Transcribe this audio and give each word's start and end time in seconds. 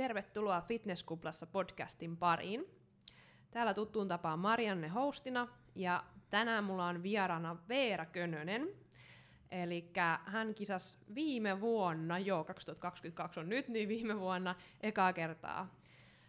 tervetuloa 0.00 0.60
Fitnesskuplassa 0.60 1.46
podcastin 1.46 2.16
pariin. 2.16 2.64
Täällä 3.50 3.74
tuttuun 3.74 4.08
tapaan 4.08 4.38
Marianne 4.38 4.88
hostina 4.88 5.48
ja 5.74 6.04
tänään 6.30 6.64
mulla 6.64 6.86
on 6.86 7.02
vieraana 7.02 7.56
Veera 7.68 8.06
Könönen. 8.06 8.68
Eli 9.50 9.92
hän 10.24 10.54
kisas 10.54 10.98
viime 11.14 11.60
vuonna, 11.60 12.18
joo 12.18 12.44
2022 12.44 13.40
on 13.40 13.48
nyt, 13.48 13.68
niin 13.68 13.88
viime 13.88 14.20
vuonna 14.20 14.54
ekaa 14.80 15.12
kertaa 15.12 15.74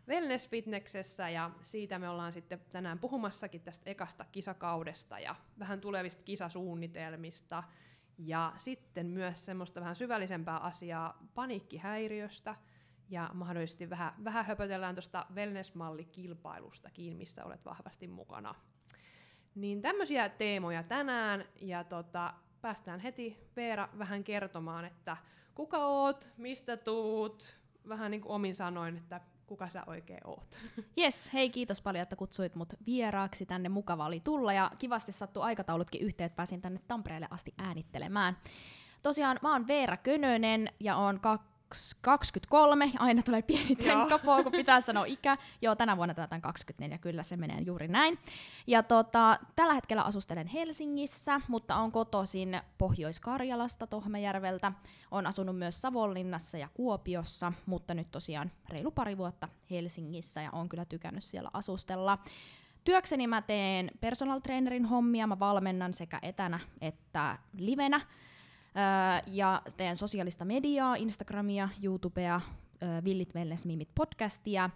Wellness 0.07 0.49
Fitnessessä 0.49 1.29
ja 1.29 1.51
siitä 1.63 1.99
me 1.99 2.09
ollaan 2.09 2.33
sitten 2.33 2.61
tänään 2.69 2.99
puhumassakin 2.99 3.61
tästä 3.61 3.89
ekasta 3.89 4.25
kisakaudesta 4.31 5.19
ja 5.19 5.35
vähän 5.59 5.81
tulevista 5.81 6.23
kisasuunnitelmista 6.23 7.63
ja 8.17 8.53
sitten 8.57 9.05
myös 9.05 9.45
semmoista 9.45 9.79
vähän 9.79 9.95
syvällisempää 9.95 10.57
asiaa 10.57 11.27
paniikkihäiriöstä 11.35 12.55
ja 13.12 13.30
mahdollisesti 13.34 13.90
vähän, 13.90 14.13
vähän 14.23 14.45
höpötellään 14.45 14.95
tuosta 14.95 15.26
wellness-mallikilpailustakin, 15.35 17.18
missä 17.18 17.45
olet 17.45 17.66
vahvasti 17.66 18.08
mukana. 18.08 18.55
Niin 19.55 19.81
tämmöisiä 19.81 20.30
teemoja 20.30 20.84
tänään 20.84 21.45
ja 21.62 21.84
tota, 21.84 22.34
päästään 22.62 22.99
heti 22.99 23.38
Veera 23.55 23.90
vähän 23.98 24.23
kertomaan, 24.23 24.85
että 24.85 25.18
kuka 25.55 25.77
oot, 25.77 26.34
mistä 26.38 26.77
tuut, 26.77 27.58
vähän 27.90 28.12
niin 28.12 28.21
kuin 28.21 28.32
omin 28.32 28.55
sanoin, 28.55 28.98
että 28.98 29.21
kuka 29.48 29.70
sä 29.70 29.84
oikein 29.88 30.27
oot. 30.27 30.57
Yes, 30.99 31.34
hei 31.34 31.49
kiitos 31.49 31.82
paljon, 31.82 32.04
että 32.04 32.16
kutsuit 32.16 32.55
mut 32.55 32.73
vieraaksi 32.85 33.46
tänne. 33.46 33.70
Mukava 33.70 34.05
oli 34.05 34.20
tulla 34.20 34.54
ja 34.54 34.71
kivasti 34.77 35.12
sattuu 35.12 35.43
aikataulutkin 35.43 36.02
yhteen, 36.02 36.26
että 36.26 36.35
pääsin 36.35 36.62
tänne 36.62 36.80
Tampereelle 36.88 37.27
asti 37.30 37.54
äänittelemään. 37.57 38.38
Tosiaan 39.04 39.40
mä 39.41 39.52
oon 39.52 39.68
Veera 39.68 39.98
Könönen 39.98 40.70
ja 40.80 40.98
oon 40.98 41.20
23, 42.02 42.91
aina 42.99 43.21
tulee 43.21 43.41
pieni 43.41 43.75
tenkkapoo, 43.75 44.43
kun 44.43 44.52
pitää 44.52 44.81
sanoa 44.81 45.05
ikä. 45.05 45.38
Joo, 45.62 45.75
tänä 45.75 45.98
vuonna 45.98 46.13
täytän 46.13 46.41
24, 46.41 46.98
kyllä 46.98 47.23
se 47.23 47.37
menee 47.37 47.62
juuri 47.65 47.87
näin. 47.87 48.20
Ja 48.68 48.84
tota, 48.84 49.40
tällä 49.55 49.73
hetkellä 49.73 50.04
asustelen 50.04 50.48
Helsingissä, 50.48 51.41
mutta 51.48 51.76
on 51.76 51.91
kotoisin 51.91 52.62
Pohjois-Karjalasta, 52.77 53.87
Tohmajärveltä. 53.87 54.71
on 55.12 55.27
asunut 55.27 55.57
myös 55.57 55.81
Savonlinnassa 55.81 56.57
ja 56.57 56.70
Kuopiossa, 56.73 57.54
mutta 57.65 57.93
nyt 57.93 58.12
tosiaan 58.12 58.51
reilu 58.70 58.91
pari 58.91 59.18
vuotta 59.18 59.48
Helsingissä 59.71 60.41
ja 60.41 60.49
on 60.51 60.70
kyllä 60.70 60.85
tykännyt 60.85 61.24
siellä 61.24 61.49
asustella. 61.53 62.18
Työkseni 62.84 63.27
mä 63.27 63.41
teen 63.41 63.91
personal 63.99 64.40
trainerin 64.40 64.85
hommia, 64.85 65.28
mä 65.28 65.40
valmennan 65.40 65.94
sekä 65.94 66.19
etänä 66.22 66.59
että 66.81 67.38
livenä. 67.57 68.01
Öö, 68.78 69.24
ja 69.28 69.62
teen 69.78 69.97
sosiaalista 69.97 70.46
mediaa, 70.46 70.96
Instagramia, 70.96 71.69
YouTubea, 71.84 72.41
öö, 72.84 73.03
Villit 73.03 73.36
Wellness 73.36 73.66
Mimit 73.66 73.90
podcastia. 73.96 74.69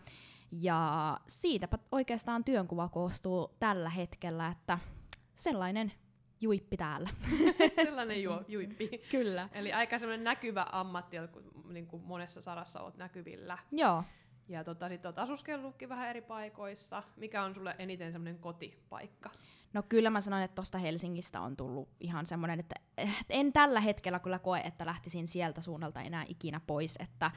Ja 0.51 1.19
siitäpä 1.27 1.77
oikeastaan 1.91 2.43
työnkuva 2.43 2.89
koostuu 2.89 3.55
tällä 3.59 3.89
hetkellä, 3.89 4.47
että 4.47 4.79
sellainen 5.35 5.91
juippi 6.41 6.77
täällä. 6.77 7.09
sellainen 7.83 8.23
ju- 8.23 8.43
juippi. 8.47 8.87
Kyllä. 9.11 9.49
Eli 9.51 9.73
aika 9.73 9.99
semmoinen 9.99 10.23
näkyvä 10.23 10.65
ammatti, 10.71 11.17
niin 11.69 11.87
kuin 11.87 12.03
monessa 12.05 12.41
sarassa 12.41 12.79
olet 12.79 12.97
näkyvillä. 12.97 13.57
Joo. 13.71 14.03
Ja 14.49 14.63
tota, 14.63 14.89
sitten 14.89 15.09
olet 15.09 15.19
asuskellutkin 15.19 15.89
vähän 15.89 16.09
eri 16.09 16.21
paikoissa. 16.21 17.03
Mikä 17.15 17.43
on 17.43 17.55
sulle 17.55 17.75
eniten 17.79 18.11
semmoinen 18.11 18.39
kotipaikka? 18.39 19.31
No 19.73 19.83
kyllä 19.89 20.09
mä 20.09 20.21
sanoin, 20.21 20.43
että 20.43 20.55
tuosta 20.55 20.77
Helsingistä 20.77 21.41
on 21.41 21.57
tullut 21.57 21.89
ihan 21.99 22.25
semmoinen, 22.25 22.59
että 22.59 22.75
en 23.29 23.53
tällä 23.53 23.79
hetkellä 23.79 24.19
kyllä 24.19 24.39
koe, 24.39 24.59
että 24.59 24.85
lähtisin 24.85 25.27
sieltä 25.27 25.61
suunnalta 25.61 26.01
enää 26.01 26.25
ikinä 26.27 26.61
pois, 26.67 26.97
että 26.99 27.31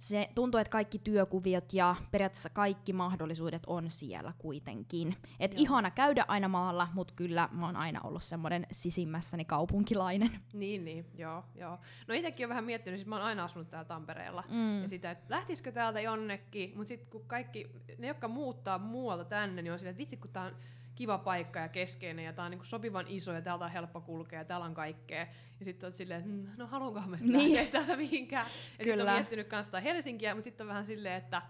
se 0.00 0.30
tuntuu, 0.34 0.60
että 0.60 0.70
kaikki 0.70 0.98
työkuviot 0.98 1.72
ja 1.72 1.96
periaatteessa 2.10 2.50
kaikki 2.50 2.92
mahdollisuudet 2.92 3.62
on 3.66 3.90
siellä 3.90 4.32
kuitenkin. 4.38 5.16
Et 5.40 5.52
ihana 5.56 5.90
käydä 5.90 6.24
aina 6.28 6.48
maalla, 6.48 6.88
mutta 6.94 7.14
kyllä 7.16 7.48
mä 7.52 7.66
oon 7.66 7.76
aina 7.76 8.00
ollut 8.00 8.22
semmoinen 8.22 8.66
sisimmässäni 8.72 9.44
kaupunkilainen. 9.44 10.30
Niin, 10.52 10.84
niin, 10.84 11.06
joo, 11.18 11.44
joo. 11.54 11.78
No 12.08 12.14
itsekin 12.14 12.44
olen 12.44 12.48
vähän 12.48 12.64
miettinyt, 12.64 12.98
siis 12.98 13.08
mä 13.08 13.16
oon 13.16 13.24
aina 13.24 13.44
asunut 13.44 13.70
täällä 13.70 13.84
Tampereella. 13.84 14.44
Mm. 14.48 14.82
Ja 14.82 14.88
sitä, 14.88 15.10
että 15.10 15.26
lähtisikö 15.28 15.72
täältä 15.72 16.00
jonnekin, 16.00 16.72
mutta 16.76 16.88
sitten 16.88 17.10
kun 17.10 17.24
kaikki, 17.26 17.70
ne 17.98 18.06
jotka 18.06 18.28
muuttaa 18.28 18.78
muualta 18.78 19.24
tänne, 19.24 19.62
niin 19.62 19.72
on 19.72 19.78
silleen, 19.78 19.90
että 19.90 19.98
vitsi 19.98 20.16
kun 20.16 20.30
tää 20.30 20.44
on 20.44 20.56
kiva 21.00 21.18
paikka 21.18 21.60
ja 21.60 21.68
keskeinen 21.68 22.24
ja 22.24 22.32
tää 22.32 22.44
on 22.44 22.50
niinku 22.50 22.64
sopivan 22.64 23.06
iso 23.08 23.32
ja 23.32 23.42
täältä 23.42 23.64
on 23.64 23.70
helppo 23.70 24.00
kulkea 24.00 24.38
ja 24.38 24.44
täällä 24.44 24.66
on 24.66 24.74
kaikkea. 24.74 25.26
Ja 25.58 25.64
sitten 25.64 25.86
oot 25.86 25.94
silleen, 25.94 26.20
että 26.20 26.32
mm, 26.32 26.48
no 26.56 26.66
haluankohan 26.66 27.10
mä 27.10 27.16
sitten 27.16 27.38
niin. 27.38 27.54
lähteä 27.54 27.72
täältä 27.72 27.96
mihinkään. 27.96 28.46
Ja 28.78 28.84
sitten 28.84 29.08
on 29.08 29.14
miettinyt 29.14 29.48
kanssa 29.48 29.80
Helsinkiä, 29.80 30.34
mutta 30.34 30.44
sitten 30.44 30.64
on 30.64 30.68
vähän 30.68 30.86
silleen, 30.86 31.14
että 31.14 31.42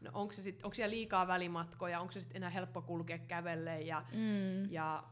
no 0.00 0.10
onko, 0.14 0.32
se 0.32 0.42
sit, 0.42 0.62
onko 0.62 0.74
siellä 0.74 0.90
liikaa 0.90 1.26
välimatkoja, 1.26 2.00
onko 2.00 2.12
se 2.12 2.20
sitten 2.20 2.36
enää 2.36 2.50
helppo 2.50 2.82
kulkea 2.82 3.18
kävelle 3.18 3.80
ja, 3.80 4.04
mm. 4.12 4.72
ja 4.72 5.04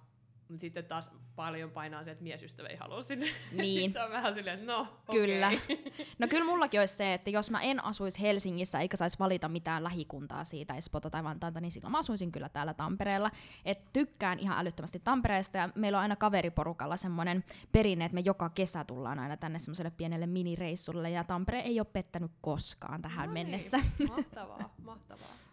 mutta 0.48 0.60
sitten 0.60 0.84
taas 0.84 1.10
paljon 1.36 1.70
painaa 1.70 2.04
se, 2.04 2.10
että 2.10 2.24
miesystävä 2.24 2.68
ei 2.68 2.76
halua 2.76 3.02
sinne. 3.02 3.26
Niin. 3.52 3.92
se 3.92 4.02
on 4.02 4.10
vähän 4.10 4.34
silleen, 4.34 4.58
että 4.58 4.72
no, 4.72 4.86
Kyllä. 5.10 5.46
Okay. 5.48 5.76
No 6.18 6.28
kyllä 6.28 6.44
mullakin 6.44 6.80
olisi 6.80 6.96
se, 6.96 7.14
että 7.14 7.30
jos 7.30 7.50
mä 7.50 7.60
en 7.60 7.84
asuisi 7.84 8.20
Helsingissä 8.20 8.80
eikä 8.80 8.96
saisi 8.96 9.18
valita 9.18 9.48
mitään 9.48 9.84
lähikuntaa 9.84 10.44
siitä 10.44 10.74
Espota 10.74 11.10
tai 11.10 11.24
Vantaanta, 11.24 11.60
niin 11.60 11.70
silloin 11.70 11.92
mä 11.92 11.98
asuisin 11.98 12.32
kyllä 12.32 12.48
täällä 12.48 12.74
Tampereella. 12.74 13.30
Et 13.64 13.92
tykkään 13.92 14.38
ihan 14.38 14.58
älyttömästi 14.58 15.00
Tampereesta 15.04 15.58
ja 15.58 15.68
meillä 15.74 15.98
on 15.98 16.02
aina 16.02 16.16
kaveriporukalla 16.16 16.96
semmoinen 16.96 17.44
perinne, 17.72 18.04
että 18.04 18.14
me 18.14 18.22
joka 18.24 18.50
kesä 18.50 18.84
tullaan 18.84 19.18
aina 19.18 19.36
tänne 19.36 19.58
semmoiselle 19.58 19.90
pienelle 19.90 20.26
minireissulle 20.26 21.10
ja 21.10 21.24
Tampere 21.24 21.60
ei 21.60 21.80
ole 21.80 21.86
pettänyt 21.92 22.30
koskaan 22.40 23.02
tähän 23.02 23.28
no 23.28 23.34
niin. 23.34 23.46
mennessä. 23.46 23.78
Mahtavaa, 24.08 24.74
mahtavaa. 24.84 25.45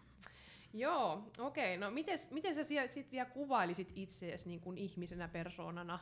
Joo, 0.74 1.22
okei. 1.38 1.76
Okay. 1.76 1.88
No 1.88 1.94
miten, 1.94 2.18
miten 2.30 2.54
sä 2.54 2.64
sitten 2.64 3.12
vielä 3.12 3.30
kuvailisit 3.30 3.92
itseäsi 3.96 4.48
niin 4.48 4.60
kuin 4.60 4.78
ihmisenä, 4.78 5.28
persoonana? 5.28 5.98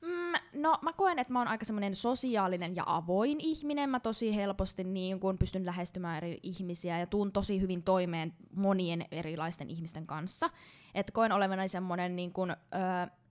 Mm, 0.00 0.60
no 0.60 0.78
mä 0.82 0.92
koen, 0.92 1.18
että 1.18 1.32
mä 1.32 1.38
oon 1.38 1.48
aika 1.48 1.64
semmoinen 1.64 1.94
sosiaalinen 1.94 2.76
ja 2.76 2.82
avoin 2.86 3.40
ihminen. 3.40 3.90
Mä 3.90 4.00
tosi 4.00 4.36
helposti 4.36 4.84
niin 4.84 5.20
kun 5.20 5.38
pystyn 5.38 5.66
lähestymään 5.66 6.16
eri 6.16 6.38
ihmisiä 6.42 6.98
ja 6.98 7.06
tuun 7.06 7.32
tosi 7.32 7.60
hyvin 7.60 7.82
toimeen 7.82 8.34
monien 8.54 9.04
erilaisten 9.10 9.70
ihmisten 9.70 10.06
kanssa. 10.06 10.50
Et 10.94 11.10
koen 11.10 11.32
olevani 11.32 11.68
semmoinen 11.68 12.16
niin 12.16 12.32
kun, 12.32 12.50
ö, 12.50 12.56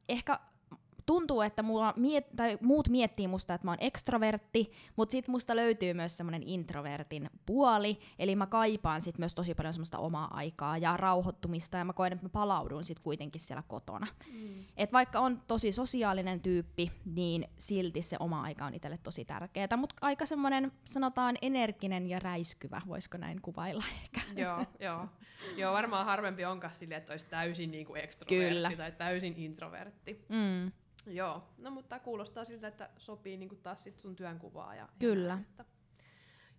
ehkä 0.10 0.40
tuntuu, 1.08 1.42
että 1.42 1.64
mua 1.64 1.94
miet, 1.96 2.26
tai 2.36 2.58
muut 2.62 2.90
miettii 2.90 3.28
musta, 3.28 3.54
että 3.54 3.68
mä 3.68 3.72
oon 3.72 3.78
ekstrovertti, 3.82 4.72
mutta 4.96 5.12
sit 5.12 5.28
musta 5.28 5.56
löytyy 5.56 5.94
myös 5.94 6.18
semmoinen 6.18 6.44
introvertin 6.44 7.30
puoli, 7.46 8.00
eli 8.20 8.36
mä 8.36 8.48
kaipaan 8.48 9.02
sit 9.02 9.18
myös 9.18 9.36
tosi 9.36 9.56
paljon 9.56 9.74
semmoista 9.74 9.98
omaa 9.98 10.28
aikaa 10.34 10.78
ja 10.78 10.98
rauhoittumista, 10.98 11.78
ja 11.78 11.86
mä 11.86 11.94
koen, 11.94 12.14
että 12.14 12.26
mä 12.26 12.30
palaudun 12.30 12.84
sit 12.84 13.00
kuitenkin 13.00 13.42
siellä 13.42 13.64
kotona. 13.68 14.08
Mm. 14.34 14.64
Et 14.78 14.94
vaikka 14.94 15.20
on 15.20 15.42
tosi 15.48 15.72
sosiaalinen 15.72 16.42
tyyppi, 16.42 16.92
niin 17.06 17.48
silti 17.58 18.02
se 18.02 18.18
oma 18.20 18.42
aika 18.42 18.66
on 18.66 18.74
itselle 18.74 19.00
tosi 19.04 19.26
tärkeää, 19.26 19.78
mutta 19.78 19.96
aika 20.02 20.26
semmoinen, 20.26 20.72
sanotaan, 20.86 21.36
energinen 21.42 22.08
ja 22.08 22.20
räiskyvä, 22.20 22.82
voisiko 22.88 23.18
näin 23.18 23.42
kuvailla 23.42 23.84
ehkä. 24.04 24.22
Joo, 24.36 24.66
joo. 24.80 25.08
joo 25.58 25.74
varmaan 25.74 26.06
harvempi 26.06 26.46
onkaan 26.46 26.74
silleen, 26.74 27.00
että 27.00 27.14
olisi 27.14 27.28
täysin 27.28 27.72
niinku 27.72 27.96
ekstrovertti 27.96 28.54
Kyllä. 28.54 28.72
tai 28.78 28.92
täysin 28.92 29.34
introvertti. 29.38 30.26
Mm. 30.30 30.72
Joo, 31.08 31.44
no 31.58 31.72
mutta 31.72 32.00
kuulostaa 32.00 32.46
siltä, 32.46 32.68
että 32.68 32.90
sopii 32.98 33.38
niinku 33.38 33.56
taas 33.56 33.84
sit 33.84 34.00
sun 34.00 34.16
työnkuvaa. 34.16 34.76
Ja, 34.76 34.90
Kyllä. 35.00 35.34
Ja 35.34 35.40
että... 35.40 35.66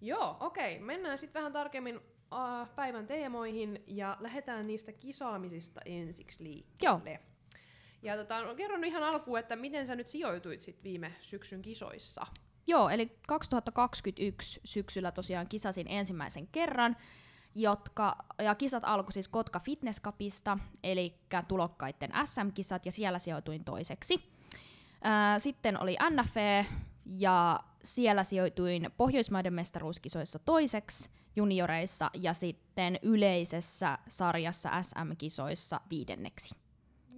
Joo, 0.01 0.37
okei. 0.41 0.75
Okay. 0.75 0.87
Mennään 0.87 1.19
sitten 1.19 1.41
vähän 1.41 1.53
tarkemmin 1.53 1.97
uh, 1.97 2.69
päivän 2.77 3.07
teemoihin 3.07 3.85
ja 3.87 4.17
lähdetään 4.21 4.67
niistä 4.67 4.93
kisaamisista 4.93 5.81
ensiksi 5.85 6.45
liikkeelle. 6.45 7.11
Joo. 7.11 7.19
Ja 8.03 8.17
tota, 8.17 8.43
no, 8.43 8.55
kerron 8.55 8.85
ihan 8.85 9.03
alkuun, 9.03 9.39
että 9.39 9.57
miten 9.57 9.87
sä 9.87 9.97
nyt 9.97 10.07
sijoituit 10.07 10.61
sit 10.61 10.85
viime 10.85 11.15
syksyn 11.21 11.63
kisoissa? 11.63 12.27
Joo, 12.67 12.89
eli 12.89 13.19
2021 13.27 14.61
syksyllä 14.65 15.13
tosiaan 15.13 15.49
kisasin 15.49 15.87
ensimmäisen 15.89 16.47
kerran, 16.47 16.97
jotka, 17.55 18.17
ja 18.39 18.55
kisat 18.55 18.83
alkoi 18.87 19.13
siis 19.13 19.29
Kotka 19.29 19.61
Fitness 19.61 20.03
Cupista, 20.03 20.59
eli 20.83 21.15
tulokkaiden 21.49 22.13
SM-kisat, 22.25 22.87
ja 22.87 22.93
siellä 22.93 23.19
sijoituin 23.19 23.65
toiseksi. 23.65 24.38
Sitten 25.39 25.83
oli 25.83 25.97
NFE, 26.11 26.67
ja 27.09 27.61
siellä 27.83 28.25
sijoituin 28.25 28.91
Pohjoismaiden 28.97 29.55
mestaruuskisoissa 29.55 30.39
toiseksi 30.39 31.11
junioreissa 31.37 32.11
ja 32.15 32.35
sitten 32.35 32.99
yleisessä 33.03 33.99
sarjassa 34.09 34.83
SM-kisoissa 34.83 35.81
viidenneksi. 35.91 36.55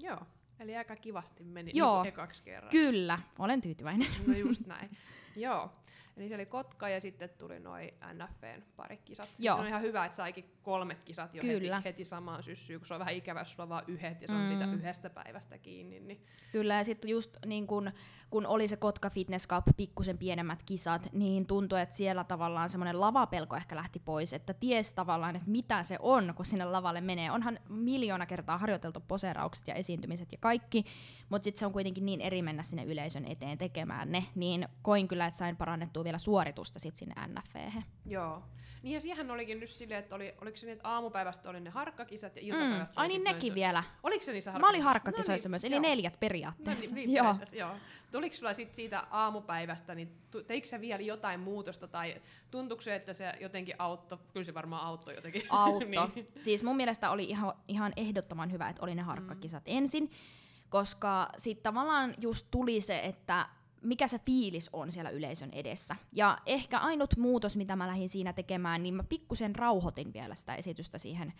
Joo, 0.00 0.18
eli 0.60 0.76
aika 0.76 0.96
kivasti 0.96 1.44
meni 1.44 1.70
Joo, 1.74 2.02
niin 2.02 2.08
ekaksi 2.08 2.42
kerran. 2.42 2.70
Kyllä, 2.70 3.18
olen 3.38 3.60
tyytyväinen. 3.60 4.08
No 4.26 4.34
just 4.34 4.66
näin. 4.66 4.90
Joo. 5.36 5.70
Eli 6.16 6.28
se 6.28 6.34
oli 6.34 6.46
Kotka 6.46 6.88
ja 6.88 7.00
sitten 7.00 7.30
tuli 7.38 7.60
noin 7.60 7.90
NFVn 8.14 8.62
pari 8.76 8.96
kisat. 9.04 9.28
Joo. 9.38 9.56
Se 9.56 9.60
on 9.62 9.68
ihan 9.68 9.82
hyvä, 9.82 10.04
että 10.04 10.16
saikin 10.16 10.44
kolme 10.62 10.94
kisat 11.04 11.34
jo 11.34 11.42
heti, 11.42 11.60
Kyllä. 11.60 11.82
heti 11.84 12.04
samaan 12.04 12.42
syssyyn, 12.42 12.80
kun 12.80 12.86
se 12.86 12.94
on 12.94 13.00
vähän 13.00 13.14
ikävä, 13.14 13.40
jos 13.40 13.52
sulla 13.52 13.62
on 13.62 13.68
vaan 13.68 13.84
yhdet 13.86 14.22
ja 14.22 14.28
se 14.28 14.34
on 14.34 14.40
Mm. 14.40 14.48
siitä 14.48 14.64
yhdestä 14.64 15.10
päivästä 15.10 15.58
kiinni. 15.58 16.00
Niin 16.00 16.24
Kyllä, 16.52 16.74
ja 16.74 16.84
sitten 16.84 17.10
just 17.10 17.36
niin 17.46 17.66
kun, 17.66 17.92
kun 18.30 18.46
oli 18.46 18.68
se 18.68 18.76
Kotka 18.76 19.10
Fitness 19.10 19.48
Cup, 19.48 19.64
pikkusen 19.76 20.18
pienemmät 20.18 20.62
kisat, 20.62 21.08
niin 21.12 21.46
tuntui, 21.46 21.80
että 21.80 21.94
siellä 21.96 22.24
tavallaan 22.24 22.68
semmoinen 22.68 23.00
lavapelko 23.00 23.56
ehkä 23.56 23.76
lähti 23.76 23.98
pois, 24.04 24.32
että 24.32 24.54
ties 24.54 24.92
tavallaan, 24.94 25.36
että 25.36 25.50
mitä 25.50 25.82
se 25.82 25.96
on, 26.00 26.32
kun 26.36 26.44
sinne 26.44 26.64
lavalle 26.64 27.00
menee. 27.00 27.30
Onhan 27.30 27.58
miljoona 27.68 28.26
kertaa 28.26 28.58
harjoiteltu 28.58 29.00
poseeraukset 29.08 29.68
ja 29.68 29.74
esiintymiset 29.74 30.32
ja 30.32 30.38
kaikki, 30.40 30.84
mutta 31.28 31.44
sitten 31.44 31.58
se 31.58 31.66
on 31.66 31.72
kuitenkin 31.72 32.06
niin 32.06 32.20
eri 32.20 32.42
mennä 32.42 32.62
sinne 32.62 32.84
yleisön 32.84 33.24
eteen 33.24 33.58
tekemään 33.58 34.12
ne, 34.12 34.24
niin 34.34 34.68
koin 34.82 35.08
kyllä, 35.08 35.26
että 35.26 35.38
sain 35.38 35.56
parannettua 35.56 35.99
vielä 36.04 36.18
suoritusta 36.18 36.78
sitten 36.78 36.98
sinne 36.98 37.14
NFVhen. 37.26 37.84
Joo. 38.06 38.42
Niin 38.82 38.94
ja 38.94 39.00
siihen 39.00 39.30
olikin 39.30 39.60
nyt 39.60 39.68
silleen, 39.68 39.98
että 40.00 40.14
oli, 40.16 40.34
oliko 40.40 40.56
se 40.56 40.66
niin, 40.66 40.76
että 40.76 40.88
aamupäivästä 40.88 41.50
oli 41.50 41.60
ne 41.60 41.70
harkkakisat 41.70 42.36
ja 42.36 42.42
Mm. 42.42 42.48
iltapäivästä 42.48 43.00
Ai 43.00 43.04
oli 43.06 43.08
niin 43.08 43.20
sit 43.20 43.24
nekin 43.34 43.48
noin- 43.50 43.54
vielä. 43.54 43.84
Oliko 44.02 44.24
se 44.24 44.32
niissä 44.32 44.52
Mä 44.58 44.68
olin 44.68 44.82
harkkakisoissa? 44.82 45.48
No 45.48 45.50
myös, 45.50 45.62
niin, 45.62 45.72
eli 45.72 45.76
joo. 45.86 45.90
neljät 45.90 46.12
No 46.12 46.16
periaatteessa. 46.20 46.94
niin, 46.94 47.08
niin 47.10 47.16
joo. 47.24 47.36
joo. 47.52 47.74
Tuliko 48.12 48.34
sulla 48.36 48.54
sit 48.54 48.74
siitä 48.74 49.06
aamupäivästä, 49.10 49.94
niin 49.94 50.12
teikö 50.46 50.66
sä 50.66 50.80
vielä 50.80 51.02
jotain 51.02 51.40
muutosta, 51.40 51.88
tai 51.88 52.22
tuntuuko 52.50 52.80
se, 52.82 52.94
että 52.94 53.12
se 53.12 53.32
jotenkin 53.40 53.74
auttoi, 53.78 54.18
kyllä 54.32 54.44
se 54.44 54.54
varmaan 54.54 54.86
auttoi 54.86 55.14
jotenkin. 55.14 55.42
Auto. 55.50 55.86
niin. 55.86 56.28
Siis 56.36 56.64
mun 56.64 56.76
mielestä 56.76 57.10
oli 57.10 57.24
ihan, 57.24 57.52
ihan 57.68 57.92
ehdottoman 57.96 58.52
hyvä, 58.52 58.68
että 58.68 58.82
oli 58.82 58.94
ne 58.94 59.02
harkkakisat 59.02 59.62
mm. 59.66 59.76
ensin, 59.76 60.10
koska 60.68 61.28
sitten 61.38 61.62
tavallaan 61.62 62.14
just 62.20 62.46
tuli 62.50 62.80
se, 62.80 63.00
että 63.00 63.48
mikä 63.82 64.08
se 64.08 64.18
fiilis 64.18 64.70
on 64.72 64.92
siellä 64.92 65.10
yleisön 65.10 65.50
edessä. 65.52 65.96
Ja 66.12 66.38
ehkä 66.46 66.78
ainut 66.78 67.16
muutos, 67.16 67.56
mitä 67.56 67.76
mä 67.76 67.86
lähdin 67.86 68.08
siinä 68.08 68.32
tekemään, 68.32 68.82
niin 68.82 68.94
mä 68.94 69.04
pikkusen 69.04 69.56
rauhoitin 69.56 70.12
vielä 70.12 70.34
sitä 70.34 70.54
esitystä 70.54 70.98
siihen 70.98 71.32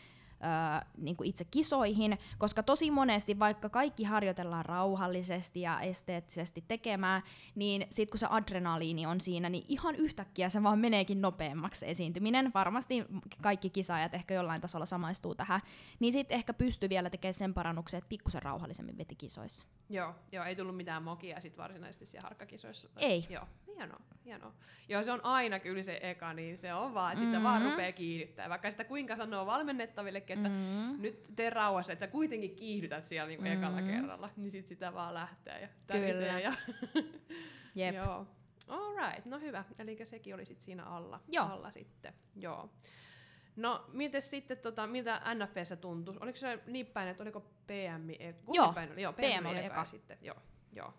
öö, 0.45 0.89
niin 0.97 1.17
kuin 1.17 1.29
itse 1.29 1.45
kisoihin, 1.45 2.19
koska 2.39 2.63
tosi 2.63 2.91
monesti, 2.91 3.39
vaikka 3.39 3.69
kaikki 3.69 4.05
harjoitellaan 4.05 4.65
rauhallisesti 4.65 5.61
ja 5.61 5.81
esteettisesti 5.81 6.65
tekemään, 6.69 7.23
niin 7.55 7.87
sit 7.91 8.11
kun 8.11 8.19
se 8.19 8.27
adrenaliini 8.31 9.07
on 9.07 9.21
siinä, 9.21 9.49
niin 9.49 9.65
ihan 9.69 9.97
yhtäkkiä 9.97 10.49
se 10.49 10.63
vaan 10.63 10.79
meneekin 10.79 11.21
nopeammaksi 11.21 11.89
esiintyminen. 11.89 12.51
Varmasti 12.55 13.05
kaikki 13.43 13.71
kisaajat 13.71 14.15
ehkä 14.15 14.35
jollain 14.35 14.61
tasolla 14.61 14.87
samaistuu 14.87 15.35
tähän. 15.35 15.61
Niin 16.01 16.13
sitten 16.13 16.35
ehkä 16.35 16.53
pystyy 16.53 16.89
vielä 16.89 17.11
tekemään 17.11 17.35
sen 17.35 17.55
parannuksen, 17.55 17.99
että 17.99 18.09
pikkusen 18.09 18.43
rauhallisemmin 18.43 18.99
veti 18.99 19.15
kisoissa. 19.15 19.67
Joo, 19.89 20.15
joo, 20.33 20.45
ei 20.45 20.57
tullut 20.57 20.77
mitään 20.77 21.03
mokia 21.03 21.41
sit 21.41 21.59
varsinaisesti 21.59 22.07
siellä 22.07 22.27
harkkakisoissa. 22.27 22.89
Ei. 22.97 23.27
Joo, 23.31 23.47
hienoa, 23.67 24.01
hienoa. 24.25 24.53
Joo, 24.89 25.03
se 25.03 25.13
on 25.13 25.25
aina 25.25 25.59
kyllä 25.61 25.83
se 25.83 26.01
eka, 26.03 26.33
niin 26.35 26.59
se 26.59 26.75
on 26.75 26.95
vaan, 26.95 27.13
että 27.13 27.25
sitä 27.25 27.43
vaan 27.43 27.63
Mhm. 27.63 27.71
rupeaa 27.71 27.93
kiihdyttää. 27.93 28.49
Vaikka 28.49 28.71
sitä 28.71 28.85
kuinka 28.85 29.17
sanoo 29.17 29.47
valmennettavillekin, 29.47 30.39
että 30.39 30.49
Mm. 30.49 31.03
nyt 31.03 31.33
tee 31.37 31.51
rauhassa, 31.51 31.93
että 31.93 32.07
sä 32.07 32.11
kuitenkin 32.13 32.57
kiihdytät 32.57 33.05
siellä 33.05 33.29
niinku 33.29 33.45
Mhm. 33.45 33.53
ekalla 33.53 33.83
kerralla, 33.83 34.31
niin 34.37 34.51
sit 34.51 34.67
sitä 34.69 34.95
vaan 34.95 35.15
lähtee 35.15 35.61
ja 35.61 35.69
tärisee. 35.87 36.41
Ja 36.41 36.53
Jep. 37.75 37.95
Joo. 37.95 38.27
All 38.69 38.97
right, 38.97 39.25
no 39.27 39.39
hyvä. 39.41 39.65
Eli 39.79 39.99
sekin 40.05 40.35
oli 40.35 40.45
sit 40.47 40.61
siinä 40.61 40.85
alla, 40.85 41.21
Joo. 41.29 41.47
alla 41.47 41.71
sitten. 41.71 42.15
Joo. 42.37 42.71
No, 43.57 43.85
miten 43.93 44.23
sitten, 44.23 44.59
tota, 44.59 44.87
miltä 44.87 45.23
NFVssä 45.35 45.77
tuntui? 45.77 46.17
Oliko 46.21 46.37
se 46.39 46.59
niin 46.67 46.87
päin, 46.87 47.09
että 47.09 47.23
oliko 47.23 47.41
PM? 47.41 48.11
E- 48.19 48.35
Joo, 48.53 48.73
päin 48.73 48.93
oli? 48.93 49.03
Joo, 49.03 49.13
PM 49.13 49.23
PM, 49.41 49.47
oli 49.47 49.59
eka. 49.59 49.67
eka. 49.75 49.85
Sitten, 49.85 50.19
joo, 50.23 50.37
joo. 50.73 50.95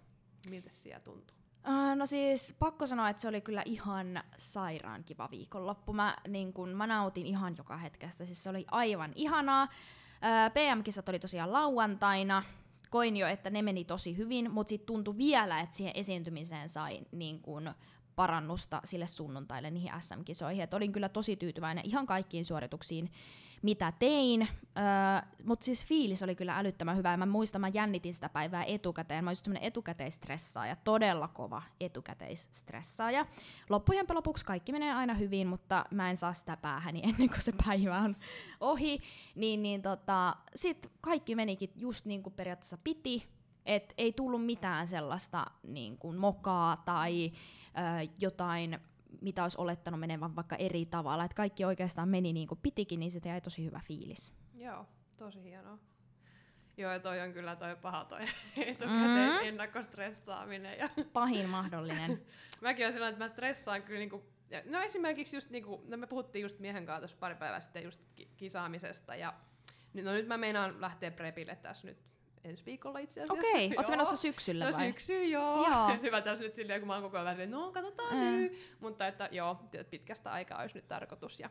Miltä 0.49 0.69
siellä 0.69 0.99
tuntui? 0.99 1.37
Uh, 1.67 1.95
no 1.95 2.05
siis 2.05 2.55
pakko 2.59 2.87
sanoa, 2.87 3.09
että 3.09 3.21
se 3.21 3.27
oli 3.27 3.41
kyllä 3.41 3.61
ihan 3.65 4.23
sairaan 4.37 5.03
kiva 5.03 5.27
viikonloppu. 5.31 5.93
Mä, 5.93 6.17
niin 6.27 6.53
kun, 6.53 6.69
mä 6.69 6.87
nautin 6.87 7.25
ihan 7.25 7.55
joka 7.57 7.77
hetkestä, 7.77 8.25
siis 8.25 8.43
se 8.43 8.49
oli 8.49 8.65
aivan 8.71 9.11
ihanaa. 9.15 9.63
Uh, 9.63 10.53
PM-kisat 10.53 11.09
oli 11.09 11.19
tosiaan 11.19 11.53
lauantaina. 11.53 12.43
Koin 12.89 13.17
jo, 13.17 13.27
että 13.27 13.49
ne 13.49 13.61
meni 13.61 13.85
tosi 13.85 14.17
hyvin, 14.17 14.51
mutta 14.51 14.69
sitten 14.69 14.85
tuntui 14.85 15.17
vielä, 15.17 15.59
että 15.59 15.75
siihen 15.75 15.95
esiintymiseen 15.95 16.69
sai 16.69 17.01
niin 17.11 17.41
kun, 17.41 17.73
parannusta 18.15 18.81
sille 18.85 19.07
sunnuntaille 19.07 19.71
niihin 19.71 19.91
SM-kisoihin. 19.99 20.63
Et 20.63 20.73
olin 20.73 20.91
kyllä 20.91 21.09
tosi 21.09 21.35
tyytyväinen 21.35 21.85
ihan 21.85 22.05
kaikkiin 22.05 22.45
suorituksiin, 22.45 23.11
mitä 23.61 23.93
tein. 23.99 24.41
Öö, 24.41 25.29
Mutta 25.45 25.63
siis 25.63 25.85
fiilis 25.85 26.23
oli 26.23 26.35
kyllä 26.35 26.57
älyttömän 26.57 26.97
hyvä. 26.97 27.11
Ja 27.11 27.17
mä 27.17 27.25
muistan, 27.25 27.61
mä 27.61 27.67
jännitin 27.67 28.13
sitä 28.13 28.29
päivää 28.29 28.63
etukäteen. 28.63 29.23
Mä 29.23 29.29
olin 29.29 29.31
just 29.31 29.45
semmonen 29.45 29.67
etukäteisstressaaja, 29.67 30.75
todella 30.75 31.27
kova 31.27 31.63
etukäteisstressaaja. 31.79 33.25
Loppujen 33.69 34.05
lopuksi 34.13 34.45
kaikki 34.45 34.71
menee 34.71 34.93
aina 34.93 35.13
hyvin, 35.13 35.47
mutta 35.47 35.85
mä 35.91 36.09
en 36.09 36.17
saa 36.17 36.33
sitä 36.33 36.57
päähäni 36.57 37.01
ennen 37.09 37.29
kuin 37.29 37.41
se 37.41 37.53
päivä 37.65 37.99
on 37.99 38.15
ohi. 38.59 38.99
Niin, 39.35 39.63
niin 39.63 39.81
tota, 39.81 40.35
sit 40.55 40.91
kaikki 41.01 41.35
menikin 41.35 41.71
just 41.75 42.05
niin 42.05 42.23
kuin 42.23 42.33
periaatteessa 42.33 42.77
piti. 42.77 43.27
Et 43.65 43.93
ei 43.97 44.13
tullut 44.13 44.45
mitään 44.45 44.87
sellaista 44.87 45.45
niin 45.63 45.97
kuin 45.97 46.17
mokaa 46.17 46.77
tai 46.85 47.31
ö, 47.31 48.07
jotain, 48.19 48.79
mitä 49.21 49.43
olisi 49.43 49.57
olettanut 49.61 49.99
menevän 49.99 50.35
vaikka 50.35 50.55
eri 50.55 50.85
tavalla. 50.85 51.25
Et 51.25 51.33
kaikki 51.33 51.65
oikeastaan 51.65 52.09
meni 52.09 52.33
niin 52.33 52.47
kuin 52.47 52.59
pitikin, 52.63 52.99
niin 52.99 53.11
siitä 53.11 53.29
jäi 53.29 53.41
tosi 53.41 53.65
hyvä 53.65 53.81
fiilis. 53.87 54.33
Joo, 54.53 54.85
tosi 55.17 55.43
hienoa. 55.43 55.77
Joo, 56.77 56.91
ja 56.91 56.99
toi 56.99 57.21
on 57.21 57.33
kyllä 57.33 57.55
toi 57.55 57.75
paha 57.75 58.05
toi 58.05 58.19
etukäteis 58.57 59.33
Mm. 59.33 59.47
ennakkostressaaminen. 59.47 60.77
Ja 60.79 60.89
Pahin 61.13 61.49
mahdollinen. 61.49 62.21
mäkin 62.61 62.85
olen 62.85 62.93
sellainen, 62.93 63.13
että 63.13 63.25
mä 63.25 63.29
stressaan 63.29 63.83
kyllä 63.83 63.99
niinku, 63.99 64.23
no 64.65 64.79
esimerkiksi 64.81 65.35
just 65.37 65.49
niinku, 65.49 65.83
no 65.87 65.97
me 65.97 66.07
puhuttiin 66.07 66.43
just 66.43 66.59
miehen 66.59 66.85
kanssa 66.85 66.99
tuossa 67.01 67.17
pari 67.19 67.35
päivää 67.35 67.61
sitten 67.61 67.83
just 67.83 68.01
ki- 68.15 68.31
kisaamisesta 68.37 69.15
ja 69.15 69.33
nyt- 69.93 70.05
no 70.05 70.11
nyt 70.11 70.27
mä 70.27 70.37
meinaan 70.37 70.81
lähteä 70.81 71.11
prepille 71.11 71.55
tässä 71.55 71.87
nyt 71.87 71.97
ensi 72.43 72.65
viikolla 72.65 72.99
itse 72.99 73.21
asiassa. 73.21 73.33
Okei, 73.33 73.65
okay, 73.67 73.77
ootko 73.77 73.91
menossa 73.91 74.15
syksyllä 74.15 74.65
No 74.65 74.77
vai? 74.77 74.87
syksy, 74.87 75.23
joo. 75.25 75.67
Joo. 75.69 75.97
Hyvä 76.01 76.21
tässä 76.21 76.43
nyt 76.43 76.55
silleen, 76.55 76.81
kun 76.81 76.87
mä 76.87 76.93
oon 76.93 77.03
koko 77.03 77.17
ajan 77.17 77.25
vähän 77.25 77.35
silleen, 77.35 77.51
no 77.51 77.71
katsotaan 77.71 78.15
Mm. 78.15 78.19
nyt. 78.23 78.59
Mutta 78.79 79.07
että 79.07 79.29
joo, 79.31 79.57
pitkästä 79.89 80.31
aikaa 80.31 80.61
olisi 80.61 80.75
nyt 80.75 80.87
tarkoitus. 80.87 81.39
Ja, 81.39 81.49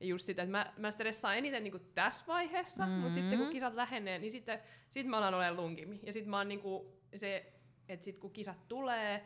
ja 0.00 0.06
just 0.06 0.26
sitä, 0.26 0.42
että 0.42 0.50
mä, 0.50 0.72
mä 0.76 0.90
stressaan 0.90 1.36
eniten 1.38 1.64
niinku 1.64 1.78
tässä 1.78 2.24
vaiheessa, 2.26 2.86
mm. 2.86 2.92
mutta 2.92 3.14
sitten 3.14 3.38
kun 3.38 3.50
kisat 3.50 3.74
lähenee, 3.74 4.18
niin 4.18 4.30
sitten 4.32 4.58
sit 4.88 5.06
mä 5.06 5.18
alan 5.18 5.34
olemaan 5.34 5.56
lunkimi. 5.56 6.00
Ja 6.02 6.12
sitten 6.12 6.30
mä 6.30 6.36
oon 6.38 6.48
niinku 6.48 7.00
se, 7.16 7.52
että 7.88 8.04
sit 8.04 8.18
kun 8.18 8.30
kisat 8.32 8.68
tulee, 8.68 9.24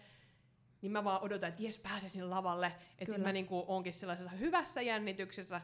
niin 0.82 0.92
mä 0.92 1.04
vaan 1.04 1.22
odotan, 1.22 1.48
että 1.48 1.62
jes 1.62 1.78
pääsen 1.78 2.10
sinne 2.10 2.26
lavalle. 2.26 2.66
Että 2.66 3.04
sit 3.04 3.14
Kyllä. 3.14 3.28
mä 3.28 3.32
niinku 3.32 3.64
oonkin 3.68 3.92
sellaisessa 3.92 4.30
hyvässä 4.30 4.82
jännityksessä. 4.82 5.60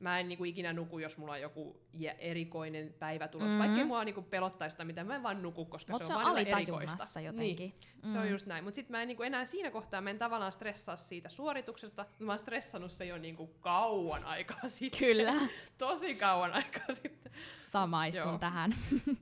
Mä 0.00 0.20
en 0.20 0.28
niinku 0.28 0.44
ikinä 0.44 0.72
nuku, 0.72 0.98
jos 0.98 1.18
mulla 1.18 1.32
on 1.32 1.40
joku 1.40 1.80
erikoinen 2.18 2.94
päivä 2.98 3.28
tulossa. 3.28 3.48
Mhm. 3.52 3.58
Mm-hmm. 3.62 3.72
Vaikka 3.74 3.86
mua 3.86 4.04
niinku 4.04 4.22
pelottaisi 4.22 4.74
sitä, 4.74 4.84
mitä 4.84 5.04
mä 5.04 5.14
en 5.14 5.22
vaan 5.22 5.42
nuku, 5.42 5.64
koska 5.64 5.92
Mutta 5.92 6.06
se 6.06 6.14
on 6.14 6.22
vaan 6.24 6.34
niinku 6.36 6.50
erikoista. 6.56 6.74
alitajunnassa 6.76 7.20
Niin. 7.20 7.26
jotenkin. 7.26 7.74
Se 8.12 8.18
on 8.18 8.30
just 8.30 8.46
näin. 8.46 8.64
Mutta 8.64 8.74
sitten 8.74 8.96
mä 8.96 9.02
en 9.02 9.08
niinku 9.08 9.22
enää 9.22 9.46
siinä 9.46 9.70
kohtaa, 9.70 10.00
mä 10.00 10.10
en 10.10 10.18
tavallaan 10.18 10.52
stressaa 10.52 10.96
siitä 10.96 11.28
suorituksesta, 11.28 12.06
mä 12.18 12.32
oon 12.32 12.38
stressannut 12.38 12.92
se 12.92 13.04
jo 13.04 13.18
niinku 13.18 13.46
kauan 13.46 14.24
aikaa 14.24 14.68
sitten. 14.78 14.98
Kyllä, 14.98 15.34
Tosi 15.78 16.14
kauan 16.14 16.52
aikaa 16.52 16.94
sitten. 16.94 17.32
samaistun 17.60 18.28
Joo. 18.28 18.38
tähän. 18.38 18.74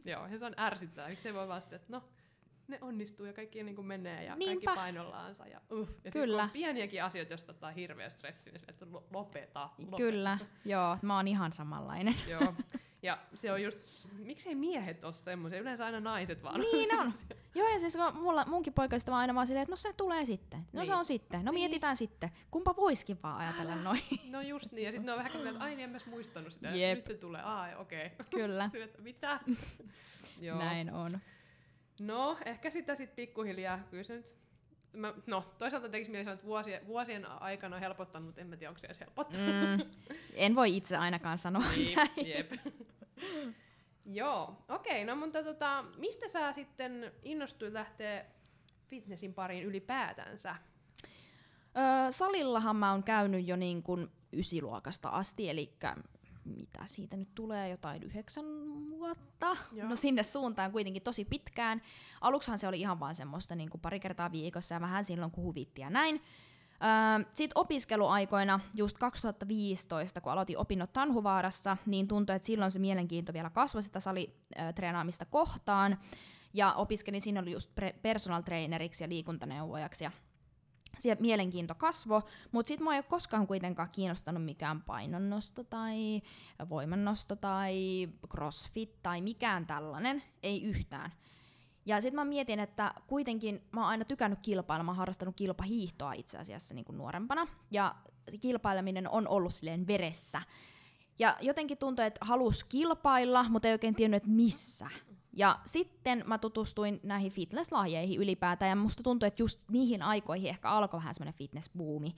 Joo, 0.04 0.26
ja 0.26 0.38
se 0.38 0.46
on 0.46 0.54
ärsyttävää. 0.58 1.08
Miksi 1.08 1.22
se 1.22 1.34
voi 1.34 1.48
vaan 1.48 1.62
se, 1.62 1.76
että 1.76 1.88
no, 1.92 2.02
ne 2.68 2.78
onnistuu 2.80 3.26
ja 3.26 3.32
kaikki 3.32 3.62
niinku 3.62 3.82
menee 3.82 4.24
ja 4.24 4.36
Niinpä. 4.36 4.64
kaikki 4.64 4.80
painollaansa. 4.80 5.46
Ja, 5.46 5.60
uh. 5.72 5.88
ja 6.04 6.10
Kyllä. 6.10 6.42
on 6.42 6.50
pieniäkin 6.50 7.04
asioita, 7.04 7.32
joista 7.32 7.52
ottaa 7.52 7.70
hirveä 7.70 8.10
stressi, 8.10 8.50
niin 8.50 8.60
se, 8.60 8.66
että 8.68 8.86
lo- 8.90 9.06
lopeta, 9.12 9.70
lopeta. 9.78 9.96
Kyllä, 9.96 10.38
joo, 10.64 10.98
mä 11.02 11.16
oon 11.16 11.28
ihan 11.28 11.52
samanlainen. 11.52 12.14
Joo. 12.28 12.54
Ja 13.02 13.18
se 13.34 13.52
on 13.52 13.62
just, 13.62 13.78
miksei 14.18 14.54
miehet 14.54 15.04
ole 15.04 15.14
semmoisia, 15.14 15.60
yleensä 15.60 15.84
aina 15.86 16.00
naiset 16.00 16.42
vaan. 16.42 16.60
Niin 16.60 16.98
on. 16.98 17.12
Joo, 17.54 17.68
ja 17.68 17.78
siis 17.78 17.96
kun 17.96 18.22
mulla, 18.22 18.44
munkin 18.46 18.72
poikaista 18.72 19.12
vaan 19.12 19.20
aina 19.20 19.34
vaan 19.34 19.46
silleen, 19.46 19.62
että 19.62 19.72
no 19.72 19.76
se 19.76 19.92
tulee 19.92 20.24
sitten. 20.24 20.58
No 20.72 20.80
Niin. 20.80 20.86
se 20.86 20.94
on 20.94 21.04
sitten. 21.04 21.44
No 21.44 21.52
Niin. 21.52 21.60
mietitään 21.60 21.96
sitten. 21.96 22.30
Kumpa 22.50 22.76
voiskin 22.76 23.18
vaan 23.22 23.36
ajatella 23.38 23.74
noin. 23.76 24.00
No 24.30 24.40
just 24.40 24.72
niin, 24.72 24.84
ja 24.84 24.92
sitten 24.92 25.06
ne 25.06 25.12
on 25.12 25.18
vähän 25.18 25.32
silleen, 25.32 25.52
että 25.54 25.64
ai 25.64 25.70
niin, 25.74 25.84
en 25.84 25.90
mä 25.90 25.98
muistanut 26.06 26.52
sitä. 26.52 26.68
Jep. 26.70 26.96
Nyt 26.98 27.06
se 27.06 27.14
tulee, 27.14 27.42
ai 27.42 27.74
okei. 27.76 28.06
Okay. 28.06 28.26
Kyllä, 28.30 28.68
Silleen, 28.72 28.88
että 28.90 29.02
mitä? 29.02 29.40
Joo. 30.40 30.58
näin 30.58 30.92
on. 30.92 31.10
No, 32.00 32.38
ehkä 32.44 32.70
sitä 32.70 32.94
sitten 32.94 33.16
pikkuhiljaa, 33.16 33.78
kyllä 33.90 34.02
se 34.02 34.16
nyt, 34.16 34.34
mä, 34.92 35.14
no 35.26 35.44
toisaalta 35.58 35.88
tekisi 35.88 36.10
mieli 36.10 36.24
sanoa, 36.24 36.34
että 36.34 36.46
vuosien, 36.46 36.86
vuosien 36.86 37.26
aikana 37.30 37.76
on 37.76 37.82
helpottanut, 37.82 38.26
mutta 38.26 38.40
en 38.40 38.46
mä 38.46 38.56
tiedä, 38.56 38.70
onko 38.70 38.78
se 38.78 38.86
edes 38.86 39.00
helpottanut. 39.00 39.46
Mm, 39.46 39.90
en 40.34 40.54
voi 40.54 40.76
itse 40.76 40.96
ainakaan 40.96 41.38
sanoa. 41.38 41.62
Niin, 41.76 41.98
jep. 42.26 42.52
Joo, 44.04 44.64
okei, 44.68 45.04
no 45.04 45.16
mutta 45.16 45.42
tota, 45.42 45.84
mistä 45.96 46.28
sä 46.28 46.52
sitten 46.52 47.12
innostuit 47.22 47.72
lähteä 47.72 48.24
fitnessin 48.88 49.34
pariin 49.34 49.64
ylipäätänsä? 49.64 50.56
Öö, 51.76 52.12
salillahan 52.12 52.76
mä 52.76 52.92
oon 52.92 53.02
käynyt 53.02 53.46
jo 53.46 53.56
niin 53.56 53.82
kuin 53.82 54.10
ysiluokasta 54.32 55.08
asti, 55.08 55.50
eli 55.50 55.72
mitä 56.46 56.80
siitä 56.84 57.16
nyt 57.16 57.34
tulee, 57.34 57.68
jotain 57.68 58.02
yhdeksän 58.02 58.44
vuotta. 58.90 59.56
Joo. 59.72 59.88
No 59.88 59.96
sinne 59.96 60.22
suuntaan 60.22 60.72
kuitenkin 60.72 61.02
tosi 61.02 61.24
pitkään. 61.24 61.82
Aluksihan 62.20 62.58
se 62.58 62.68
oli 62.68 62.80
ihan 62.80 63.00
vaan 63.00 63.14
semmoista 63.14 63.54
niin 63.54 63.70
kuin 63.70 63.80
pari 63.80 64.00
kertaa 64.00 64.32
viikossa 64.32 64.74
ja 64.74 64.80
vähän 64.80 65.04
silloin 65.04 65.30
kun 65.30 65.44
huvitti 65.44 65.80
ja 65.80 65.90
näin. 65.90 66.22
Öö, 66.82 67.28
Sitten 67.34 67.58
opiskeluaikoina, 67.60 68.60
just 68.74 68.98
2015, 68.98 70.20
kun 70.20 70.32
aloitin 70.32 70.58
opinnot 70.58 70.92
Tanhuvaarassa, 70.92 71.76
niin 71.86 72.08
tuntui, 72.08 72.36
että 72.36 72.46
silloin 72.46 72.70
se 72.70 72.78
mielenkiinto 72.78 73.32
vielä 73.32 73.50
kasvoi 73.50 73.82
sitä 73.82 74.00
salitreenaamista 74.00 75.24
kohtaan. 75.24 75.98
Ja 76.54 76.74
opiskelin, 76.74 77.22
siinä 77.22 77.40
oli 77.40 77.52
just 77.52 77.70
personal 78.02 78.42
traineriksi 78.42 79.04
ja 79.04 79.08
liikuntaneuvojaksi. 79.08 80.04
Ja 80.04 80.10
siellä 80.98 81.20
mielenkiinto 81.20 81.74
kasvo, 81.74 82.22
mutta 82.52 82.68
sitten 82.68 82.84
mua 82.84 82.94
ei 82.94 82.98
ole 82.98 83.04
koskaan 83.08 83.46
kuitenkaan 83.46 83.90
kiinnostanut 83.92 84.44
mikään 84.44 84.82
painonnosto 84.82 85.64
tai 85.64 86.22
voimannosto 86.68 87.36
tai 87.36 88.08
crossfit 88.30 89.02
tai 89.02 89.20
mikään 89.20 89.66
tällainen, 89.66 90.22
ei 90.42 90.62
yhtään. 90.62 91.12
Ja 91.86 92.00
sitten 92.00 92.14
mä 92.14 92.24
mietin, 92.24 92.60
että 92.60 92.94
kuitenkin 93.06 93.62
mä 93.72 93.80
oon 93.80 93.88
aina 93.88 94.04
tykännyt 94.04 94.38
kilpailla, 94.42 94.84
mä 94.84 94.90
oon 94.90 94.96
harrastanut 94.96 95.36
kilpahiihtoa 95.36 96.12
itse 96.12 96.38
asiassa 96.38 96.74
niin 96.74 96.84
kuin 96.84 96.98
nuorempana, 96.98 97.46
ja 97.70 97.94
kilpaileminen 98.40 99.10
on 99.10 99.28
ollut 99.28 99.54
silleen 99.54 99.86
veressä. 99.86 100.42
Ja 101.18 101.36
jotenkin 101.40 101.78
tuntui, 101.78 102.06
että 102.06 102.24
halus 102.24 102.64
kilpailla, 102.64 103.48
mutta 103.48 103.68
ei 103.68 103.74
oikein 103.74 103.94
tiennyt, 103.94 104.16
että 104.16 104.28
missä. 104.28 104.90
Ja 105.36 105.58
sitten 105.64 106.24
mä 106.26 106.38
tutustuin 106.38 107.00
näihin 107.02 107.32
fitnesslahjeihin 107.32 108.20
ylipäätään, 108.20 108.68
ja 108.68 108.76
musta 108.76 109.02
tuntui, 109.02 109.26
että 109.26 109.42
just 109.42 109.70
niihin 109.70 110.02
aikoihin 110.02 110.48
ehkä 110.48 110.70
alkoi 110.70 110.98
vähän 110.98 111.14
semmoinen 111.14 111.38
fitnessbuumi. 111.38 112.14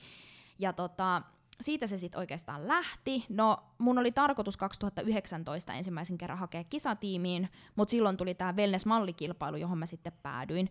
Ja 0.59 0.73
tota, 0.73 1.23
siitä 1.61 1.87
se 1.87 1.97
sitten 1.97 2.19
oikeastaan 2.19 2.69
lähti. 2.69 3.25
No, 3.29 3.59
mun 3.79 3.99
oli 3.99 4.13
tarkoitus 4.13 4.57
2019 4.57 5.73
ensimmäisen 5.73 6.19
kerran 6.19 6.39
hakea 6.39 6.65
kisatiimiin, 6.65 7.49
mutta 7.77 7.91
silloin 7.91 8.17
tuli 8.17 8.35
tämä 8.35 8.53
wellness-mallikilpailu, 8.53 9.57
johon 9.57 9.79
mä 9.79 9.87
sitten 9.87 10.13
päädyin. 10.23 10.71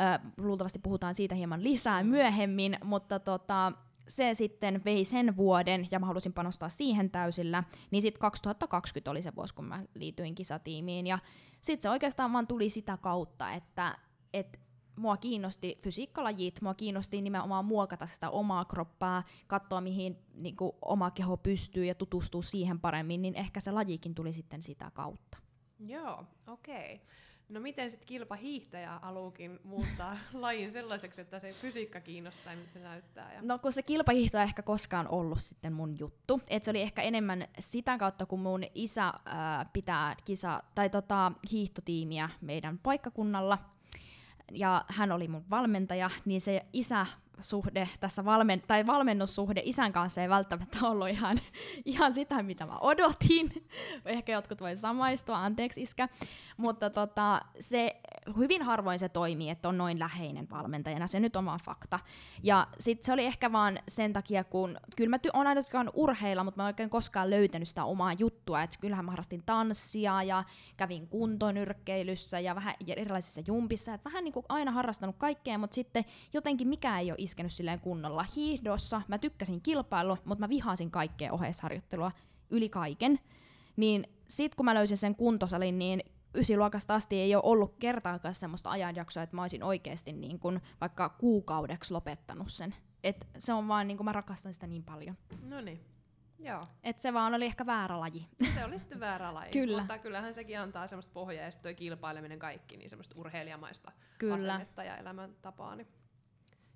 Ö, 0.00 0.30
luultavasti 0.36 0.78
puhutaan 0.78 1.14
siitä 1.14 1.34
hieman 1.34 1.64
lisää 1.64 2.04
myöhemmin, 2.04 2.78
mutta 2.84 3.18
tota, 3.18 3.72
se 4.08 4.34
sitten 4.34 4.82
vei 4.84 5.04
sen 5.04 5.36
vuoden, 5.36 5.88
ja 5.90 5.98
mä 5.98 6.06
halusin 6.06 6.32
panostaa 6.32 6.68
siihen 6.68 7.10
täysillä, 7.10 7.64
niin 7.90 8.02
sitten 8.02 8.20
2020 8.20 9.10
oli 9.10 9.22
se 9.22 9.34
vuosi, 9.36 9.54
kun 9.54 9.64
mä 9.64 9.82
liityin 9.94 10.34
kisatiimiin, 10.34 11.06
ja 11.06 11.18
sitten 11.60 11.82
se 11.82 11.90
oikeastaan 11.90 12.32
vaan 12.32 12.46
tuli 12.46 12.68
sitä 12.68 12.96
kautta, 12.96 13.52
että 13.52 13.98
et 14.32 14.60
mua 14.96 15.16
kiinnosti 15.16 15.78
fysiikkalajit, 15.82 16.60
mua 16.62 16.74
kiinnosti 16.74 17.22
nimenomaan 17.22 17.64
muokata 17.64 18.06
sitä 18.06 18.30
omaa 18.30 18.64
kroppaa, 18.64 19.22
katsoa 19.46 19.80
mihin 19.80 20.18
niin 20.34 20.56
kuin, 20.56 20.72
oma 20.82 21.10
keho 21.10 21.36
pystyy 21.36 21.84
ja 21.84 21.94
tutustua 21.94 22.42
siihen 22.42 22.80
paremmin, 22.80 23.22
niin 23.22 23.34
ehkä 23.34 23.60
se 23.60 23.70
lajikin 23.70 24.14
tuli 24.14 24.32
sitten 24.32 24.62
sitä 24.62 24.90
kautta. 24.94 25.38
Joo, 25.78 26.24
okei. 26.46 26.94
Okay. 26.94 27.06
No 27.48 27.60
miten 27.60 27.90
sitten 27.90 28.06
kilpahiihtäjä 28.06 28.98
haluukin 29.02 29.60
muuttaa 29.64 30.16
lajin 30.32 30.72
sellaiseksi, 30.72 31.20
että 31.20 31.38
se 31.38 31.52
fysiikka 31.52 32.00
kiinnostaa 32.00 32.52
ja 32.52 32.56
miltä 32.56 32.72
se 32.72 32.78
näyttää? 32.78 33.34
Ja... 33.34 33.40
No 33.42 33.58
kun 33.58 33.72
se 33.72 33.82
kilpahiihto 33.82 34.38
ei 34.38 34.44
ehkä 34.44 34.62
koskaan 34.62 35.08
ollut 35.08 35.40
sitten 35.40 35.72
mun 35.72 35.98
juttu. 35.98 36.40
Et 36.48 36.64
se 36.64 36.70
oli 36.70 36.82
ehkä 36.82 37.02
enemmän 37.02 37.48
sitä 37.58 37.98
kautta, 37.98 38.26
kun 38.26 38.40
mun 38.40 38.64
isä 38.74 39.12
ää, 39.24 39.64
pitää 39.72 40.16
kisa, 40.24 40.62
tai 40.74 40.90
tota, 40.90 41.32
hiihtotiimiä 41.52 42.30
meidän 42.40 42.78
paikkakunnalla. 42.78 43.58
Ja 44.52 44.84
hän 44.88 45.12
oli 45.12 45.28
mun 45.28 45.44
valmentaja, 45.50 46.10
niin 46.24 46.40
se 46.40 46.66
isä 46.72 47.06
suhde 47.40 47.88
tässä 48.00 48.24
valmen, 48.24 48.62
tai 48.66 48.86
valmennussuhde 48.86 49.62
isän 49.64 49.92
kanssa 49.92 50.22
ei 50.22 50.28
välttämättä 50.28 50.78
ollut 50.82 51.08
ihan, 51.08 51.40
ihan 51.84 52.12
sitä, 52.12 52.42
mitä 52.42 52.66
mä 52.66 52.78
odotin. 52.78 53.66
Ehkä 54.04 54.32
jotkut 54.32 54.60
voi 54.60 54.76
samaistua, 54.76 55.44
anteeksi 55.44 55.82
iskä. 55.82 56.08
Mutta 56.56 56.90
tota, 56.90 57.40
se, 57.60 58.00
hyvin 58.36 58.62
harvoin 58.62 58.98
se 58.98 59.08
toimii, 59.08 59.50
että 59.50 59.68
on 59.68 59.78
noin 59.78 59.98
läheinen 59.98 60.50
valmentajana. 60.50 61.06
Se 61.06 61.20
nyt 61.20 61.36
on 61.36 61.44
vaan 61.44 61.60
fakta. 61.60 61.98
Ja 62.42 62.66
sit 62.80 63.04
se 63.04 63.12
oli 63.12 63.24
ehkä 63.24 63.52
vaan 63.52 63.78
sen 63.88 64.12
takia, 64.12 64.44
kun 64.44 64.76
kyllä 64.96 65.10
mä 65.10 65.16
ty- 65.16 65.30
on 65.32 65.46
aina 65.46 65.62
urheilla, 65.94 66.44
mutta 66.44 66.58
mä 66.58 66.64
en 66.64 66.72
oikein 66.72 66.90
koskaan 66.90 67.30
löytänyt 67.30 67.68
sitä 67.68 67.84
omaa 67.84 68.12
juttua. 68.12 68.62
Et 68.62 68.70
kyllähän 68.80 69.04
mä 69.04 69.10
harrastin 69.10 69.42
tanssia 69.46 70.22
ja 70.22 70.44
kävin 70.76 71.08
kuntonyrkkeilyssä 71.08 72.40
ja 72.40 72.54
vähän 72.54 72.74
erilaisissa 72.86 73.42
jumpissa. 73.46 73.94
Et 73.94 74.04
vähän 74.04 74.24
niin 74.24 74.32
kuin 74.32 74.46
aina 74.48 74.70
harrastanut 74.70 75.16
kaikkea, 75.18 75.58
mutta 75.58 75.74
sitten 75.74 76.04
jotenkin 76.32 76.68
mikä 76.68 76.98
ei 76.98 77.10
ole 77.10 77.18
iskenyt 77.18 77.52
silleen 77.52 77.80
kunnolla. 77.80 78.24
Hiihdossa 78.36 79.02
mä 79.08 79.18
tykkäsin 79.18 79.60
kilpailu, 79.60 80.18
mutta 80.24 80.44
mä 80.44 80.48
vihasin 80.48 80.90
kaikkea 80.90 81.32
oheisharjoittelua 81.32 82.12
yli 82.50 82.68
kaiken. 82.68 83.20
Niin 83.76 84.06
sit 84.28 84.54
kun 84.54 84.64
mä 84.64 84.74
löysin 84.74 84.96
sen 84.96 85.14
kuntosalin, 85.14 85.78
niin 85.78 86.02
ysiluokasta 86.34 86.94
asti 86.94 87.16
ei 87.16 87.34
ole 87.34 87.42
ollut 87.46 87.76
kertaakaan 87.78 88.34
semmoista 88.34 88.70
ajanjaksoa, 88.70 89.22
että 89.22 89.36
mä 89.36 89.42
olisin 89.42 89.62
oikeasti 89.62 90.12
niin 90.12 90.38
kun 90.38 90.60
vaikka 90.80 91.08
kuukaudeksi 91.08 91.92
lopettanut 91.92 92.48
sen. 92.50 92.74
Et 93.04 93.28
se 93.38 93.52
on 93.52 93.68
vaan, 93.68 93.88
niin 93.88 93.96
kun 93.96 94.04
mä 94.04 94.12
rakastan 94.12 94.54
sitä 94.54 94.66
niin 94.66 94.84
paljon. 94.84 95.16
No 95.42 95.60
niin. 95.60 95.84
Joo. 96.38 96.60
Et 96.82 96.98
se 96.98 97.12
vaan 97.12 97.34
oli 97.34 97.44
ehkä 97.44 97.66
väärä 97.66 98.00
laji. 98.00 98.26
Se 98.54 98.64
oli 98.64 98.78
sitten 98.78 99.00
väärä 99.00 99.34
laji. 99.34 99.50
Kyllä. 99.60 99.78
Mutta 99.78 99.98
kyllähän 99.98 100.34
sekin 100.34 100.60
antaa 100.60 100.86
semmoista 100.86 101.12
pohjaa 101.12 101.44
ja 101.44 101.50
sitten 101.50 101.76
kilpaileminen 101.76 102.38
kaikki, 102.38 102.76
niin 102.76 102.90
semmoista 102.90 103.14
urheilijamaista 103.18 103.92
Kyllä. 104.18 104.34
asennetta 104.34 104.84
ja 104.84 104.96
elämäntapaa. 104.96 105.76
Niin 105.76 105.88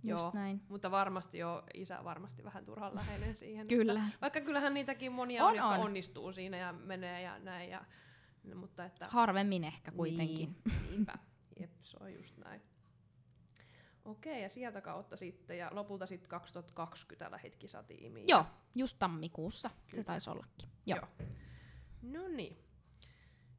Just 0.04 0.22
Joo, 0.22 0.30
näin. 0.34 0.60
mutta 0.68 0.90
varmasti 0.90 1.38
jo 1.38 1.62
isä 1.74 2.04
varmasti 2.04 2.44
vähän 2.44 2.64
turhan 2.64 2.94
läheinen 2.94 3.34
siihen. 3.34 3.68
Kyllä. 3.68 3.92
Että, 3.92 4.18
vaikka 4.20 4.40
kyllähän 4.40 4.74
niitäkin 4.74 5.12
monia 5.12 5.44
On, 5.44 5.50
on, 5.50 5.56
jotka 5.56 5.68
on. 5.74 5.80
onnistuu 5.80 6.32
siinä 6.32 6.56
ja 6.56 6.72
menee 6.72 7.22
ja 7.22 7.38
näin. 7.38 7.70
Ja, 7.70 7.84
no, 8.44 8.56
mutta 8.56 8.84
että, 8.84 9.08
Harvemmin 9.08 9.64
ehkä 9.64 9.90
kuitenkin. 9.90 10.56
Niin, 10.64 10.80
niinpä. 10.90 11.18
Jep, 11.60 11.70
se 11.82 11.96
on 12.00 12.14
just 12.14 12.36
näin. 12.36 12.62
Okei, 14.04 14.42
ja 14.42 14.48
sieltä 14.48 14.80
kautta 14.80 15.16
sitten, 15.16 15.58
ja 15.58 15.68
lopulta 15.72 16.06
sitten 16.06 16.28
2020 16.30 17.30
lähit 17.30 17.56
kisatiimiin. 17.56 18.28
Joo, 18.28 18.46
just 18.74 18.96
tammikuussa 18.98 19.68
Kyllä. 19.68 19.94
se 19.94 20.04
taisi 20.04 20.30
ollakin. 20.30 20.68
Joo. 20.86 20.98
Joo. 20.98 21.28
No 22.02 22.28
niin. 22.28 22.58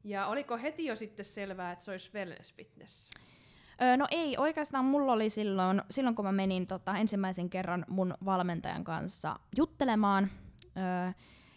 Ja 0.04 0.26
oliko 0.26 0.56
heti 0.58 0.86
jo 0.86 0.96
sitten 0.96 1.24
selvää, 1.24 1.72
että 1.72 1.84
se 1.84 1.90
olisi 1.90 2.10
wellness 2.14 2.54
fitness? 2.54 3.10
Öö, 3.82 3.96
no 3.96 4.06
ei, 4.10 4.36
oikeastaan 4.38 4.84
mulla 4.84 5.12
oli 5.12 5.30
silloin, 5.30 5.82
silloin 5.90 6.16
kun 6.16 6.24
mä 6.24 6.32
menin 6.32 6.66
tota, 6.66 6.96
ensimmäisen 6.96 7.50
kerran 7.50 7.84
mun 7.88 8.14
valmentajan 8.24 8.84
kanssa 8.84 9.38
juttelemaan, 9.56 10.30
öö, 10.76 11.12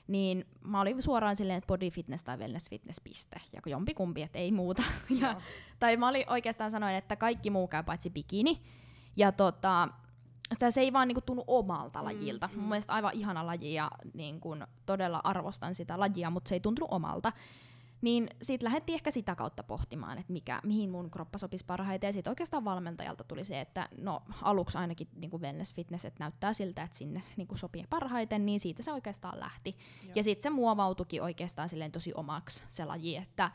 niin 0.07 0.45
mä 0.63 0.81
olin 0.81 1.01
suoraan 1.01 1.35
silleen, 1.35 1.57
että 1.57 1.67
body 1.67 1.89
fitness 1.89 2.23
tai 2.23 2.37
wellness 2.37 2.69
fitness 2.69 3.01
piste, 3.01 3.41
ja 3.53 3.61
jompikumpi, 3.65 4.21
että 4.21 4.39
ei 4.39 4.51
muuta. 4.51 4.83
ja, 5.21 5.41
tai 5.79 5.97
mä 5.97 6.07
olin 6.07 6.23
oikeastaan 6.29 6.71
sanoin, 6.71 6.95
että 6.95 7.15
kaikki 7.15 7.49
muu 7.49 7.67
käy 7.67 7.83
paitsi 7.83 8.09
bikini, 8.09 8.61
ja 9.15 9.31
tota, 9.31 9.87
se 10.69 10.81
ei 10.81 10.93
vaan 10.93 11.07
niinku 11.07 11.21
tunnu 11.21 11.43
omalta 11.47 11.99
Mm, 11.99 12.05
lajilta. 12.05 12.49
mm. 12.53 12.59
Mun 12.59 12.69
mielestä 12.69 12.93
aivan 12.93 13.13
ihana 13.13 13.45
laji 13.45 13.73
ja 13.73 13.91
niin 14.13 14.39
kun, 14.39 14.67
todella 14.85 15.21
arvostan 15.23 15.75
sitä 15.75 15.99
lajia, 15.99 16.29
mutta 16.29 16.49
se 16.49 16.55
ei 16.55 16.59
tuntunut 16.59 16.91
omalta. 16.91 17.31
Niin 18.01 18.29
sitten 18.41 18.67
lähdettiin 18.67 18.93
ehkä 18.93 19.11
sitä 19.11 19.35
kautta 19.35 19.63
pohtimaan, 19.63 20.17
että 20.17 20.33
mikä, 20.33 20.61
mihin 20.63 20.89
mun 20.89 21.11
kroppa 21.11 21.37
sopisi 21.37 21.65
parhaiten. 21.65 22.07
Ja 22.07 22.13
sitten 22.13 22.31
oikeastaan 22.31 22.65
valmentajalta 22.65 23.23
tuli 23.23 23.43
se, 23.43 23.61
että 23.61 23.89
no 24.01 24.23
aluksi 24.41 24.77
ainakin 24.77 25.07
niin 25.15 25.31
kuin 25.31 25.41
wellness 25.41 25.73
fitness, 25.73 26.05
että 26.05 26.23
näyttää 26.23 26.53
siltä, 26.53 26.83
että 26.83 26.97
sinne 26.97 27.23
niin 27.37 27.47
kuin 27.47 27.57
sopii 27.57 27.85
parhaiten, 27.89 28.45
niin 28.45 28.59
siitä 28.59 28.83
se 28.83 28.91
oikeastaan 28.91 29.39
lähti. 29.39 29.75
Joo. 30.03 30.11
Ja 30.15 30.23
sitten 30.23 30.43
se 30.43 30.49
muovautuikin 30.49 31.23
oikeastaan 31.23 31.69
silleen 31.69 31.91
tosi 31.91 32.13
omaksi 32.13 32.63
se 32.67 32.85
laji, 32.85 33.15
että 33.15 33.51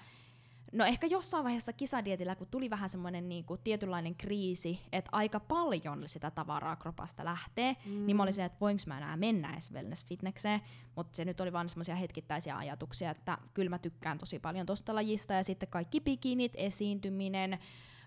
No 0.72 0.84
ehkä 0.84 1.06
jossain 1.06 1.44
vaiheessa 1.44 1.72
kisadietillä, 1.72 2.34
kun 2.34 2.46
tuli 2.46 2.70
vähän 2.70 2.88
semmoinen 2.88 3.28
niinku 3.28 3.56
tietynlainen 3.56 4.14
kriisi, 4.14 4.80
että 4.92 5.08
aika 5.12 5.40
paljon 5.40 6.08
sitä 6.08 6.30
tavaraa 6.30 6.76
kropasta 6.76 7.24
lähtee, 7.24 7.76
mm. 7.86 8.06
niin 8.06 8.16
mä 8.16 8.22
olin 8.22 8.32
se, 8.32 8.44
että 8.44 8.60
voinko 8.60 8.82
mä 8.86 8.98
enää 8.98 9.16
mennä 9.16 9.52
edes 9.52 9.72
wellness 9.72 10.06
fitnekseen, 10.06 10.60
mutta 10.96 11.16
se 11.16 11.24
nyt 11.24 11.40
oli 11.40 11.52
vaan 11.52 11.68
semmoisia 11.68 11.94
hetkittäisiä 11.94 12.56
ajatuksia, 12.56 13.10
että 13.10 13.38
kyllä 13.54 13.70
mä 13.70 13.78
tykkään 13.78 14.18
tosi 14.18 14.38
paljon 14.38 14.66
tosta 14.66 14.94
lajista, 14.94 15.34
ja 15.34 15.44
sitten 15.44 15.68
kaikki 15.68 16.00
bikinit, 16.00 16.52
esiintyminen, 16.56 17.58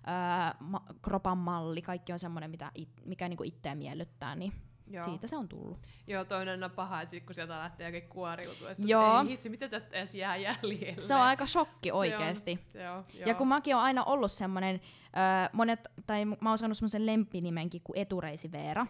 ää, 0.06 0.56
ma- 0.60 0.86
kropan 1.02 1.38
malli, 1.38 1.82
kaikki 1.82 2.14
on 2.14 2.20
semmoinen, 2.20 2.52
mitä 2.52 2.72
it, 2.76 2.90
mikä 3.06 3.30
niinku 3.30 3.44
itseä 3.44 3.76
miellyttää, 3.76 4.36
niin 4.36 4.54
Joo. 4.88 5.04
siitä 5.04 5.28
se 5.28 5.38
on 5.38 5.48
tullut. 5.48 5.78
Joo, 6.08 6.26
toinen 6.26 6.64
on 6.64 6.72
paha, 6.72 7.02
että 7.02 7.10
sit 7.12 7.26
kun 7.26 7.36
sieltä 7.36 7.60
lähtee 7.60 7.88
jokin 7.92 8.10
kuoriutua, 8.10 8.70
Joo. 8.78 9.22
ei 9.22 9.28
hitsi, 9.30 9.50
mitä 9.50 9.70
tästä 9.70 9.96
edes 9.98 10.16
jää 10.16 10.36
jäljelle. 10.38 11.02
Se 11.02 11.16
on 11.16 11.22
aika 11.22 11.46
shokki 11.46 11.90
Se 11.90 11.94
on- 11.94 12.00
oikeesti. 12.00 12.60
Se 12.68 12.90
on, 12.90 13.06
joo. 13.14 13.28
Ja 13.28 13.36
kun 13.36 13.48
mäkin 13.48 13.76
oon 13.76 13.84
aina 13.84 14.04
ollut 14.04 14.32
semmonen, 14.32 14.76
öö, 15.06 15.50
monet, 15.54 15.88
tai 16.08 16.26
mä 16.26 16.36
oon 16.50 16.58
saanut 16.58 16.78
semmoisen 16.78 17.06
lempinimenkin 17.06 17.82
kuin 17.84 17.98
Etureisi 18.00 18.52
Veera. 18.52 18.88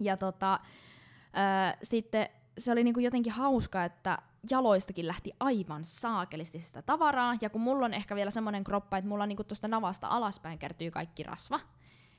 Ja 0.00 0.16
tota, 0.16 0.52
öö, 1.38 1.76
sitten 1.82 2.28
se 2.58 2.72
oli 2.72 2.84
niinku 2.84 3.00
jotenkin 3.00 3.32
hauska, 3.32 3.84
että 3.84 4.18
jaloistakin 4.50 5.06
lähti 5.08 5.32
aivan 5.40 5.84
saakelisti 5.84 6.60
sitä 6.60 6.82
tavaraa. 6.82 7.34
Ja 7.40 7.50
kun 7.50 7.60
mulla 7.60 7.84
on 7.86 7.94
ehkä 7.94 8.14
vielä 8.14 8.30
semmoinen 8.30 8.64
kroppa, 8.64 8.96
että 8.96 9.08
mulla 9.08 9.26
niinku 9.26 9.44
tuosta 9.44 9.68
navasta 9.68 10.08
alaspäin 10.08 10.58
kertyy 10.58 10.90
kaikki 10.90 11.22
rasva, 11.22 11.60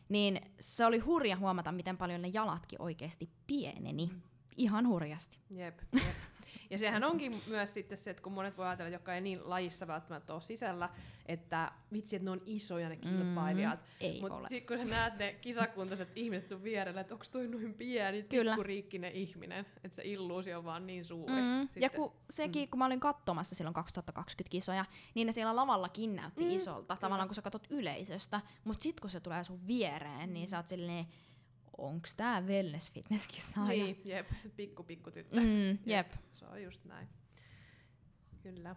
niin 0.09 0.41
se 0.59 0.85
oli 0.85 0.99
hurja 0.99 1.37
huomata, 1.37 1.71
miten 1.71 1.97
paljon 1.97 2.21
ne 2.21 2.27
jalatkin 2.27 2.81
oikeasti 2.81 3.29
pieneni. 3.47 4.09
Ihan 4.57 4.87
hurjasti. 4.87 5.39
Jep, 5.49 5.79
jep. 5.93 6.17
Ja 6.73 6.79
sehän 6.79 7.03
onkin 7.03 7.41
myös 7.47 7.73
sitten 7.73 7.97
se, 7.97 8.09
että 8.09 8.23
kun 8.23 8.33
monet 8.33 8.57
voi 8.57 8.65
ajatella, 8.65 8.89
jotka 8.91 9.15
ei 9.15 9.21
niin 9.21 9.39
lajissa 9.43 9.87
välttämättä 9.87 10.33
ole 10.33 10.41
sisällä, 10.41 10.89
että 11.25 11.71
vitsi, 11.91 12.15
että 12.15 12.23
ne 12.23 12.31
on 12.31 12.41
isoja 12.45 12.89
ne 12.89 12.95
kilpailijat. 12.95 13.79
Mm, 13.79 13.85
ei 13.99 14.21
ole. 14.29 14.49
sitten 14.49 14.77
kun 14.77 14.85
sä 14.87 14.95
näet 14.95 15.17
ne 15.17 15.33
kisakuntoiset 15.41 16.09
ihmiset 16.15 16.49
sun 16.49 16.63
vierellä, 16.63 17.01
että 17.01 17.13
onko 17.13 17.25
toi 17.31 17.47
noin 17.47 17.73
pieni, 17.73 18.23
pikkuriikkinen 18.23 19.11
ihminen, 19.11 19.65
että 19.83 19.95
se 19.95 20.01
illuusio 20.05 20.57
on 20.57 20.65
vaan 20.65 20.87
niin 20.87 21.05
suuri. 21.05 21.33
Mm. 21.41 21.59
Ja 21.61 21.67
sitten. 21.71 21.91
kun 21.91 22.13
sekin, 22.29 22.69
kun 22.69 22.79
mä 22.79 22.85
olin 22.85 22.99
katsomassa 22.99 23.55
silloin 23.55 23.73
2020 23.73 24.51
kisoja, 24.51 24.85
niin 25.15 25.25
ne 25.25 25.31
siellä 25.31 25.55
lavallakin 25.55 26.15
näytti 26.15 26.43
Mm, 26.43 26.49
mm, 26.49 26.55
isolta, 26.55 26.87
kyllä. 26.87 27.01
tavallaan 27.01 27.27
kun 27.29 27.35
sä 27.35 27.41
katsot 27.41 27.67
yleisöstä. 27.69 28.41
Mutta 28.63 28.83
sit 28.83 28.99
kun 28.99 29.09
se 29.09 29.19
tulee 29.19 29.43
sun 29.43 29.67
viereen, 29.67 30.33
niin 30.33 30.49
sä 30.49 30.57
oot 30.57 30.67
silleen, 30.67 31.05
onks 31.77 32.15
tää 32.15 32.41
wellness 32.41 32.91
fitness 32.91 33.27
kisaaja? 33.27 33.67
Niin, 33.83 34.01
jep, 34.05 34.27
pikku 34.55 34.83
pikku 34.83 35.11
tyttö. 35.11 35.39
Mm, 35.39 35.77
jep, 35.85 36.11
Se 36.31 36.45
on 36.45 36.63
just 36.63 36.85
näin. 36.85 37.07
Kyllä. 38.43 38.75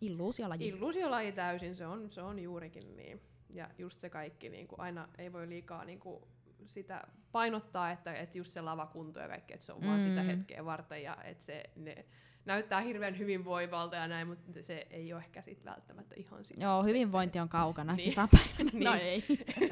illuusiolaji. 0.00 0.68
Illuusiolaji 0.68 1.32
täysin, 1.32 1.76
se 1.76 1.86
on, 1.86 2.10
se 2.10 2.20
on 2.22 2.38
juurikin 2.38 2.96
niin. 2.96 3.20
Ja 3.50 3.68
just 3.78 4.00
se 4.00 4.10
kaikki, 4.10 4.48
niin 4.48 4.68
kuin 4.68 4.80
aina 4.80 5.08
ei 5.18 5.32
voi 5.32 5.48
liikaa 5.48 5.84
niin 5.84 6.00
kuin 6.00 6.24
sitä 6.66 7.02
painottaa, 7.32 7.90
että, 7.90 8.14
että 8.14 8.38
just 8.38 8.52
se 8.52 8.60
lavakunto 8.60 9.20
ja 9.20 9.28
kaikki, 9.28 9.54
että 9.54 9.66
se 9.66 9.72
on 9.72 9.80
mm. 9.80 9.86
vaan 9.86 10.02
sitä 10.02 10.20
Mm. 10.20 10.26
hetkeä 10.26 10.64
varten 10.64 11.02
ja 11.02 11.16
että 11.24 11.44
se 11.44 11.62
ne 11.76 12.04
näyttää 12.44 12.80
hirveän 12.80 13.18
hyvinvoivalta 13.18 13.96
ja 13.96 14.08
näin, 14.08 14.28
mutta 14.28 14.62
se 14.62 14.86
ei 14.90 15.12
ole 15.12 15.22
ehkä 15.22 15.42
sit 15.42 15.64
välttämättä 15.64 16.14
ihan 16.18 16.44
sitä. 16.44 16.62
Joo, 16.64 16.82
hyvinvointi 16.82 17.38
on 17.40 17.48
kaukana 17.48 17.94
Niin. 17.96 18.04
kisapäivänä. 18.04 18.70
Niin. 18.72 18.84
No 18.84 18.94
ei. 18.94 19.24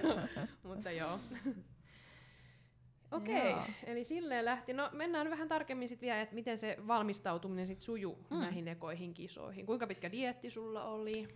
mutta 0.68 0.90
joo. 0.90 1.20
Okei, 3.12 3.50
Joo. 3.50 3.64
eli 3.84 4.04
silleen 4.04 4.44
lähti. 4.44 4.72
No 4.72 4.90
mennään 4.92 5.30
vähän 5.30 5.48
tarkemmin 5.48 5.88
sitten 5.88 6.06
vielä, 6.06 6.20
että 6.20 6.34
miten 6.34 6.58
se 6.58 6.76
valmistautuminen 6.86 7.66
sit 7.66 7.80
sujuu 7.80 8.18
mm. 8.30 8.36
Mm. 8.36 8.42
näihin 8.42 8.68
ekoihin 8.68 9.14
kisoihin. 9.14 9.66
Kuinka 9.66 9.86
pitkä 9.86 10.12
dietti 10.12 10.50
sulla 10.50 10.84
oli? 10.84 11.28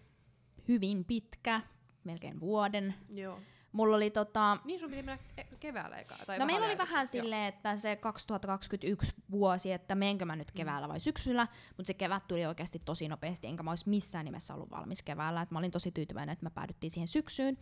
Hyvin 0.69 1.05
pitkä, 1.05 1.61
melkein 2.05 2.41
vuoden. 2.41 2.95
Joo. 3.15 3.39
Mulla 3.73 3.97
oli 3.97 4.11
tota, 4.11 4.59
Niin 4.65 4.81
sun 4.81 4.91
piti 4.91 5.03
mennä 5.03 5.25
keväällä 5.61 5.97
eka. 5.97 6.17
Tai 6.27 6.39
no 6.39 6.47
meillä 6.47 6.67
oli 6.67 6.79
vähän 6.79 7.07
silleen, 7.07 7.45
että 7.45 7.77
se 7.77 7.97
2021 7.97 9.15
vuosi, 9.31 9.73
että 9.73 9.95
menkö 9.95 10.25
mä 10.25 10.37
nyt 10.37 10.53
keväällä 10.53 10.89
vai 10.89 11.01
syksyllä, 11.01 11.49
mutta 11.77 11.87
se 11.87 11.95
kevät 11.95 12.27
tuli 12.29 12.47
oikeasti 12.47 12.83
tosi 12.85 13.09
nopeasti, 13.09 13.47
enkä 13.47 13.63
mä 13.63 13.71
olisi 13.71 13.89
missään 13.89 14.25
nimessä 14.25 14.55
ollut 14.55 14.71
valmis 14.71 15.03
keväällä. 15.03 15.43
Et 15.43 15.51
mä 15.51 15.59
olin 15.59 15.71
tosi 15.71 15.93
tyytyväinen, 15.93 16.33
että 16.33 16.45
me 16.45 16.51
päädyttiin 16.51 16.91
siihen 16.91 17.09
syksyyn. 17.09 17.59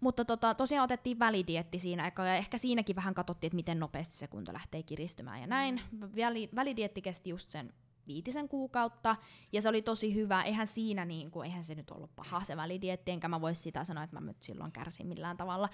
Mutta 0.00 0.24
tota, 0.24 0.54
tosiaan 0.54 0.84
otettiin 0.84 1.18
välidietti 1.18 1.78
siinä 1.78 2.06
eka, 2.06 2.24
ja 2.24 2.34
ehkä 2.34 2.58
siinäkin 2.58 2.96
vähän 2.96 3.14
katsottiin, 3.14 3.48
että 3.48 3.56
miten 3.56 3.80
nopeasti 3.80 4.14
se 4.14 4.26
kunto 4.26 4.52
lähtee 4.52 4.82
kiristymään 4.82 5.40
ja 5.40 5.46
näin. 5.46 5.80
Väli, 6.16 6.48
välidietti 6.54 7.02
kesti 7.02 7.30
just 7.30 7.50
sen 7.50 7.72
viitisen 8.08 8.48
kuukautta, 8.48 9.16
ja 9.52 9.62
se 9.62 9.68
oli 9.68 9.82
tosi 9.82 10.14
hyvä. 10.14 10.42
Eihän 10.42 10.66
siinä, 10.66 11.04
niin 11.04 11.30
kuin, 11.30 11.46
eihän 11.46 11.64
se 11.64 11.74
nyt 11.74 11.90
ollut 11.90 12.16
paha 12.16 12.44
se 12.44 12.56
välidietti, 12.56 13.10
enkä 13.10 13.28
mä 13.28 13.40
voisi 13.40 13.62
sitä 13.62 13.84
sanoa, 13.84 14.04
että 14.04 14.20
mä 14.20 14.26
nyt 14.26 14.42
silloin 14.42 14.72
kärsin 14.72 15.06
millään 15.06 15.36
tavalla. 15.36 15.68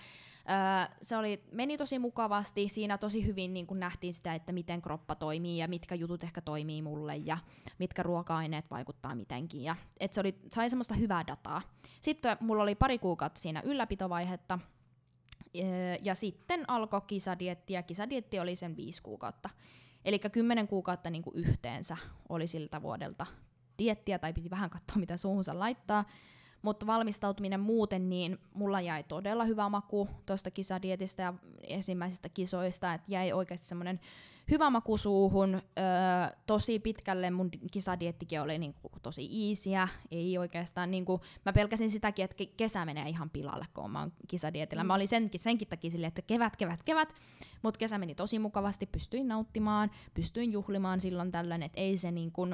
Öö, 0.50 0.96
se 1.02 1.16
oli, 1.16 1.44
meni 1.52 1.76
tosi 1.76 1.98
mukavasti, 1.98 2.68
siinä 2.68 2.98
tosi 2.98 3.26
hyvin 3.26 3.54
niin 3.54 3.66
kuin 3.66 3.80
nähtiin 3.80 4.14
sitä, 4.14 4.34
että 4.34 4.52
miten 4.52 4.82
kroppa 4.82 5.14
toimii 5.14 5.58
ja 5.58 5.68
mitkä 5.68 5.94
jutut 5.94 6.24
ehkä 6.24 6.40
toimii 6.40 6.82
mulle 6.82 7.16
ja 7.16 7.38
mitkä 7.78 8.02
ruoka-aineet 8.02 8.70
vaikuttaa 8.70 9.14
mitenkin. 9.14 9.62
Ja, 9.62 9.76
et 10.00 10.12
se 10.12 10.20
oli, 10.20 10.38
sai 10.52 10.70
semmoista 10.70 10.94
hyvää 10.94 11.26
dataa. 11.26 11.62
Sitten 12.00 12.36
mulla 12.40 12.62
oli 12.62 12.74
pari 12.74 12.98
kuukautta 12.98 13.40
siinä 13.40 13.62
ylläpitovaihetta, 13.64 14.58
ja 16.02 16.14
sitten 16.14 16.64
alkoi 16.68 17.00
kisadietti, 17.06 17.72
ja 17.72 17.82
kisadietti 17.82 18.40
oli 18.40 18.56
sen 18.56 18.76
viisi 18.76 19.02
kuukautta. 19.02 19.50
Eli 20.04 20.18
kymmenen 20.18 20.68
kuukautta 20.68 21.10
niin 21.10 21.22
kuin 21.22 21.36
yhteensä 21.36 21.96
oli 22.28 22.46
siltä 22.46 22.82
vuodelta 22.82 23.26
diettiä, 23.78 24.18
tai 24.18 24.32
piti 24.32 24.50
vähän 24.50 24.70
katsoa, 24.70 24.96
mitä 24.96 25.16
suuhunsa 25.16 25.58
laittaa. 25.58 26.04
Mutta 26.64 26.86
valmistautuminen 26.86 27.60
muuten, 27.60 28.08
niin 28.08 28.38
mulla 28.54 28.80
jäi 28.80 29.02
todella 29.02 29.44
hyvä 29.44 29.68
maku 29.68 30.08
tuosta 30.26 30.50
kisadietistä 30.50 31.22
ja 31.22 31.34
ensimmäisistä 31.62 32.28
kisoista, 32.28 32.94
että 32.94 33.12
jäi 33.12 33.32
oikeasti 33.32 33.66
semmoinen 33.66 34.00
hyvä 34.50 34.70
maku 34.70 34.96
suuhun. 34.96 35.54
Öö, 35.54 35.62
tosi 36.46 36.78
pitkälle 36.78 37.30
mun 37.30 37.52
di- 37.52 37.68
kisadiettikin 37.72 38.40
oli 38.40 38.58
niinku 38.58 38.90
tosi 39.02 39.50
easyä, 39.50 39.88
ei 40.10 40.38
oikeastaan 40.38 40.90
niinku, 40.90 41.20
mä 41.44 41.52
pelkäsin 41.52 41.90
sitäkin, 41.90 42.24
että 42.24 42.44
ke- 42.44 42.54
kesä 42.56 42.84
menee 42.84 43.08
ihan 43.08 43.30
pilalle, 43.30 43.66
kun 43.74 43.90
mä 43.90 44.00
oon 44.00 44.12
kisadietillä. 44.28 44.82
Mm. 44.82 44.86
Mä 44.86 44.94
olin 44.94 45.08
senkin, 45.08 45.40
senkin 45.40 45.68
takia 45.68 45.90
silleen, 45.90 46.08
että 46.08 46.22
kevät, 46.22 46.56
kevät, 46.56 46.82
kevät, 46.82 47.14
mutta 47.62 47.78
kesä 47.78 47.98
meni 47.98 48.14
tosi 48.14 48.38
mukavasti, 48.38 48.86
pystyin 48.86 49.28
nauttimaan, 49.28 49.90
pystyin 50.14 50.52
juhlimaan 50.52 51.00
silloin 51.00 51.32
tällöin, 51.32 51.62
että 51.62 51.80
ei 51.80 51.98
se 51.98 52.10
niinku, 52.10 52.46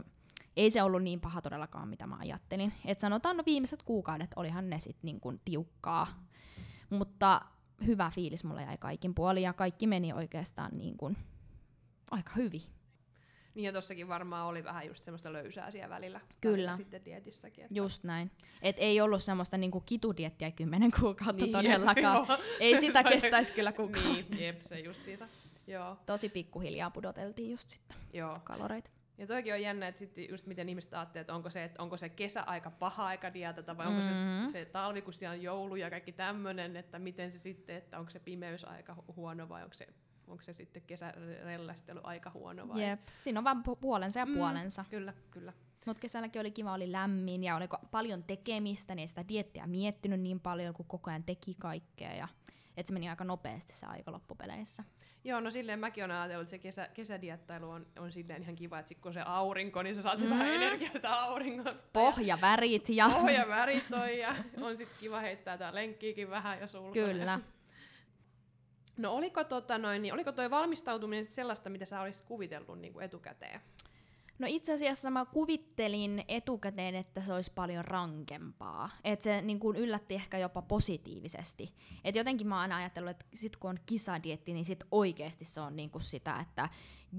ei 0.57 0.71
se 0.71 0.83
ollut 0.83 1.02
niin 1.02 1.21
paha 1.21 1.42
todellakaan, 1.42 1.88
mitä 1.88 2.07
mä 2.07 2.16
ajattelin. 2.20 2.72
Et 2.85 3.01
sanotaan, 3.01 3.37
no 3.37 3.42
viimeiset 3.46 3.83
kuukaudet 3.83 4.31
olihan 4.37 4.70
ne 4.70 4.79
sitten 4.79 5.01
niinku 5.03 5.35
tiukkaa. 5.44 6.07
Mutta 6.90 7.40
hyvä 7.87 8.11
fiilis 8.14 8.44
mulla 8.44 8.62
jäi 8.62 8.79
kaikin 8.79 9.14
puolin 9.14 9.42
ja 9.42 9.53
kaikki 9.53 9.87
meni 9.87 10.12
oikeastaan 10.12 10.70
niin 10.79 10.96
kuin 10.96 11.16
aika 12.11 12.31
hyvin. 12.37 12.62
Niin 13.55 13.64
ja 13.64 13.72
tossakin 13.72 14.09
varmaan 14.09 14.46
oli 14.46 14.64
vähän 14.64 14.87
just 14.87 15.05
semmoista 15.05 15.33
löysää 15.33 15.70
siellä 15.70 15.88
välillä. 15.94 16.20
Kyllä. 16.40 16.57
välillä 16.57 16.77
Sitten 16.77 17.05
dietissäkin. 17.05 17.64
Että... 17.64 17.74
Just 17.74 18.05
näin. 18.05 18.31
Et 18.62 18.77
ei 18.79 19.01
ollut 19.01 19.22
semmoista 19.22 19.57
niinku 19.57 19.81
kitudiettiä 19.81 20.51
kymmenen 20.51 20.90
kuukautta 21.01 21.44
Niin, 21.44 21.53
todellakaan. 21.57 22.27
joo. 22.29 22.38
ei 22.61 22.81
sitä 22.81 23.03
kestäisi 23.12 23.53
kyllä 23.53 23.72
kukaan. 23.72 24.14
Niin, 24.14 24.40
jep, 24.40 24.61
se 24.61 24.81
justiinsa. 24.81 25.29
Joo, 25.66 25.96
Tosi 26.07 26.29
pikkuhiljaa 26.29 26.90
pudoteltiin 26.90 27.51
just 27.51 27.68
sitten 27.68 27.96
joo. 28.12 28.40
kaloreita. 28.44 28.90
Ja 29.20 29.26
toikin 29.26 29.52
on 29.54 29.62
jännä, 29.62 29.88
että 29.88 29.98
sitten 29.98 30.30
just 30.30 30.46
miten 30.46 30.68
ihmiset 30.68 30.94
ajattelee, 30.94 31.20
että 31.20 31.35
onko 31.35 31.50
se, 31.50 31.64
että 31.64 31.83
onko 31.83 31.96
se 31.96 32.09
kesäaika 32.09 32.70
paha 32.70 33.06
aika 33.06 33.35
dietata 33.35 33.76
vai 33.76 33.87
onko 33.87 34.00
Mhm. 34.00 34.46
se, 34.46 34.52
se 34.52 34.64
talvi, 34.64 35.02
kun 35.02 35.12
siellä 35.12 35.35
on 35.35 35.42
joulu 35.42 35.76
ja 35.76 35.90
kaikki 35.90 36.12
tämmöinen, 36.12 36.76
että 36.76 36.98
miten 36.98 37.33
se 37.33 37.38
sitten, 37.38 37.76
että 37.76 37.98
onko 37.98 38.11
se 38.11 38.18
pimeysaika 38.20 38.96
hu- 38.98 39.14
huono 39.16 39.48
vai 39.48 39.62
onko 39.62 39.74
se, 39.74 39.87
onko 40.28 40.42
se 40.42 40.52
sitten 40.52 40.83
kesärellästely 40.87 42.00
aika 42.02 42.30
huono 42.30 42.68
vai? 42.68 42.83
Jep. 42.88 43.00
Siinä 43.14 43.40
on 43.40 43.44
vaan 43.44 43.62
pu- 43.68 43.76
puolensa 43.80 44.20
ja 44.20 44.26
Mm, 44.26 44.35
puolensa. 44.35 44.85
Kyllä, 44.90 45.14
kyllä. 45.30 45.52
Mutta 45.87 46.00
kesälläkin 46.00 46.40
oli 46.40 46.50
kiva, 46.50 46.72
oli 46.72 46.92
lämmin 46.92 47.44
ja 47.44 47.56
oli 47.56 47.68
paljon 47.90 48.22
tekemistä, 48.24 48.94
niin 48.94 49.00
ei 49.02 49.09
sitä 49.09 49.28
diettiä 49.28 49.66
miettinyt 49.66 50.20
niin 50.20 50.40
paljon, 50.40 50.74
kun 50.74 50.87
koko 50.87 51.11
ajan 51.11 51.24
teki 51.24 51.54
kaikkea. 51.59 52.14
Ja, 52.14 52.28
et 52.81 52.87
se 52.87 52.93
meni 52.93 53.09
aika 53.09 53.25
nopeasti 53.25 53.73
se 53.73 53.87
aika 53.87 54.12
loppupeleissä. 54.12 54.85
Joo, 55.25 55.40
no 55.40 55.51
silleen 55.51 55.79
mäkin 55.79 56.05
olen 56.05 56.16
ajatellut, 56.16 56.43
että 56.43 56.51
se 56.51 56.59
kesä, 56.59 56.88
kesädiettailu 56.95 57.71
on, 57.71 57.87
on 57.99 58.12
silleen 58.12 58.43
ihan 58.43 58.55
kiva, 58.57 58.79
että 58.79 58.88
sit 58.88 59.01
kun 59.01 59.09
on 59.09 59.14
se 59.14 59.23
aurinko, 59.27 59.83
niin 59.83 59.97
sä 59.97 60.03
saat 60.03 60.21
Mm. 60.21 60.31
vähän 60.31 60.49
energiaa 60.49 60.93
sitä 60.93 61.12
auringosta. 61.12 61.88
Pohjavärit 61.93 62.88
ja... 62.88 62.95
Ja 62.95 63.11
pohjavärit 63.11 63.85
on 63.93 64.19
ja 64.19 64.35
on 64.61 64.77
sit 64.77 64.88
kiva 65.01 65.21
heittää 65.21 65.59
tää 65.59 65.75
lenkkiikin 65.75 66.31
vähän 66.31 66.61
ja 66.61 66.66
sulkona. 66.66 66.93
Kyllä. 66.95 67.40
No 68.97 69.12
oliko, 69.12 69.45
tota 69.45 69.79
noin, 69.79 70.03
niin 70.03 70.14
oliko 70.14 70.33
toi 70.33 70.51
valmistautuminen 70.51 71.25
sit 71.25 71.33
sellaista, 71.33 71.71
mitä 71.71 71.85
sä 71.85 72.01
olisit 72.01 72.25
kuvitellut 72.27 72.79
niin 72.79 72.93
kuin 72.93 73.05
etukäteen? 73.05 73.61
No 74.40 74.46
itse 74.50 74.72
asiassa 74.72 75.11
mä 75.11 75.24
kuvittelin 75.24 76.24
etukäteen, 76.29 76.94
että 76.94 77.20
se 77.20 77.33
olisi 77.33 77.53
paljon 77.55 77.85
rankempaa. 77.85 78.90
Että 79.05 79.22
se 79.22 79.42
niin 79.42 79.61
kuin 79.61 79.76
yllätti 79.76 80.14
ehkä 80.14 80.38
jopa 80.38 80.62
positiivisesti. 80.62 81.74
Et 82.05 82.14
jotenkin 82.14 82.46
mä 82.46 82.55
oon 82.55 82.62
aina 82.62 82.76
ajatellut, 82.76 83.11
että 83.11 83.24
sit 83.35 83.57
kun 83.57 83.70
on 83.70 83.79
kisadietti, 83.87 84.53
niin 84.53 84.64
sit 84.64 84.85
oikeasti 84.90 85.44
se 85.44 85.61
on 85.61 85.76
niin 85.76 85.90
kuin 85.90 86.03
sitä, 86.03 86.40
että 86.40 86.68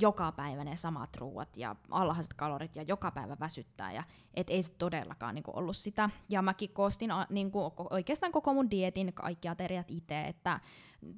joka 0.01 0.31
päivä 0.31 0.63
ne 0.63 0.75
samat 0.75 1.15
ruuat 1.17 1.57
ja 1.57 1.75
alhaiset 1.91 2.33
kalorit 2.33 2.75
ja 2.75 2.83
joka 2.83 3.11
päivä 3.11 3.37
väsyttää. 3.39 3.91
Ja 3.91 4.03
et 4.33 4.49
ei 4.49 4.63
se 4.63 4.71
todellakaan 4.71 5.35
niin 5.35 5.43
kuin 5.43 5.57
ollut 5.57 5.77
sitä. 5.77 6.09
Ja 6.29 6.41
mäkin 6.41 6.69
koostin 6.69 7.11
a- 7.11 7.27
niin 7.29 7.51
kuin 7.51 7.71
oikeastaan 7.89 8.31
koko 8.31 8.53
mun 8.53 8.71
dietin, 8.71 9.13
kaikki 9.13 9.47
ateriat 9.47 9.91
itse, 9.91 10.21
että 10.21 10.59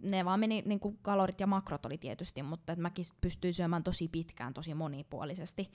ne 0.04 0.26
vaan 0.26 0.40
meni, 0.40 0.64
niin 0.66 0.80
kuin 0.80 1.00
kalorit 1.02 1.40
ja 1.40 1.48
makrot 1.48 1.86
oli 1.86 1.98
tietysti, 1.98 2.44
mutta 2.44 2.76
mäkin 2.76 3.06
pystyin 3.22 3.54
syömään 3.54 3.84
tosi 3.84 4.08
pitkään, 4.08 4.54
tosi 4.54 4.74
monipuolisesti. 4.74 5.72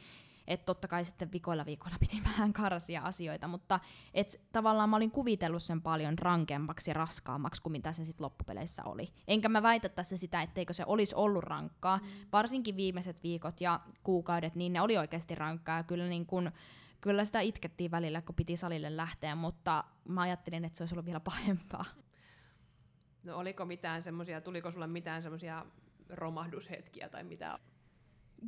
Että 0.49 0.65
totta 0.65 0.89
kai 0.89 1.05
sitten 1.05 1.33
vikoilla 1.33 1.67
viikolla 1.67 1.97
piti 2.01 2.23
vähän 2.25 2.53
karsia 2.53 3.03
asioita, 3.03 3.49
mutta 3.49 3.81
et 4.15 4.41
tavallaan 4.53 4.91
mä 4.91 4.97
olin 4.97 5.11
kuvitellut 5.11 5.63
sen 5.63 5.83
paljon 5.83 6.19
rankemmaksi 6.19 6.91
ja 6.91 6.95
raskaammaksi 6.95 7.63
kuin 7.63 7.73
mitä 7.73 7.93
se 7.93 8.05
sitten 8.05 8.25
loppupeleissä 8.25 8.83
oli. 8.85 9.13
Enkä 9.29 9.49
mä 9.49 9.63
väitä 9.63 9.89
tässä 9.89 10.17
sitä, 10.17 10.43
etteikö 10.43 10.73
se 10.73 10.85
olisi 10.87 11.15
ollut 11.15 11.45
rankkaa. 11.45 11.99
Mm. 11.99 12.05
Varsinkin 12.33 12.77
viimeiset 12.77 13.23
viikot 13.23 13.61
ja 13.61 13.81
kuukaudet, 14.03 14.55
niin 14.55 14.73
ne 14.73 14.81
oli 14.81 14.99
oikeasti 14.99 15.35
rankkaa. 15.35 15.77
Ja 15.77 15.83
Kyllä, 15.83 16.07
niin 16.07 16.27
kun, 16.27 16.51
kyllä 17.01 17.25
sitä 17.25 17.41
itkettiin 17.41 17.91
välillä, 17.91 18.23
kun 18.23 18.35
piti 18.35 18.57
salille 18.57 18.97
lähteä, 18.97 19.35
mutta 19.35 19.85
mä 20.09 20.21
ajattelin, 20.21 20.65
että 20.65 20.77
se 20.77 20.83
olisi 20.83 20.95
ollut 20.95 21.07
vielä 21.07 21.21
pahempaa. 21.21 21.85
No 23.23 23.37
oliko 23.37 23.65
mitään 23.65 24.03
semmosia, 24.03 24.41
tuliko 24.41 24.71
sulle 24.71 24.87
mitään 24.87 25.23
semmosia 25.23 25.67
romahdushetkiä 26.09 27.09
tai 27.09 27.25
mitä? 27.25 27.59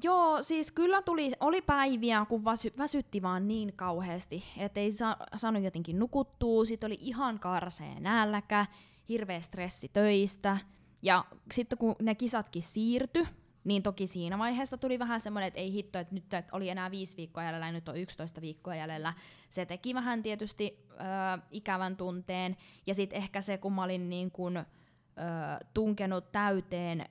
Joo, 0.05 0.42
siis 0.42 0.72
kyllä 0.72 1.03
tuli, 1.03 1.33
oli 1.40 1.62
päiviä, 1.62 2.26
kun 2.29 2.44
väsy, 2.44 2.72
väsytti 2.79 3.22
vaan 3.22 3.48
niin 3.48 3.72
kauheasti, 3.76 4.44
että 4.57 4.81
ei 4.81 4.92
sa, 4.92 5.16
saanut 5.37 5.62
jotenkin 5.62 5.98
nukuttua, 5.98 6.64
sit 6.64 6.85
oli 6.85 6.98
ihan 7.00 7.38
karseen 7.38 8.03
nälkä, 8.03 8.66
hirveä 9.09 9.40
stressi 9.40 9.90
töistä, 9.92 10.59
ja 11.03 11.24
sitten 11.53 11.79
kun 11.79 11.96
ne 12.03 12.14
kisatkin 12.14 12.62
siirtyi 12.62 13.26
niin 13.64 13.83
toki 13.83 14.07
siinä 14.07 14.38
vaiheessa 14.38 14.79
tuli 14.79 14.98
vähän 14.98 15.20
semmoinen, 15.20 15.48
että 15.48 15.61
ei 15.61 15.72
hitto, 15.72 15.98
että 15.98 16.14
nyt 16.14 16.35
että 16.35 16.57
oli 16.57 16.68
enää 16.68 16.90
viisi 16.90 17.16
viikkoa 17.16 17.44
jäljellä 17.44 17.66
ja 17.66 17.72
nyt 17.72 17.88
on 17.88 17.96
11 17.96 18.40
viikkoa 18.40 18.74
jäljellä. 18.74 19.14
Se 19.48 19.66
teki 19.66 19.94
vähän 19.94 20.22
tietysti 20.22 20.87
ö, 20.90 20.94
ikävän 21.50 21.96
tunteen. 21.96 22.57
Ja 22.87 22.94
sitten 22.94 23.16
ehkä 23.16 23.40
se, 23.40 23.59
kun 23.59 23.72
mä 23.72 23.83
olin 23.83 24.11
niin 24.11 24.31
kun, 24.31 24.57
ö, 24.57 24.62
tunkenut 25.74 26.33
täyteen, 26.33 27.07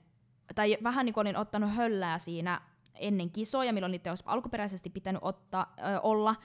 tai 0.55 0.77
vähän 0.83 1.05
niin 1.05 1.13
kuin 1.13 1.21
olin 1.27 1.38
ottanut 1.38 1.75
höllää 1.75 2.19
siinä 2.19 2.62
ennen 2.95 3.29
kisoja, 3.29 3.73
milloin 3.73 3.91
niitä 3.91 4.12
olisi 4.12 4.23
alkuperäisesti 4.27 4.89
pitänyt 4.89 5.21
ottaa, 5.23 5.73
ö, 5.79 5.99
olla, 6.01 6.35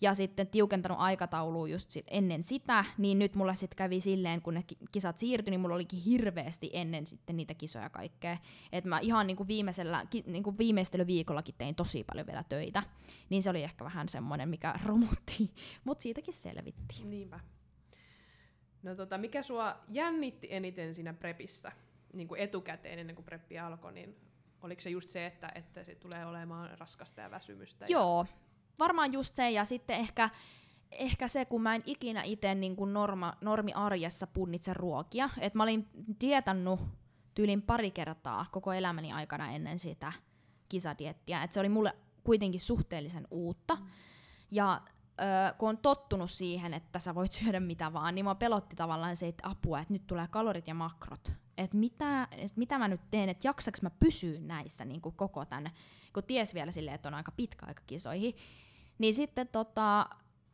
ja 0.00 0.14
sitten 0.14 0.46
tiukentanut 0.46 0.98
aikataulua 1.00 1.68
just 1.68 1.90
sit 1.90 2.06
ennen 2.10 2.42
sitä, 2.42 2.84
niin 2.98 3.18
nyt 3.18 3.34
mulla 3.34 3.54
sitten 3.54 3.76
kävi 3.76 4.00
silleen, 4.00 4.42
kun 4.42 4.54
ne 4.54 4.64
kisat 4.92 5.18
siirtyi, 5.18 5.50
niin 5.50 5.60
mulla 5.60 5.74
olikin 5.74 6.00
hirveästi 6.00 6.70
ennen 6.72 7.06
sitten 7.06 7.36
niitä 7.36 7.54
kisoja 7.54 7.90
kaikkea. 7.90 8.38
Että 8.72 8.88
mä 8.88 8.98
ihan 8.98 9.26
niinku 9.26 9.46
viimeisellä, 9.48 10.06
ki, 10.10 10.24
niinku 10.26 10.58
viimeistelyviikollakin 10.58 11.54
tein 11.58 11.74
tosi 11.74 12.04
paljon 12.04 12.26
vielä 12.26 12.44
töitä. 12.48 12.82
Niin 13.30 13.42
se 13.42 13.50
oli 13.50 13.62
ehkä 13.62 13.84
vähän 13.84 14.08
semmoinen, 14.08 14.48
mikä 14.48 14.74
romutti, 14.86 15.50
mutta 15.84 16.02
siitäkin 16.02 16.34
selvittiin. 16.34 17.10
Niinpä. 17.10 17.40
No 18.82 18.94
tota, 18.94 19.18
mikä 19.18 19.42
sua 19.42 19.76
jännitti 19.88 20.48
eniten 20.50 20.94
siinä 20.94 21.14
prepissä, 21.14 21.72
niin 22.12 22.28
kuin 22.28 22.40
etukäteen 22.40 22.98
ennen 22.98 23.16
kuin 23.16 23.26
preppi 23.26 23.58
alkoi, 23.58 23.92
niin 23.92 24.16
oliko 24.62 24.80
se 24.80 24.90
just 24.90 25.10
se, 25.10 25.26
että, 25.26 25.52
että 25.54 25.84
se 25.84 25.94
tulee 25.94 26.26
olemaan 26.26 26.78
raskasta 26.78 27.20
ja 27.20 27.30
väsymystä? 27.30 27.86
Joo, 27.88 28.26
varmaan 28.78 29.12
just 29.12 29.34
se, 29.34 29.50
ja 29.50 29.64
sitten 29.64 29.96
ehkä, 29.96 30.30
ehkä 30.90 31.28
se, 31.28 31.44
kun 31.44 31.62
mä 31.62 31.74
en 31.74 31.82
ikinä 31.86 32.22
itse 32.22 32.54
niin 32.54 32.76
kuin 32.76 32.92
norma, 32.92 33.36
normi-arjessa 33.40 34.26
punnitse 34.26 34.74
ruokia. 34.74 35.30
Että 35.40 35.56
mä 35.56 35.62
olin 35.62 35.88
tietannut 36.18 36.80
tyylin 37.34 37.62
pari 37.62 37.90
kertaa 37.90 38.46
koko 38.52 38.72
elämäni 38.72 39.12
aikana 39.12 39.50
ennen 39.50 39.78
sitä 39.78 40.12
kisadiettiä. 40.68 41.42
Että 41.42 41.54
se 41.54 41.60
oli 41.60 41.68
mulle 41.68 41.94
kuitenkin 42.24 42.60
suhteellisen 42.60 43.28
uutta. 43.30 43.74
Mm. 43.74 43.86
Ja 44.50 44.80
ö, 45.20 45.54
kun 45.58 45.68
on 45.68 45.78
tottunut 45.78 46.30
siihen, 46.30 46.74
että 46.74 46.98
sä 46.98 47.14
voit 47.14 47.32
syödä 47.32 47.60
mitä 47.60 47.92
vaan, 47.92 48.14
niin 48.14 48.24
mua 48.24 48.34
pelotti 48.34 48.76
tavallaan 48.76 49.16
se, 49.16 49.28
että 49.28 49.48
apua, 49.48 49.80
että 49.80 49.92
nyt 49.92 50.06
tulee 50.06 50.28
kalorit 50.28 50.68
ja 50.68 50.74
makrot. 50.74 51.32
Että 51.58 51.76
mitä, 51.76 52.28
et 52.30 52.56
mitä 52.56 52.78
mä 52.78 52.88
nyt 52.88 53.00
teen, 53.10 53.28
että 53.28 53.48
jaksaks 53.48 53.82
mä 53.82 53.90
pysyä 53.90 54.40
näissä 54.40 54.84
niin 54.84 55.00
kuin 55.00 55.14
koko 55.14 55.44
tänne, 55.44 55.70
kun 56.12 56.24
ties 56.24 56.54
vielä 56.54 56.70
silleen, 56.70 56.94
että 56.94 57.08
on 57.08 57.14
aika 57.14 57.32
pitkä 57.32 57.66
aika 57.66 57.82
kisoihin. 57.86 58.34
Niin 58.98 59.14
sitten 59.14 59.48
tota, 59.48 60.00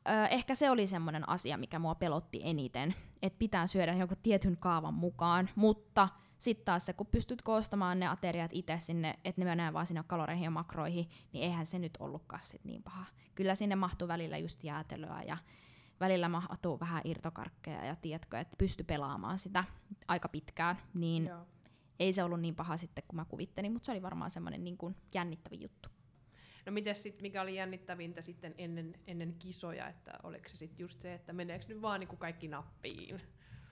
ö, 0.08 0.24
ehkä 0.30 0.54
se 0.54 0.70
oli 0.70 0.86
semmoinen 0.86 1.28
asia, 1.28 1.56
mikä 1.56 1.78
mua 1.78 1.94
pelotti 1.94 2.40
eniten, 2.44 2.94
että 3.22 3.38
pitää 3.38 3.66
syödä 3.66 3.94
jonkun 3.94 4.16
tietyn 4.22 4.56
kaavan 4.56 4.94
mukaan, 4.94 5.50
mutta 5.54 6.08
sitten 6.38 6.64
taas 6.64 6.86
se, 6.86 6.92
kun 6.92 7.06
pystyt 7.06 7.42
koostamaan 7.42 8.00
ne 8.00 8.06
ateriat 8.06 8.50
itse 8.54 8.78
sinne, 8.78 9.18
että 9.24 9.40
ne 9.40 9.44
menee 9.44 9.72
vaan 9.72 9.86
sinne 9.86 10.04
kaloreihin 10.06 10.44
ja 10.44 10.50
makroihin, 10.50 11.08
niin 11.32 11.44
eihän 11.44 11.66
se 11.66 11.78
nyt 11.78 11.92
ollutkaan 12.00 12.44
sit 12.44 12.64
niin 12.64 12.82
paha. 12.82 13.04
Kyllä 13.34 13.54
sinne 13.54 13.76
mahtuu 13.76 14.08
välillä 14.08 14.38
just 14.38 14.64
jäätelöä 14.64 15.22
ja 15.22 15.36
välillä 16.00 16.28
mahtuu 16.28 16.80
vähän 16.80 17.02
irtokarkkeja 17.04 17.84
ja 17.84 17.96
tiedätkö, 17.96 18.38
että 18.38 18.56
pysty 18.58 18.84
pelaamaan 18.84 19.38
sitä 19.38 19.64
aika 20.08 20.28
pitkään, 20.28 20.76
niin 20.94 21.26
Joo. 21.26 21.46
ei 22.00 22.12
se 22.12 22.22
ollut 22.22 22.40
niin 22.40 22.56
paha 22.56 22.76
sitten 22.76 23.04
kuin 23.08 23.16
mä 23.16 23.24
kuvittelin, 23.24 23.72
mutta 23.72 23.86
se 23.86 23.92
oli 23.92 24.02
varmaan 24.02 24.30
semmoinen 24.30 24.64
niin 24.64 24.78
kuin 24.78 24.96
jännittävin 25.14 25.62
juttu. 25.62 25.88
No 26.66 26.72
miten 26.72 26.96
sit, 26.96 27.22
mikä 27.22 27.42
oli 27.42 27.56
jännittävintä 27.56 28.22
sitten 28.22 28.54
ennen, 28.58 28.94
ennen 29.06 29.34
kisoja, 29.38 29.88
että 29.88 30.18
oliko 30.22 30.48
se 30.48 30.56
sitten 30.56 30.84
just 30.84 31.02
se, 31.02 31.14
että 31.14 31.32
meneekö 31.32 31.64
nyt 31.68 31.82
vaan 31.82 32.00
niin 32.00 32.08
kuin 32.08 32.18
kaikki 32.18 32.48
nappiin? 32.48 33.20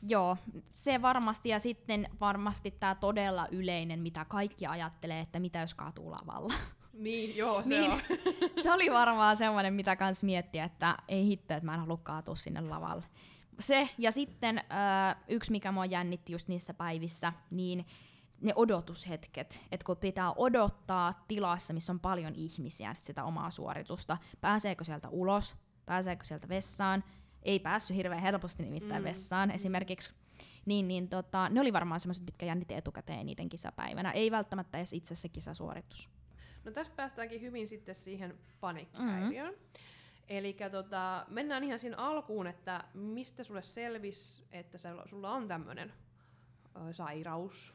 Joo, 0.09 0.37
se 0.71 1.03
varmasti 1.03 1.49
ja 1.49 1.59
sitten 1.59 2.09
varmasti 2.21 2.71
tämä 2.71 2.95
todella 2.95 3.49
yleinen, 3.51 4.01
mitä 4.01 4.25
kaikki 4.25 4.67
ajattelee, 4.67 5.21
että 5.21 5.41
mitä 5.41 5.59
jos 5.59 5.75
kaatuu 5.75 6.11
lavalla. 6.11 6.55
Niin, 6.99 7.37
joo, 7.37 7.63
se 7.63 7.69
niin, 7.69 7.91
on. 7.91 8.01
se 8.63 8.73
oli 8.73 8.91
varmaan 8.91 9.37
semmoinen, 9.37 9.75
mitä 9.75 9.97
kans 9.97 10.25
miettiä, 10.25 10.65
että 10.65 10.97
ei 11.09 11.27
hitto, 11.27 11.55
että 11.55 11.65
mä 11.65 11.75
en 11.75 11.81
halua 11.81 11.97
kaatua 11.97 12.35
sinne 12.35 12.61
lavalle. 12.61 13.05
Se, 13.59 13.89
ja 13.99 14.13
sitten 14.13 14.59
äh, 14.59 15.17
yksi, 15.29 15.53
mikä 15.53 15.73
mua 15.73 15.85
jännitti 15.85 16.33
just 16.33 16.49
niissä 16.49 16.75
päivissä, 16.75 17.33
niin 17.51 17.87
ne 18.41 18.53
odotushetket, 18.57 19.61
että 19.73 19.85
kun 19.85 19.97
pitää 19.97 20.33
odottaa 20.33 21.25
tilassa, 21.29 21.75
missä 21.75 21.93
on 21.93 22.01
paljon 22.01 22.35
ihmisiä, 22.35 22.97
sitä 23.01 23.25
omaa 23.25 23.51
suoritusta, 23.51 24.19
pääseekö 24.41 24.85
sieltä 24.85 25.09
ulos, 25.09 25.57
pääseekö 25.87 26.25
sieltä 26.25 26.49
vessaan, 26.49 27.05
ei 27.47 27.61
päässyt 27.61 27.97
hirveän 27.97 28.23
helposti 28.23 28.63
nimittäin 28.63 29.03
mm. 29.03 29.09
vessaan 29.09 29.51
esimerkiksi, 29.51 30.13
niin, 30.67 30.89
niin 30.89 31.09
tota, 31.09 31.49
ne 31.49 31.61
oli 31.61 31.73
varmaan 31.73 32.01
semmoiset, 32.01 32.25
mitkä 32.25 32.47
jännitti 32.47 32.75
etukäteen 32.75 33.27
niiden 33.27 33.49
kisapäivänä, 33.49 34.11
ei 34.11 34.31
välttämättä 34.31 34.79
edes 34.79 34.93
itse 34.93 35.15
se 35.15 35.29
kisasuoritus. 35.29 36.11
No 36.65 36.73
tästä 36.73 36.97
päästäänkin 36.97 37.41
hyvin 37.41 37.69
sitten 37.69 37.95
siihen 37.95 38.39
paniikkihäiriöön. 38.61 39.53
Mm-hmm. 39.53 39.67
Eli 40.29 40.57
tota, 40.71 41.27
mennään 41.29 41.65
ihan 41.65 41.79
siinä 41.79 41.97
alkuun, 41.97 42.47
että 42.47 42.85
mistä 42.95 43.43
sulle 43.43 43.63
selvisi, 43.63 44.45
että 44.53 44.79
sulla 45.07 45.31
on 45.31 45.49
tämmöinen 45.49 45.93
sairaus? 46.93 47.75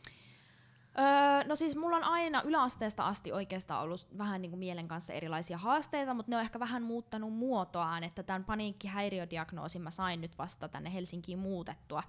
Öö, 1.00 1.44
no 1.48 1.56
siis 1.56 1.76
mulla 1.76 1.96
on 1.98 2.04
aina 2.04 2.42
yläasteesta 2.42 3.08
asti 3.08 3.32
oikeastaan 3.32 3.84
ollut 3.84 4.08
vähän 4.18 4.42
niin 4.42 4.50
kuin 4.50 4.60
mielen 4.60 4.88
kanssa 4.88 5.14
erilaisia 5.14 5.58
haasteita, 5.58 6.14
mutta 6.14 6.30
ne 6.30 6.36
on 6.36 6.42
ehkä 6.42 6.60
vähän 6.60 6.84
muuttanut 6.84 7.34
muotoaan, 7.34 8.04
että 8.04 8.24
tämän 8.24 8.44
paniikkihäiriödiagnoosin 8.44 9.82
mä 9.82 9.92
sain 9.92 10.22
nyt 10.22 10.38
vasta 10.38 10.68
tänne 10.68 10.94
Helsinkiin 10.94 11.40
muutettua. 11.40 12.04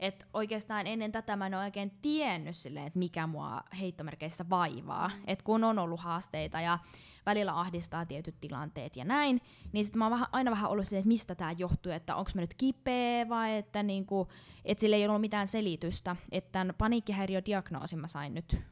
Et 0.00 0.26
oikeastaan 0.32 0.86
ennen 0.86 1.12
tätä 1.12 1.36
mä 1.36 1.46
en 1.46 1.54
ole 1.54 1.64
oikein 1.64 1.90
tiennyt 2.02 2.56
silleen, 2.56 2.86
että 2.86 2.98
mikä 2.98 3.26
mua 3.26 3.62
heittomerkeissä 3.80 4.44
vaivaa. 4.50 5.10
Et 5.26 5.42
kun 5.42 5.64
on 5.64 5.78
ollut 5.78 6.00
haasteita 6.00 6.60
ja 6.60 6.78
välillä 7.26 7.60
ahdistaa 7.60 8.06
tietyt 8.06 8.40
tilanteet 8.40 8.96
ja 8.96 9.04
näin, 9.04 9.40
niin 9.72 9.84
sitten 9.84 9.98
mä 9.98 10.04
oon 10.04 10.12
vähän, 10.12 10.28
aina 10.32 10.50
vähän 10.50 10.70
ollut 10.70 10.86
silleen, 10.86 11.00
että 11.00 11.08
mistä 11.08 11.34
tämä 11.34 11.52
johtuu, 11.52 11.92
että 11.92 12.16
onko 12.16 12.30
mä 12.34 12.40
nyt 12.40 12.54
kipeä 12.54 13.28
vai 13.28 13.56
että 13.56 13.82
niinku, 13.82 14.28
et 14.64 14.78
sille 14.78 14.96
ei 14.96 15.06
ollut 15.06 15.20
mitään 15.20 15.46
selitystä. 15.46 16.16
Että 16.32 16.52
tämän 16.52 16.74
paniikkihäiriödiagnoosin 16.78 17.98
mä 17.98 18.06
sain 18.06 18.34
nyt 18.34 18.62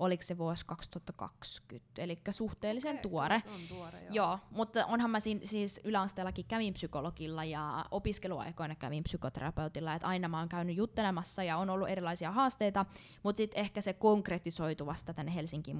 oliko 0.00 0.22
se 0.22 0.38
vuosi 0.38 0.66
2020, 0.66 2.02
eli 2.02 2.18
suhteellisen 2.30 2.90
okay, 2.90 3.02
tuore. 3.02 3.42
On 3.54 3.60
tuore 3.68 3.98
joo. 4.02 4.10
joo. 4.10 4.38
mutta 4.50 4.86
onhan 4.86 5.10
mä 5.10 5.20
si- 5.20 5.40
siis 5.44 5.80
yläasteellakin 5.84 6.44
kävin 6.44 6.74
psykologilla 6.74 7.44
ja 7.44 7.84
opiskeluaikoina 7.90 8.74
kävin 8.74 9.04
psykoterapeutilla, 9.04 9.94
että 9.94 10.08
aina 10.08 10.28
mä 10.28 10.38
oon 10.38 10.48
käynyt 10.48 10.76
juttelemassa 10.76 11.42
ja 11.42 11.56
on 11.56 11.70
ollut 11.70 11.88
erilaisia 11.88 12.30
haasteita, 12.30 12.86
mutta 13.22 13.36
sitten 13.36 13.60
ehkä 13.60 13.80
se 13.80 13.92
konkretisoitu 13.92 14.86
vasta 14.86 15.14
tänne 15.14 15.34
Helsinkiin 15.34 15.78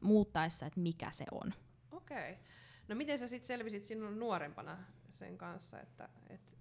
muuttaessa, 0.00 0.66
että 0.66 0.80
mikä 0.80 1.10
se 1.10 1.24
on. 1.30 1.54
Okei. 1.92 2.32
Okay. 2.32 2.44
No 2.88 2.94
miten 2.94 3.18
sä 3.18 3.26
sitten 3.26 3.46
selvisit 3.46 3.84
sinun 3.84 4.18
nuorempana 4.18 4.78
sen 5.10 5.38
kanssa, 5.38 5.80
että, 5.80 6.08
että 6.30 6.52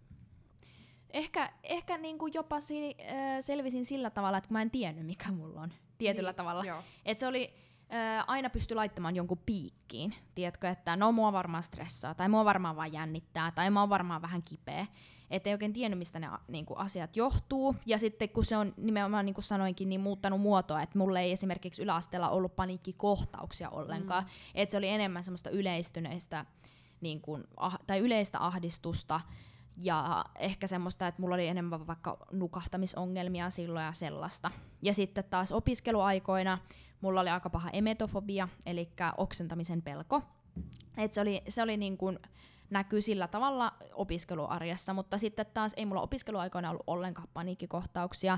Ehkä, 1.13 1.53
ehkä 1.63 1.97
niinku 1.97 2.27
jopa 2.27 2.59
si- 2.59 2.97
äh, 2.99 3.37
selvisin 3.41 3.85
sillä 3.85 4.09
tavalla, 4.09 4.37
että 4.37 4.53
mä 4.53 4.61
en 4.61 4.71
tiennyt, 4.71 5.05
mikä 5.05 5.31
mulla 5.31 5.61
on 5.61 5.73
tietyllä 6.03 6.29
niin, 6.29 6.35
tavalla. 6.35 6.83
Et 7.05 7.19
se 7.19 7.27
oli, 7.27 7.53
ää, 7.89 8.23
aina 8.27 8.49
pysty 8.49 8.75
laittamaan 8.75 9.15
jonkun 9.15 9.41
piikkiin. 9.45 10.15
Tiedätkö, 10.35 10.69
että 10.69 10.95
no 10.95 11.11
mua 11.11 11.33
varmaan 11.33 11.63
stressaa, 11.63 12.15
tai 12.15 12.29
mua 12.29 12.45
varmaan 12.45 12.75
vaan 12.75 12.93
jännittää, 12.93 13.51
tai 13.51 13.69
mä 13.69 13.79
oon 13.79 13.89
varmaan 13.89 14.21
vähän 14.21 14.43
kipeä. 14.43 14.87
Että 15.31 15.49
ei 15.49 15.53
oikein 15.53 15.73
tiennyt, 15.73 15.97
mistä 15.97 16.19
ne 16.19 16.27
niinku, 16.47 16.73
asiat 16.73 17.15
johtuu. 17.15 17.75
Ja 17.85 17.97
sitten 17.97 18.29
kun 18.29 18.45
se 18.45 18.57
on 18.57 18.73
nimenomaan, 18.77 19.25
niin 19.25 19.33
kuin 19.33 19.43
sanoinkin, 19.43 19.89
niin 19.89 20.01
muuttanut 20.01 20.41
muotoa, 20.41 20.81
että 20.81 20.97
mulle 20.97 21.21
ei 21.21 21.31
esimerkiksi 21.31 21.83
yläasteella 21.83 22.29
ollut 22.29 22.55
paniikkikohtauksia 22.55 23.69
ollenkaan. 23.69 24.23
Mm. 24.23 24.29
Että 24.55 24.71
se 24.71 24.77
oli 24.77 24.87
enemmän 24.87 25.23
semmoista 25.23 25.49
yleistyneistä, 25.49 26.45
niin 27.01 27.21
kuin, 27.21 27.43
ah, 27.57 27.79
tai 27.87 27.99
yleistä 27.99 28.45
ahdistusta, 28.45 29.21
ja 29.77 30.25
ehkä 30.39 30.67
semmoista, 30.67 31.07
että 31.07 31.21
mulla 31.21 31.35
oli 31.35 31.47
enemmän 31.47 31.87
vaikka 31.87 32.17
nukahtamisongelmia 32.31 33.49
silloin 33.49 33.85
ja 33.85 33.93
sellaista. 33.93 34.51
Ja 34.81 34.93
sitten 34.93 35.23
taas 35.23 35.51
opiskeluaikoina 35.51 36.57
mulla 37.01 37.21
oli 37.21 37.29
aika 37.29 37.49
paha 37.49 37.69
emetofobia, 37.69 38.47
eli 38.65 38.89
oksentamisen 39.17 39.81
pelko. 39.81 40.21
Et 40.97 41.13
se 41.13 41.21
oli, 41.21 41.41
se 41.49 41.61
oli 41.61 41.77
niin 41.77 41.97
kuin, 41.97 42.19
näkyy 42.69 43.01
sillä 43.01 43.27
tavalla 43.27 43.73
opiskeluarjessa, 43.93 44.93
mutta 44.93 45.17
sitten 45.17 45.45
taas 45.53 45.73
ei 45.77 45.85
mulla 45.85 46.01
opiskeluaikoina 46.01 46.69
ollut 46.69 46.83
ollenkaan 46.87 47.27
paniikkikohtauksia 47.33 48.37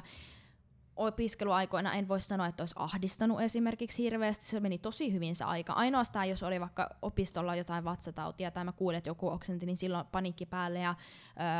opiskeluaikoina 0.96 1.94
en 1.94 2.08
voi 2.08 2.22
sanoa, 2.22 2.48
että 2.48 2.64
olisi 2.64 2.76
ahdistanut 2.78 3.42
esimerkiksi 3.42 4.04
hirveästi. 4.04 4.46
Se 4.46 4.60
meni 4.60 4.78
tosi 4.78 5.14
hyvin 5.14 5.36
se 5.36 5.44
aika. 5.44 5.74
Ainoastaan 5.74 6.30
jos 6.30 6.44
oli 6.44 6.60
vaikka 6.60 6.90
opistolla 7.02 7.56
jotain 7.56 7.84
vatsatautia 7.84 8.52
tai 8.52 8.64
mä 8.64 8.72
kuulin, 8.72 8.98
että 8.98 9.10
joku 9.10 9.30
oksenti, 9.30 9.66
niin 9.66 9.78
silloin 9.78 10.06
paniikki 10.12 10.46
päälle 10.46 10.80
ja 10.80 10.96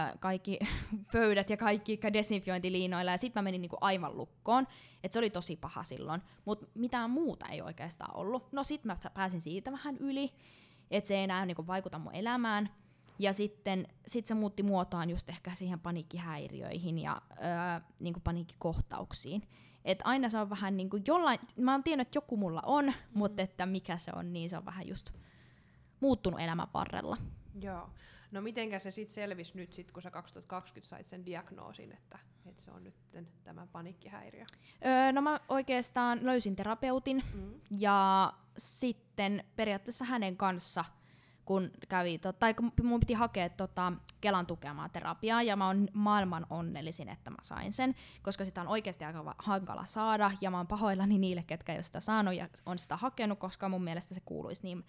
ö, 0.10 0.18
kaikki 0.18 0.60
pöydät 1.14 1.50
ja 1.50 1.58
kaikki 1.58 2.00
desinfiointiliinoilla. 2.14 3.12
Ja 3.12 3.18
sitten 3.18 3.42
mä 3.42 3.44
menin 3.44 3.62
niinku 3.62 3.78
aivan 3.82 4.18
lukkoon. 4.18 4.68
Et 5.04 5.12
se 5.12 5.20
oli 5.20 5.30
tosi 5.30 5.56
paha 5.56 5.84
silloin. 5.84 6.22
Mutta 6.46 6.68
mitään 6.74 7.10
muuta 7.10 7.46
ei 7.48 7.62
oikeastaan 7.62 8.18
ollut. 8.18 8.52
No 8.52 8.64
sitten 8.64 8.92
mä 9.04 9.10
pääsin 9.14 9.42
siitä 9.42 9.72
vähän 9.72 9.98
yli. 9.98 10.34
Että 10.92 11.08
se 11.08 11.16
ei 11.16 11.24
enää 11.24 11.46
niinku 11.46 11.68
vaikuta 11.68 12.00
mun 12.00 12.16
elämään. 12.16 12.70
Ja 13.20 13.34
sitten 13.34 13.88
sit 14.08 14.28
se 14.28 14.34
muutti 14.34 14.64
muotoaan 14.64 15.10
just 15.10 15.30
ehkä 15.30 15.56
siihen 15.56 15.80
paniikkihäiriöihin 15.80 17.00
ja 17.00 17.22
öö, 17.32 17.90
niin 18.00 18.14
kuin 18.14 18.24
paniikkikohtauksiin. 18.24 19.44
Et 19.86 20.00
aina 20.04 20.30
se 20.30 20.38
on 20.38 20.50
vähän 20.50 20.78
niin 20.78 20.90
kuin 20.90 21.04
jollain, 21.08 21.40
mä 21.58 21.72
oon 21.72 21.84
tiennyt, 21.84 22.08
että 22.08 22.18
joku 22.18 22.38
mulla 22.38 22.62
on, 22.66 22.86
mm. 22.86 22.94
mutta 23.14 23.42
että 23.42 23.66
mikä 23.66 23.98
se 23.98 24.12
on, 24.16 24.34
niin 24.34 24.50
se 24.50 24.58
on 24.58 24.66
vähän 24.66 24.88
just 24.88 25.10
muuttunut 26.00 26.40
elämän 26.40 26.68
varrella. 26.74 27.18
Joo. 27.62 27.90
No 28.32 28.42
mitenkä 28.42 28.80
se 28.80 28.92
sitten 28.92 29.16
selvisi 29.16 29.52
nyt, 29.56 29.74
sit, 29.74 29.92
kun 29.92 30.02
sä 30.02 30.12
2020 30.12 30.90
sait 30.90 31.06
sen 31.06 31.26
diagnoosin, 31.26 31.92
että, 31.92 32.20
että 32.46 32.64
se 32.64 32.72
on 32.72 32.84
nyt 32.84 32.96
tämä 33.44 33.68
paniikkihäiriö? 33.72 34.46
Öö, 34.86 35.12
no 35.12 35.22
mä 35.22 35.40
oikeastaan 35.50 36.20
löysin 36.22 36.56
terapeutin 36.56 37.24
mm. 37.34 37.54
ja 37.80 38.34
sitten 38.58 39.44
periaatteessa 39.56 40.06
hänen 40.06 40.38
kanssa– 40.38 40.86
kun 41.46 41.72
kävi, 41.90 42.18
to, 42.18 42.34
tai 42.34 42.54
kun 42.54 42.72
mun 42.84 43.00
piti 43.00 43.14
hakea 43.14 43.50
tota, 43.50 43.94
Kelan 44.22 44.46
tukemaa 44.46 44.90
terapiaa, 44.90 45.44
ja 45.44 45.56
mä 45.56 45.68
oon 45.68 45.88
maailman 45.94 46.46
onnellisin, 46.50 47.10
että 47.10 47.32
mä 47.32 47.38
sain 47.42 47.74
sen, 47.74 47.96
koska 48.22 48.46
sitä 48.46 48.62
on 48.62 48.68
oikeasti 48.68 49.06
aika 49.06 49.36
hankala 49.38 49.86
saada, 49.86 50.32
ja 50.42 50.52
mä 50.52 50.58
oon 50.58 50.68
pahoillani 50.68 51.18
niille, 51.18 51.44
ketkä 51.44 51.72
ei 51.72 51.78
ole 51.78 51.84
sitä 51.84 52.00
saanut 52.00 52.36
ja 52.36 52.50
on 52.66 52.78
sitä 52.78 52.98
hakenut, 52.98 53.40
koska 53.40 53.70
mun 53.70 53.84
mielestä 53.84 54.16
se 54.16 54.22
kuuluisi 54.26 54.64
niin, 54.64 54.86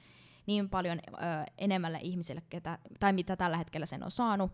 niin 0.47 0.71
paljon 0.71 0.99
ö, 1.09 1.13
enemmälle 1.59 1.99
ihmisille, 2.03 2.43
ketä, 2.51 2.79
tai 3.01 3.13
mitä 3.13 3.37
tällä 3.37 3.57
hetkellä 3.57 3.87
sen 3.87 4.03
on 4.03 4.11
saanut, 4.11 4.53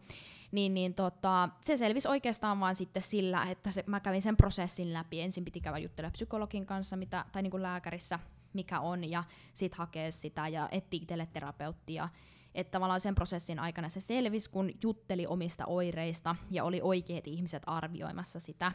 niin, 0.53 0.75
niin 0.75 0.95
tota, 0.95 1.49
se 1.61 1.77
selvisi 1.77 2.09
oikeastaan 2.09 2.61
vaan 2.61 2.75
sitten 2.75 3.03
sillä, 3.03 3.47
että 3.51 3.71
se, 3.71 3.85
mä 3.87 4.01
kävin 4.01 4.23
sen 4.23 4.37
prosessin 4.37 4.93
läpi. 4.93 5.21
Ensin 5.21 5.45
piti 5.45 5.61
käydä 5.61 5.79
juttelemaan 5.79 6.13
psykologin 6.13 6.67
kanssa, 6.67 6.97
mitä, 6.97 7.25
tai 7.33 7.43
niin 7.43 7.51
kuin 7.51 7.63
lääkärissä, 7.63 8.19
mikä 8.53 8.81
on, 8.81 9.11
ja 9.11 9.25
sitten 9.55 9.79
hakea 9.79 10.13
sitä 10.13 10.49
ja 10.49 10.69
etsiä 10.73 11.01
itselle 11.03 11.27
terapeuttia. 11.27 12.09
Että 12.55 12.71
tavallaan 12.71 13.01
sen 13.01 13.15
prosessin 13.15 13.59
aikana 13.59 13.89
se 13.89 14.01
selvisi, 14.01 14.51
kun 14.51 14.71
jutteli 14.83 15.27
omista 15.27 15.67
oireista 15.67 16.37
ja 16.51 16.65
oli 16.65 16.81
oikeat 16.83 17.27
ihmiset 17.27 17.63
arvioimassa 17.67 18.41
sitä. 18.41 18.73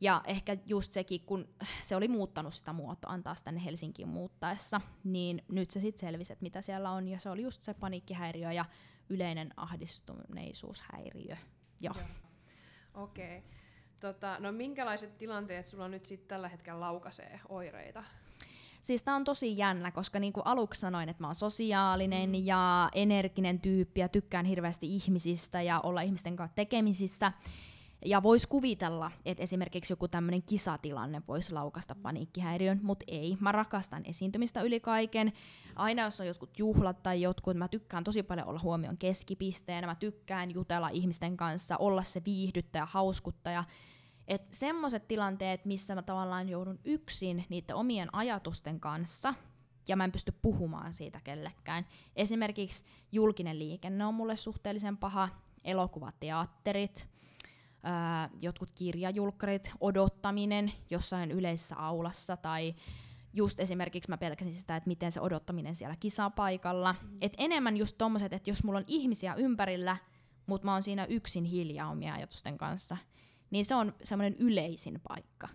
Ja 0.00 0.22
ehkä 0.26 0.56
just 0.66 0.92
sekin, 0.92 1.20
kun 1.20 1.48
se 1.82 1.96
oli 1.96 2.08
muuttanut 2.08 2.54
sitä 2.54 2.72
muotoaan 2.72 3.22
taas 3.22 3.42
tänne 3.42 3.64
Helsinkiin 3.64 4.08
muuttaessa, 4.08 4.80
niin 5.04 5.42
nyt 5.48 5.70
se 5.70 5.80
sitten 5.80 6.00
selvisi, 6.00 6.32
että 6.32 6.42
mitä 6.42 6.62
siellä 6.62 6.90
on. 6.90 7.08
Ja 7.08 7.18
se 7.18 7.30
oli 7.30 7.42
just 7.42 7.62
se 7.62 7.74
paniikkihäiriö 7.74 8.52
ja 8.52 8.64
yleinen 9.08 9.50
ahdistuneisuushäiriö. 9.56 11.36
Joo. 11.80 11.94
Joo. 11.94 12.06
Okei. 12.94 13.38
Okay. 13.38 13.50
Tota, 14.00 14.36
no 14.40 14.52
minkälaiset 14.52 15.18
tilanteet 15.18 15.66
sulla 15.66 15.88
nyt 15.88 16.04
sitten 16.04 16.28
tällä 16.28 16.48
hetkellä 16.48 16.80
laukaisee 16.80 17.40
oireita? 17.48 18.04
Siis 18.88 19.02
tää 19.02 19.16
on 19.16 19.24
tosi 19.24 19.58
jännä, 19.58 19.90
koska 19.90 20.18
niinku 20.18 20.40
aluksi 20.44 20.80
sanoin, 20.80 21.08
että 21.08 21.22
mä 21.22 21.26
oon 21.26 21.34
sosiaalinen 21.34 22.30
mm. 22.30 22.34
ja 22.34 22.88
energinen 22.94 23.60
tyyppi 23.60 24.00
ja 24.00 24.08
tykkään 24.08 24.46
hirveästi 24.46 24.94
ihmisistä 24.94 25.62
ja 25.62 25.80
olla 25.80 26.00
ihmisten 26.00 26.36
kanssa 26.36 26.54
tekemisissä. 26.54 27.32
Ja 28.04 28.22
voisi 28.22 28.48
kuvitella, 28.48 29.10
että 29.24 29.42
esimerkiksi 29.42 29.92
joku 29.92 30.08
tämmöinen 30.08 30.42
kisatilanne 30.42 31.22
voisi 31.28 31.52
laukasta 31.52 31.94
paniikkihäiriön, 31.94 32.80
mutta 32.82 33.04
ei. 33.08 33.36
Mä 33.40 33.52
rakastan 33.52 34.02
esiintymistä 34.06 34.62
yli 34.62 34.80
kaiken. 34.80 35.32
Aina 35.76 36.02
jos 36.02 36.20
on 36.20 36.26
jotkut 36.26 36.58
juhlat 36.58 37.02
tai 37.02 37.22
jotkut, 37.22 37.56
mä 37.56 37.68
tykkään 37.68 38.04
tosi 38.04 38.22
paljon 38.22 38.46
olla 38.46 38.60
huomion 38.62 38.98
keskipisteenä. 38.98 39.86
Mä 39.86 39.94
tykkään 39.94 40.54
jutella 40.54 40.88
ihmisten 40.88 41.36
kanssa, 41.36 41.76
olla 41.76 42.02
se 42.02 42.22
viihdyttäjä, 42.24 42.86
hauskuttaja. 42.86 43.64
Että 44.28 44.56
semmoiset 44.56 45.08
tilanteet, 45.08 45.64
missä 45.64 45.94
mä 45.94 46.02
tavallaan 46.02 46.48
joudun 46.48 46.80
yksin 46.84 47.44
niiden 47.48 47.76
omien 47.76 48.14
ajatusten 48.14 48.80
kanssa, 48.80 49.34
ja 49.88 49.96
mä 49.96 50.04
en 50.04 50.12
pysty 50.12 50.32
puhumaan 50.42 50.92
siitä 50.92 51.20
kellekään. 51.24 51.86
Esimerkiksi 52.16 52.84
julkinen 53.12 53.58
liikenne 53.58 54.06
on 54.06 54.14
mulle 54.14 54.36
suhteellisen 54.36 54.96
paha, 54.96 55.28
elokuvateatterit, 55.64 57.08
ää, 57.82 58.30
jotkut 58.40 58.70
kirjajulkkarit, 58.70 59.72
odottaminen 59.80 60.72
jossain 60.90 61.30
yleisessä 61.30 61.76
aulassa 61.76 62.36
tai 62.36 62.74
just 63.32 63.60
esimerkiksi 63.60 64.10
mä 64.10 64.18
pelkäsin 64.18 64.54
sitä, 64.54 64.76
että 64.76 64.88
miten 64.88 65.12
se 65.12 65.20
odottaminen 65.20 65.74
siellä 65.74 65.96
kisapaikalla. 66.00 66.92
Mm. 66.92 67.18
Et 67.20 67.32
enemmän 67.38 67.76
just 67.76 67.98
tommoset, 67.98 68.32
että 68.32 68.50
jos 68.50 68.64
mulla 68.64 68.78
on 68.78 68.84
ihmisiä 68.86 69.34
ympärillä, 69.34 69.96
mutta 70.46 70.64
mä 70.64 70.72
oon 70.72 70.82
siinä 70.82 71.04
yksin 71.04 71.44
hiljaa 71.44 71.90
omia 71.90 72.14
ajatusten 72.14 72.58
kanssa, 72.58 72.96
niin 73.50 73.64
se 73.64 73.74
on 73.74 73.94
semmoinen 74.02 74.36
yleisin 74.38 75.00
paikka. 75.08 75.48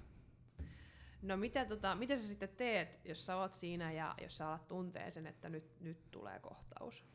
No 1.21 1.37
mitä, 1.37 1.65
tota, 1.65 1.95
mitä 1.95 2.17
sä 2.17 2.27
sitten 2.27 2.49
teet, 2.49 3.05
jos 3.05 3.25
sä 3.25 3.35
oot 3.35 3.55
siinä 3.55 3.91
ja 3.91 4.15
jos 4.21 4.37
sä 4.37 4.47
alat 4.47 4.67
tuntee 4.67 5.11
sen, 5.11 5.27
että 5.27 5.49
nyt, 5.49 5.81
nyt 5.81 6.11
tulee 6.11 6.39
kohtaus? 6.39 7.05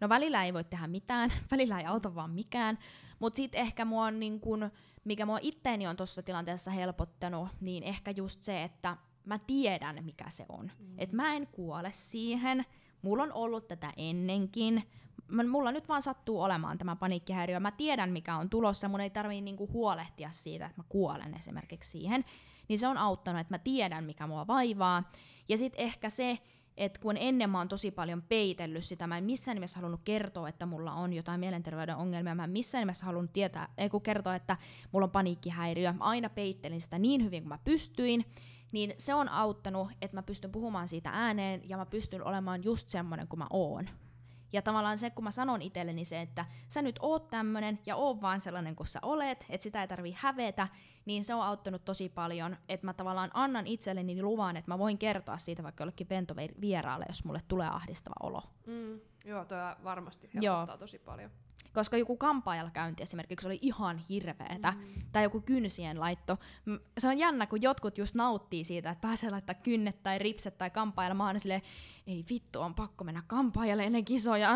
No 0.00 0.08
välillä 0.08 0.44
ei 0.44 0.54
voi 0.54 0.64
tehdä 0.64 0.86
mitään, 0.86 1.32
välillä 1.50 1.80
ei 1.80 1.86
auta 1.86 2.14
vaan 2.14 2.30
mikään, 2.30 2.78
mutta 3.18 3.36
sitten 3.36 3.60
ehkä 3.60 3.84
mua 3.84 4.04
on 4.04 4.20
niin 4.20 4.40
kun, 4.40 4.70
mikä 5.04 5.26
mua 5.26 5.38
itteeni 5.42 5.86
on 5.86 5.96
tuossa 5.96 6.22
tilanteessa 6.22 6.70
helpottanut, 6.70 7.48
niin 7.60 7.82
ehkä 7.82 8.10
just 8.10 8.42
se, 8.42 8.62
että 8.62 8.96
mä 9.24 9.38
tiedän 9.38 10.04
mikä 10.04 10.30
se 10.30 10.46
on. 10.48 10.70
Mm. 10.78 10.94
Että 10.98 11.16
mä 11.16 11.34
en 11.34 11.46
kuole 11.46 11.90
siihen, 11.92 12.64
mulla 13.02 13.22
on 13.22 13.32
ollut 13.32 13.68
tätä 13.68 13.92
ennenkin, 13.96 14.82
mulla 15.48 15.72
nyt 15.72 15.88
vaan 15.88 16.02
sattuu 16.02 16.42
olemaan 16.42 16.78
tämä 16.78 16.96
paniikkihäiriö. 16.96 17.60
Mä 17.60 17.70
tiedän, 17.70 18.10
mikä 18.10 18.36
on 18.36 18.50
tulossa, 18.50 18.88
mun 18.88 19.00
ei 19.00 19.10
tarvii 19.10 19.40
niinku 19.40 19.68
huolehtia 19.72 20.30
siitä, 20.30 20.66
että 20.66 20.80
mä 20.80 20.84
kuolen 20.88 21.34
esimerkiksi 21.34 21.90
siihen. 21.90 22.24
Niin 22.68 22.78
se 22.78 22.88
on 22.88 22.98
auttanut, 22.98 23.40
että 23.40 23.54
mä 23.54 23.58
tiedän, 23.58 24.04
mikä 24.04 24.26
mua 24.26 24.46
vaivaa. 24.46 25.10
Ja 25.48 25.58
sitten 25.58 25.80
ehkä 25.80 26.10
se, 26.10 26.38
että 26.76 27.00
kun 27.00 27.16
ennen 27.16 27.50
mä 27.50 27.58
oon 27.58 27.68
tosi 27.68 27.90
paljon 27.90 28.22
peitellyt 28.22 28.84
sitä, 28.84 29.06
mä 29.06 29.18
en 29.18 29.24
missään 29.24 29.54
nimessä 29.54 29.78
halunnut 29.78 30.00
kertoa, 30.04 30.48
että 30.48 30.66
mulla 30.66 30.92
on 30.92 31.12
jotain 31.12 31.40
mielenterveyden 31.40 31.96
ongelmia, 31.96 32.34
mä 32.34 32.44
en 32.44 32.50
missään 32.50 32.82
nimessä 32.82 33.06
halunnut 33.06 33.32
tietää, 33.32 33.68
ei 33.78 33.90
kun 33.90 34.02
kertoa, 34.02 34.34
että 34.34 34.56
mulla 34.92 35.04
on 35.04 35.10
paniikkihäiriö, 35.10 35.92
mä 35.92 36.04
aina 36.04 36.28
peittelin 36.28 36.80
sitä 36.80 36.98
niin 36.98 37.24
hyvin 37.24 37.42
kuin 37.42 37.48
mä 37.48 37.58
pystyin, 37.64 38.24
niin 38.72 38.94
se 38.98 39.14
on 39.14 39.28
auttanut, 39.28 39.88
että 40.02 40.16
mä 40.16 40.22
pystyn 40.22 40.52
puhumaan 40.52 40.88
siitä 40.88 41.10
ääneen 41.12 41.68
ja 41.68 41.76
mä 41.76 41.86
pystyn 41.86 42.24
olemaan 42.24 42.64
just 42.64 42.88
semmonen 42.88 43.28
kuin 43.28 43.38
mä 43.38 43.46
oon. 43.50 43.88
Ja 44.52 44.62
tavallaan 44.62 44.98
se, 44.98 45.10
kun 45.10 45.24
mä 45.24 45.30
sanon 45.30 45.62
itselleni 45.62 46.04
se, 46.04 46.20
että 46.20 46.46
sä 46.68 46.82
nyt 46.82 46.98
oot 47.02 47.30
tämmönen 47.30 47.78
ja 47.86 47.96
oot 47.96 48.20
vaan 48.20 48.40
sellainen 48.40 48.76
kuin 48.76 48.86
sä 48.86 48.98
olet, 49.02 49.46
että 49.48 49.62
sitä 49.62 49.82
ei 49.82 49.88
tarvii 49.88 50.16
hävetä, 50.18 50.68
niin 51.04 51.24
se 51.24 51.34
on 51.34 51.42
auttanut 51.42 51.84
tosi 51.84 52.08
paljon, 52.08 52.56
että 52.68 52.86
mä 52.86 52.94
tavallaan 52.94 53.30
annan 53.34 53.66
itselleni 53.66 54.22
luvan, 54.22 54.56
että 54.56 54.70
mä 54.70 54.78
voin 54.78 54.98
kertoa 54.98 55.38
siitä 55.38 55.62
vaikka 55.62 55.82
jollekin 55.82 56.06
pentovieraalle, 56.06 57.04
jos 57.08 57.24
mulle 57.24 57.40
tulee 57.48 57.68
ahdistava 57.68 58.14
olo. 58.22 58.42
Mm, 58.66 59.00
joo, 59.24 59.44
toi 59.44 59.58
varmasti 59.84 60.30
helpottaa 60.34 60.66
joo. 60.68 60.78
tosi 60.78 60.98
paljon 60.98 61.30
koska 61.74 61.96
joku 61.96 62.16
kampaajalla 62.16 62.70
käynti 62.70 63.02
esimerkiksi 63.02 63.46
oli 63.46 63.58
ihan 63.62 63.98
hirveetä, 63.98 64.70
mm. 64.70 65.02
tai 65.12 65.22
joku 65.22 65.40
kynsien 65.40 66.00
laitto. 66.00 66.36
Se 66.98 67.08
on 67.08 67.18
jännä, 67.18 67.46
kun 67.46 67.62
jotkut 67.62 67.98
just 67.98 68.14
nauttii 68.14 68.64
siitä, 68.64 68.90
että 68.90 69.08
pääsee 69.08 69.30
laittaa 69.30 69.54
kynnet 69.54 70.02
tai 70.02 70.18
ripset 70.18 70.58
tai 70.58 70.70
kampaajalla. 70.70 71.14
Mä 71.14 71.26
oon 71.26 71.40
silleen, 71.40 71.62
ei 72.06 72.24
vittu, 72.30 72.60
on 72.60 72.74
pakko 72.74 73.04
mennä 73.04 73.22
kampaajalle 73.26 73.84
ennen 73.84 74.04
kisoja. 74.04 74.50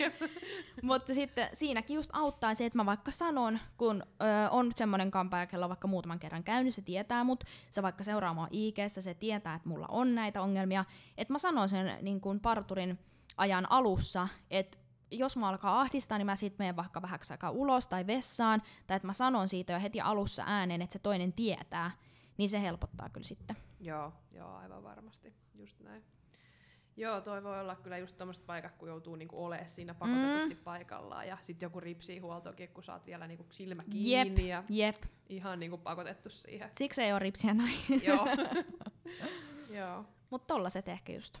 Mutta 0.82 1.14
sitten 1.14 1.48
siinäkin 1.52 1.94
just 1.94 2.10
auttaa 2.12 2.54
se, 2.54 2.66
että 2.66 2.78
mä 2.78 2.86
vaikka 2.86 3.10
sanon, 3.10 3.58
kun 3.76 4.02
ö, 4.02 4.50
on 4.50 4.70
semmoinen 4.74 5.10
kampaaja, 5.10 5.46
kello 5.46 5.64
on 5.64 5.68
vaikka 5.68 5.88
muutaman 5.88 6.18
kerran 6.18 6.44
käynyt, 6.44 6.74
se 6.74 6.82
tietää 6.82 7.24
mut, 7.24 7.44
se 7.70 7.82
vaikka 7.82 8.04
seuraa 8.04 8.34
mua 8.34 8.48
ig 8.50 8.76
se 8.88 9.14
tietää, 9.14 9.54
että 9.54 9.68
mulla 9.68 9.86
on 9.88 10.14
näitä 10.14 10.42
ongelmia, 10.42 10.84
että 11.18 11.34
mä 11.34 11.38
sanon 11.38 11.68
sen 11.68 11.98
niin 12.02 12.20
kun 12.20 12.40
parturin 12.40 12.98
ajan 13.36 13.70
alussa, 13.70 14.28
että 14.50 14.78
jos 15.10 15.36
mä 15.36 15.48
alkaa 15.48 15.80
ahdistaa, 15.80 16.18
niin 16.18 16.26
mä 16.26 16.36
sitten 16.36 16.64
menen 16.64 16.76
vaikka 16.76 17.02
vähäksi 17.02 17.32
aikaa 17.32 17.50
ulos 17.50 17.88
tai 17.88 18.06
vessaan, 18.06 18.62
tai 18.86 18.96
että 18.96 19.06
mä 19.06 19.12
sanon 19.12 19.48
siitä 19.48 19.72
jo 19.72 19.80
heti 19.80 20.00
alussa 20.00 20.42
ääneen, 20.46 20.82
että 20.82 20.92
se 20.92 20.98
toinen 20.98 21.32
tietää, 21.32 21.90
niin 22.36 22.48
se 22.48 22.62
helpottaa 22.62 23.08
kyllä 23.08 23.26
sitten. 23.26 23.56
Joo, 23.80 24.12
joo, 24.32 24.56
aivan 24.56 24.84
varmasti, 24.84 25.34
just 25.54 25.80
näin. 25.80 26.04
Joo, 26.96 27.20
toi 27.20 27.42
voi 27.42 27.60
olla 27.60 27.76
kyllä 27.76 27.98
just 27.98 28.16
tommoset 28.16 28.46
paikat, 28.46 28.76
kun 28.76 28.88
joutuu 28.88 29.16
niinku 29.16 29.44
olemaan 29.44 29.68
siinä 29.68 29.94
pakotetusti 29.94 30.54
mm. 30.54 30.60
paikallaan 30.64 31.28
ja 31.28 31.38
sitten 31.42 31.66
joku 31.66 31.80
ripsii 31.80 32.18
huoltokin, 32.18 32.68
kun 32.68 32.84
saat 32.84 33.06
vielä 33.06 33.26
niinku 33.26 33.46
silmä 33.50 33.84
kiinni 33.90 34.10
jep, 34.12 34.38
ja 34.38 34.64
jep. 34.68 34.94
ihan 35.28 35.60
niinku 35.60 35.78
pakotettu 35.78 36.30
siihen. 36.30 36.70
Siksi 36.72 37.02
ei 37.02 37.12
ole 37.12 37.18
ripsiä 37.18 37.54
näin. 37.54 37.78
Joo. 38.02 38.26
Joo. 39.78 40.04
Mutta 40.30 40.54
tollaset 40.54 40.88
ehkä 40.88 41.12
just. 41.12 41.38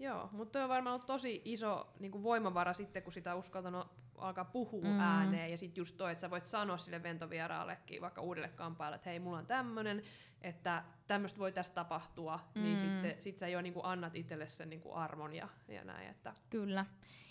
Joo, 0.00 0.28
mutta 0.32 0.62
on 0.62 0.68
varmaan 0.68 0.94
ollut 0.94 1.06
tosi 1.06 1.42
iso 1.44 1.86
niin 1.98 2.12
kuin 2.12 2.22
voimavara 2.22 2.74
sitten, 2.74 3.02
kun 3.02 3.12
sitä 3.12 3.34
uskaltanut 3.34 3.86
alkaa 4.22 4.44
puhua 4.44 4.84
mm. 4.84 5.00
ääneen. 5.00 5.50
Ja 5.50 5.58
sitten 5.58 5.80
just 5.80 5.96
toi, 5.96 6.12
että 6.12 6.20
sä 6.20 6.30
voit 6.30 6.46
sanoa 6.46 6.78
sille 6.78 7.02
ventovieraallekin, 7.02 8.00
vaikka 8.00 8.20
uudelle 8.20 8.48
kampaajalle, 8.48 8.96
että 8.96 9.10
hei, 9.10 9.20
mulla 9.20 9.38
on 9.38 9.46
tämmönen, 9.46 10.02
että 10.42 10.84
tämmöistä 11.06 11.38
voi 11.38 11.52
tässä 11.52 11.72
tapahtua, 11.72 12.40
niin 12.54 12.64
mm. 12.64 12.68
niin 12.68 12.78
sitten 12.78 13.16
sit 13.22 13.38
sä 13.38 13.48
jo 13.48 13.62
niin 13.62 13.74
kuin 13.74 13.86
annat 13.86 14.16
itselle 14.16 14.48
sen 14.48 14.70
niin 14.70 14.80
kuin 14.80 14.94
armon 14.94 15.32
ja, 15.32 15.48
ja 15.68 15.84
näin. 15.84 16.10
Että. 16.10 16.34
Kyllä. 16.50 16.86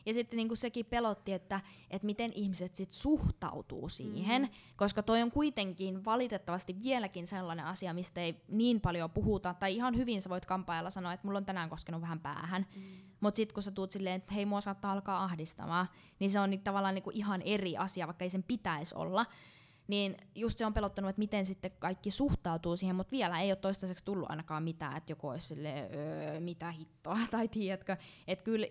Ja 0.06 0.14
sitten 0.14 0.38
niinku 0.38 0.56
sekin 0.56 0.86
pelotti, 0.86 1.34
että, 1.34 1.62
että 1.90 2.06
miten 2.06 2.32
ihmiset 2.34 2.76
sit 2.76 2.92
suhtautuu 2.92 3.90
siihen, 3.90 4.42
mm. 4.42 4.50
koska 4.76 5.04
toi 5.04 5.22
on 5.22 5.32
kuitenkin 5.32 6.06
valitettavasti 6.06 6.76
vieläkin 6.84 7.28
sellainen 7.28 7.66
asia, 7.66 7.94
mistä 7.94 8.22
ei 8.22 8.42
niin 8.48 8.82
paljon 8.82 9.12
puhuta, 9.12 9.54
tai 9.54 9.76
ihan 9.76 9.98
hyvin 9.98 10.22
sä 10.22 10.30
voit 10.30 10.46
kampaajalla 10.46 10.90
sanoa, 10.90 11.14
että 11.14 11.28
mulla 11.28 11.38
on 11.38 11.46
tänään 11.46 11.70
koskenut 11.70 12.02
vähän 12.02 12.20
päähän, 12.20 12.66
mm. 12.76 12.82
Mutta 13.22 13.38
sitten 13.38 13.54
kun 13.54 13.64
sä 13.64 13.72
tuut 13.72 13.92
silleen, 13.92 14.16
että 14.16 14.34
hei 14.34 14.46
mua 14.46 14.62
saattaa 14.62 14.92
alkaa 14.92 15.24
ahdistamaan, 15.24 15.88
niin 16.20 16.32
se 16.32 16.40
on 16.40 16.50
niin 16.50 16.64
tavallaan 16.64 16.96
niinku 16.96 17.12
ihan 17.14 17.42
eri 17.42 17.78
asia, 17.78 18.08
vaikka 18.08 18.26
ei 18.26 18.30
sen 18.30 18.44
pitäisi 18.44 18.96
olla, 18.96 19.26
niin 19.88 20.18
just 20.36 20.58
se 20.58 20.66
on 20.66 20.74
pelottanut, 20.74 21.10
että 21.10 21.20
miten 21.20 21.46
sitten 21.46 21.72
kaikki 21.80 22.12
suhtautuu 22.12 22.76
siihen, 22.76 22.96
mutta 22.96 23.12
vielä 23.12 23.42
ei 23.42 23.52
ole 23.52 23.56
toistaiseksi 23.56 24.06
tullut 24.06 24.30
ainakaan 24.30 24.64
mitään, 24.64 24.98
että 24.98 25.12
joku 25.12 25.28
olisi 25.28 25.48
silleen, 25.48 25.90
öö, 25.96 26.40
mitä 26.40 26.72
hittoa, 26.72 27.18
tai 27.32 27.48
tiedätkö, 27.48 27.98
että 28.28 28.44
kyllä 28.44 28.68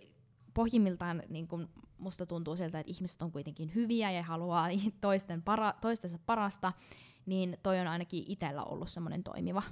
pohjimmiltaan 0.54 1.22
niin 1.28 1.48
kun 1.48 1.68
musta 1.98 2.26
tuntuu 2.26 2.56
siltä, 2.56 2.80
että 2.80 2.92
ihmiset 2.92 3.22
on 3.22 3.32
kuitenkin 3.32 3.74
hyviä 3.74 4.10
ja 4.10 4.22
haluaa 4.22 4.68
toisten 5.00 5.42
para, 5.42 5.74
toistensa 5.80 6.18
parasta, 6.26 6.72
niin 7.26 7.58
toi 7.62 7.80
on 7.80 7.86
ainakin 7.86 8.24
itsellä 8.26 8.64
ollut 8.64 8.88
semmoinen 8.88 9.24
toimiva 9.24 9.62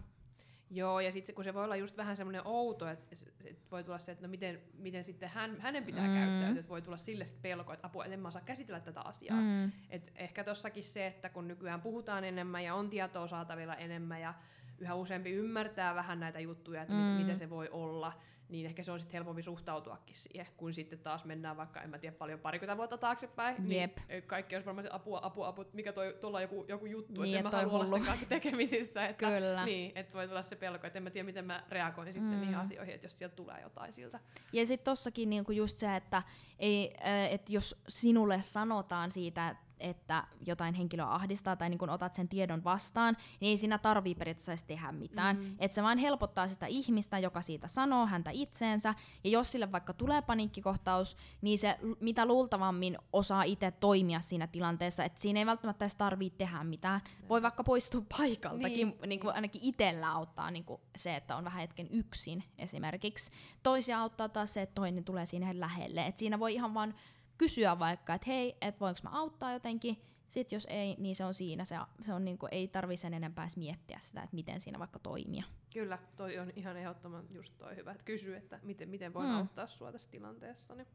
Joo, 0.70 1.00
ja 1.00 1.12
sitten 1.12 1.34
kun 1.34 1.44
se 1.44 1.54
voi 1.54 1.64
olla 1.64 1.76
just 1.76 1.96
vähän 1.96 2.16
semmoinen 2.16 2.42
outo, 2.44 2.88
että 2.88 3.06
et 3.44 3.58
voi 3.70 3.84
tulla 3.84 3.98
se, 3.98 4.12
että 4.12 4.26
no 4.26 4.30
miten, 4.30 4.60
miten 4.78 5.04
sitten 5.04 5.28
hän, 5.28 5.60
hänen 5.60 5.84
pitää 5.84 6.06
mm. 6.06 6.14
käyttäytyä, 6.14 6.60
että 6.60 6.68
voi 6.68 6.82
tulla 6.82 6.96
sille 6.96 7.24
pelko, 7.42 7.72
että 7.72 7.86
apua, 7.86 8.04
että 8.04 8.14
en 8.14 8.20
mä 8.20 8.28
osaa 8.28 8.42
käsitellä 8.42 8.80
tätä 8.80 9.00
asiaa. 9.00 9.40
Mm. 9.40 9.72
Et 9.90 10.12
ehkä 10.14 10.44
tossakin 10.44 10.84
se, 10.84 11.06
että 11.06 11.28
kun 11.28 11.48
nykyään 11.48 11.80
puhutaan 11.80 12.24
enemmän 12.24 12.64
ja 12.64 12.74
on 12.74 12.90
tietoa 12.90 13.26
saatavilla 13.26 13.74
enemmän 13.74 14.20
ja 14.20 14.34
yhä 14.78 14.94
useampi 14.94 15.30
ymmärtää 15.30 15.94
vähän 15.94 16.20
näitä 16.20 16.40
juttuja, 16.40 16.82
että 16.82 16.94
mm. 16.94 17.00
mit, 17.00 17.18
mitä 17.26 17.34
se 17.34 17.50
voi 17.50 17.68
olla, 17.68 18.12
niin 18.48 18.66
ehkä 18.66 18.82
se 18.82 18.92
on 18.92 19.00
sitten 19.00 19.18
helpompi 19.18 19.42
suhtautuakin 19.42 20.16
siihen, 20.16 20.46
kun 20.56 20.74
sitten 20.74 20.98
taas 20.98 21.24
mennään 21.24 21.56
vaikka, 21.56 21.82
en 21.82 21.90
mä 21.90 21.98
tiedä, 21.98 22.16
paljon 22.16 22.40
parikymmentä 22.40 22.76
vuotta 22.76 22.98
taaksepäin, 22.98 23.72
Jep. 23.72 23.96
niin 24.08 24.22
kaikki 24.22 24.56
olisi 24.56 24.66
varmaan 24.66 24.92
apua, 24.92 25.20
apua, 25.22 25.48
apua, 25.48 25.64
mikä 25.72 25.92
toi, 25.92 26.16
tuolla 26.20 26.40
joku, 26.40 26.64
joku 26.68 26.86
juttu, 26.86 27.22
niin, 27.22 27.36
että 27.36 27.60
en 27.60 27.66
mä 27.66 27.70
halua 27.70 27.78
olla 27.78 27.88
sen 27.88 28.04
kaikki 28.04 28.26
tekemisissä, 28.26 29.06
että, 29.06 29.30
Kyllä. 29.30 29.64
Niin, 29.64 29.92
että 29.94 30.12
voi 30.14 30.28
tulla 30.28 30.42
se 30.42 30.56
pelko, 30.56 30.86
että 30.86 30.98
en 30.98 31.02
mä 31.02 31.10
tiedä, 31.10 31.26
miten 31.26 31.44
mä 31.44 31.64
reagoin 31.68 32.12
sitten 32.12 32.32
mm. 32.32 32.40
niihin 32.40 32.56
asioihin, 32.56 32.94
että 32.94 33.04
jos 33.04 33.18
sieltä 33.18 33.36
tulee 33.36 33.60
jotain 33.62 33.92
siltä. 33.92 34.20
Ja 34.52 34.66
sitten 34.66 34.84
tossakin 34.84 35.30
niinku 35.30 35.52
just 35.52 35.78
se, 35.78 35.96
että 35.96 36.22
ei, 36.58 36.94
äh, 37.06 37.32
et 37.32 37.50
jos 37.50 37.82
sinulle 37.88 38.42
sanotaan 38.42 39.10
siitä, 39.10 39.56
että 39.80 40.24
jotain 40.46 40.74
henkilöä 40.74 41.14
ahdistaa 41.14 41.56
tai 41.56 41.68
niin 41.68 41.78
kun 41.78 41.90
otat 41.90 42.14
sen 42.14 42.28
tiedon 42.28 42.64
vastaan, 42.64 43.16
niin 43.40 43.50
ei 43.50 43.56
siinä 43.56 43.78
tarvii 43.78 44.14
periaatteessa 44.14 44.66
tehdä 44.66 44.92
mitään. 44.92 45.36
Mm. 45.36 45.56
Että 45.58 45.74
se 45.74 45.82
vain 45.82 45.98
helpottaa 45.98 46.48
sitä 46.48 46.66
ihmistä, 46.66 47.18
joka 47.18 47.42
siitä 47.42 47.68
sanoo 47.68 48.06
häntä 48.06 48.30
itseensä, 48.30 48.94
ja 49.24 49.30
jos 49.30 49.52
sille 49.52 49.72
vaikka 49.72 49.92
tulee 49.92 50.22
paniikkikohtaus, 50.22 51.16
niin 51.40 51.58
se 51.58 51.78
mitä 52.00 52.26
luultavammin 52.26 52.98
osaa 53.12 53.42
itse 53.42 53.70
toimia 53.70 54.20
siinä 54.20 54.46
tilanteessa, 54.46 55.04
että 55.04 55.20
siinä 55.20 55.40
ei 55.40 55.46
välttämättä 55.46 55.84
edes 55.84 55.96
tarvii 55.96 56.30
tehdä 56.30 56.64
mitään. 56.64 57.00
Voi 57.28 57.42
vaikka 57.42 57.64
poistua 57.64 58.02
paikaltakin, 58.18 58.88
niin, 58.88 59.08
niin 59.08 59.20
kuin 59.20 59.34
ainakin 59.34 59.60
itsellä 59.64 60.12
auttaa 60.12 60.50
niin 60.50 60.64
kuin 60.64 60.80
se, 60.96 61.16
että 61.16 61.36
on 61.36 61.44
vähän 61.44 61.60
hetken 61.60 61.88
yksin 61.90 62.44
esimerkiksi. 62.58 63.30
Toisia 63.62 64.00
auttaa 64.00 64.28
taas 64.28 64.54
se, 64.54 64.62
että 64.62 64.74
toinen 64.74 65.04
tulee 65.04 65.26
siihen 65.26 65.60
lähelle. 65.60 66.06
Et 66.06 66.18
siinä 66.18 66.38
voi 66.38 66.54
ihan 66.54 66.74
vaan 66.74 66.94
kysyä 67.38 67.78
vaikka, 67.78 68.14
että 68.14 68.30
hei, 68.30 68.56
että 68.60 68.80
voinko 68.80 69.00
mä 69.02 69.10
auttaa 69.10 69.52
jotenkin, 69.52 70.02
sitten 70.28 70.56
jos 70.56 70.66
ei, 70.70 70.96
niin 70.98 71.16
se 71.16 71.24
on 71.24 71.34
siinä. 71.34 71.64
Se, 71.64 71.76
se 72.02 72.12
on 72.12 72.24
niinku, 72.24 72.48
ei 72.50 72.68
tarvi 72.68 72.96
sen 72.96 73.14
enempää 73.14 73.46
miettiä 73.56 73.98
sitä, 74.00 74.22
että 74.22 74.34
miten 74.34 74.60
siinä 74.60 74.78
vaikka 74.78 74.98
toimia. 74.98 75.44
Kyllä, 75.72 75.98
toi 76.16 76.38
on 76.38 76.52
ihan 76.56 76.76
ehdottoman 76.76 77.24
just 77.30 77.58
toi 77.58 77.76
hyvä, 77.76 77.90
että 77.90 78.04
kysy, 78.04 78.36
että 78.36 78.58
miten, 78.62 78.88
miten 78.88 79.14
voin 79.14 79.28
mm. 79.28 79.34
auttaa 79.34 79.66
sua 79.66 79.92
tässä 79.92 80.10
tilanteessa. 80.10 80.74
Niin. 80.74 80.86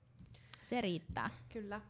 Se 0.64 0.82
riittää. 0.82 1.30
Kyllä. 1.54 1.82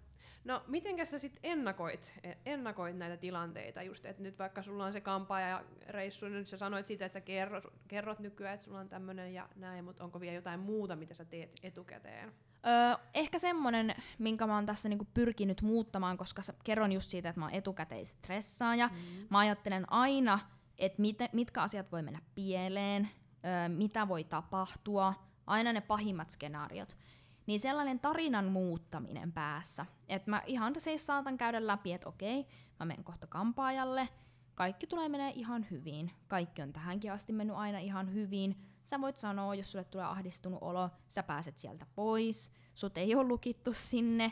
No, 0.43 0.63
miten 0.67 1.05
sä 1.05 1.19
sitten 1.19 1.39
ennakoit, 1.43 2.13
ennakoit 2.45 2.97
näitä 2.97 3.17
tilanteita 3.17 3.83
just, 3.83 4.05
että 4.05 4.23
nyt 4.23 4.39
vaikka 4.39 4.61
sulla 4.61 4.85
on 4.85 4.93
se 4.93 5.01
kampaaja 5.01 5.63
reissu, 5.87 6.25
niin 6.25 6.37
nyt 6.37 6.47
sä 6.47 6.57
sanoit 6.57 6.85
siitä, 6.85 7.05
että 7.05 7.13
sä 7.13 7.21
kerrot, 7.21 7.63
kerrot 7.87 8.19
nykyään, 8.19 8.53
että 8.53 8.63
sulla 8.63 8.79
on 8.79 8.89
tämmöinen 8.89 9.33
ja 9.33 9.49
näin, 9.55 9.85
mutta 9.85 10.03
onko 10.03 10.19
vielä 10.19 10.35
jotain 10.35 10.59
muuta, 10.59 10.95
mitä 10.95 11.13
sä 11.13 11.25
teet 11.25 11.59
etukäteen? 11.63 12.33
Öö, 12.67 13.05
ehkä 13.13 13.39
semmonen, 13.39 13.95
minkä 14.19 14.47
mä 14.47 14.55
oon 14.55 14.65
tässä 14.65 14.89
niinku 14.89 15.07
pyrkinyt 15.13 15.61
muuttamaan, 15.61 16.17
koska 16.17 16.41
kerron 16.63 16.91
just 16.91 17.09
siitä, 17.09 17.29
että 17.29 17.39
mä 17.39 17.45
oon 17.45 17.53
etukäteistressaaja. 17.53 18.87
Mm. 18.87 19.27
Mä 19.29 19.39
ajattelen 19.39 19.91
aina, 19.91 20.39
että 20.77 21.01
mit, 21.01 21.17
mitkä 21.33 21.61
asiat 21.61 21.91
voi 21.91 22.01
mennä 22.01 22.21
pieleen, 22.35 23.09
öö, 23.45 23.69
mitä 23.69 24.07
voi 24.07 24.23
tapahtua, 24.23 25.13
aina 25.47 25.73
ne 25.73 25.81
pahimmat 25.81 26.29
skenaariot. 26.29 26.97
Niin 27.45 27.59
sellainen 27.59 27.99
tarinan 27.99 28.45
muuttaminen 28.45 29.31
päässä, 29.31 29.85
että 30.09 30.29
mä 30.29 30.41
ihan 30.45 30.73
siis 30.77 31.05
saatan 31.05 31.37
käydä 31.37 31.67
läpi, 31.67 31.93
että 31.93 32.09
okei, 32.09 32.47
mä 32.79 32.85
menen 32.85 33.03
kohta 33.03 33.27
kampaajalle, 33.27 34.09
kaikki 34.55 34.87
tulee 34.87 35.09
menee 35.09 35.31
ihan 35.35 35.65
hyvin, 35.71 36.11
kaikki 36.27 36.61
on 36.61 36.73
tähänkin 36.73 37.11
asti 37.11 37.33
mennyt 37.33 37.55
aina 37.55 37.79
ihan 37.79 38.13
hyvin, 38.13 38.55
Sä 38.83 39.01
voit 39.01 39.17
sanoa, 39.17 39.55
jos 39.55 39.71
sulle 39.71 39.85
tulee 39.85 40.05
ahdistunut 40.05 40.59
olo, 40.63 40.89
sä 41.07 41.23
pääset 41.23 41.57
sieltä 41.57 41.85
pois, 41.95 42.51
sut 42.73 42.97
ei 42.97 43.15
ole 43.15 43.27
lukittu 43.27 43.73
sinne, 43.73 44.31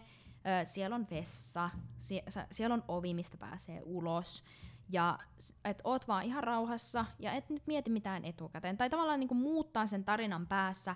ö, 0.62 0.65
siellä 0.65 0.95
on 0.95 1.07
vessa, 1.12 1.69
sie- 1.97 2.23
siellä 2.51 2.73
on 2.73 2.83
ovi, 2.88 3.13
mistä 3.13 3.38
pääsee 3.38 3.81
ulos. 3.85 4.43
Ja 4.91 5.19
et 5.65 5.81
oot 5.83 6.07
vaan 6.07 6.23
ihan 6.23 6.43
rauhassa 6.43 7.05
ja 7.19 7.33
et 7.33 7.49
nyt 7.49 7.67
mieti 7.67 7.89
mitään 7.89 8.25
etukäteen. 8.25 8.77
Tai 8.77 8.89
tavallaan 8.89 9.19
niinku 9.19 9.35
muuttaa 9.35 9.88
sen 9.88 10.03
tarinan 10.05 10.47
päässä, 10.47 10.95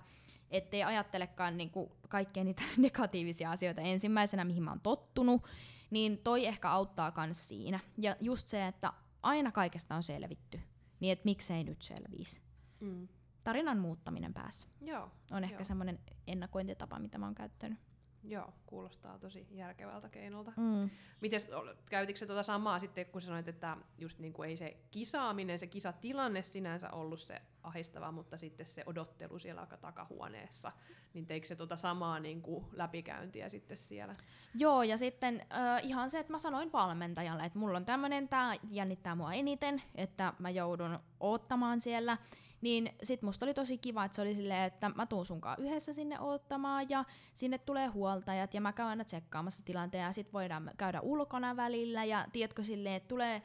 ettei 0.52 0.84
ajattelekaan 0.84 1.58
niinku 1.58 1.92
kaikkia 2.10 2.44
niitä 2.44 2.62
negatiivisia 2.78 3.52
asioita 3.52 3.82
ensimmäisenä, 3.82 4.46
mihin 4.46 4.64
mä 4.64 4.72
oon 4.72 4.80
tottunut, 4.80 5.44
niin 5.90 6.18
toi 6.18 6.46
ehkä 6.46 6.72
auttaa 6.72 7.12
kans 7.12 7.48
siinä. 7.48 7.80
Ja 7.98 8.16
just 8.20 8.48
se, 8.48 8.68
että 8.68 8.94
aina 9.24 9.52
kaikesta 9.52 9.96
on 9.96 10.04
selvitty, 10.04 10.60
niin 11.00 11.14
että 11.14 11.26
miksei 11.26 11.64
nyt 11.64 11.82
selviisi. 11.82 12.42
Mm 12.80 13.08
tarinan 13.44 13.78
muuttaminen 13.78 14.34
päässä. 14.34 14.68
Joo, 14.82 15.12
on 15.32 15.44
ehkä 15.44 15.64
semmoinen 15.64 16.00
ennakointitapa, 16.28 17.00
mitä 17.00 17.18
mä 17.18 17.26
oon 17.26 17.36
käyttänyt. 17.36 17.80
Joo, 18.24 18.54
kuulostaa 18.66 19.20
tosi 19.20 19.48
järkevältä 19.52 20.10
keinolta. 20.10 20.52
Mm. 20.58 20.90
Mites, 21.22 21.50
käytitkö 21.90 22.20
se 22.20 22.26
tuota 22.26 22.44
samaa 22.44 22.80
sitten, 22.80 23.06
kun 23.06 23.22
sanoit, 23.22 23.48
että 23.48 23.78
just 23.98 24.20
niin 24.20 24.34
kuin 24.34 24.50
ei 24.50 24.58
se 24.58 24.78
kisaaminen, 24.92 25.60
se 25.60 25.68
kisatilanne 25.68 26.42
sinänsä 26.42 26.90
ollut 26.90 27.20
se 27.20 27.42
ahistava, 27.64 28.12
mutta 28.12 28.38
sitten 28.38 28.66
se 28.66 28.84
odottelu 28.86 29.40
siellä 29.40 29.68
takahuoneessa, 29.82 30.72
niin 31.14 31.26
teikö 31.26 31.48
se 31.48 31.56
tuota 31.56 31.76
samaa 31.76 32.20
niin 32.20 32.42
kuin 32.42 32.66
läpikäyntiä 32.72 33.50
sitten 33.50 33.78
siellä? 33.78 34.16
Joo, 34.56 34.84
ja 34.84 34.98
sitten 34.98 35.46
äh, 35.54 35.86
ihan 35.86 36.10
se, 36.10 36.20
että 36.20 36.34
mä 36.34 36.40
sanoin 36.40 36.72
valmentajalle, 36.72 37.46
että 37.46 37.60
mulla 37.60 37.78
on 37.78 37.86
tämmöinen, 37.86 38.30
tämä 38.30 38.56
jännittää 38.70 39.16
mua 39.16 39.34
eniten, 39.34 39.82
että 39.96 40.34
mä 40.40 40.50
joudun 40.50 41.00
ottamaan 41.20 41.80
siellä, 41.80 42.18
niin 42.64 42.90
sit 43.04 43.22
musta 43.22 43.46
oli 43.46 43.54
tosi 43.54 43.78
kiva, 43.78 44.06
että 44.06 44.16
se 44.16 44.22
oli 44.22 44.36
silleen, 44.36 44.64
että 44.64 44.92
mä 44.96 45.06
tuun 45.06 45.26
sunkaan 45.26 45.60
yhdessä 45.60 45.94
sinne 45.94 46.20
ottamaan 46.20 46.90
ja 46.90 47.06
sinne 47.34 47.58
tulee 47.58 47.88
huoltajat 47.88 48.54
ja 48.54 48.62
mä 48.62 48.74
käyn 48.74 48.90
aina 48.90 49.04
tsekkaamassa 49.04 49.64
tilanteen 49.66 50.04
ja 50.04 50.12
sit 50.12 50.34
voidaan 50.34 50.72
käydä 50.78 51.02
ulkona 51.02 51.56
välillä 51.56 52.04
ja 52.04 52.28
tiedätkö 52.32 52.64
silleen, 52.64 52.96
että 52.96 53.08
tulee 53.08 53.42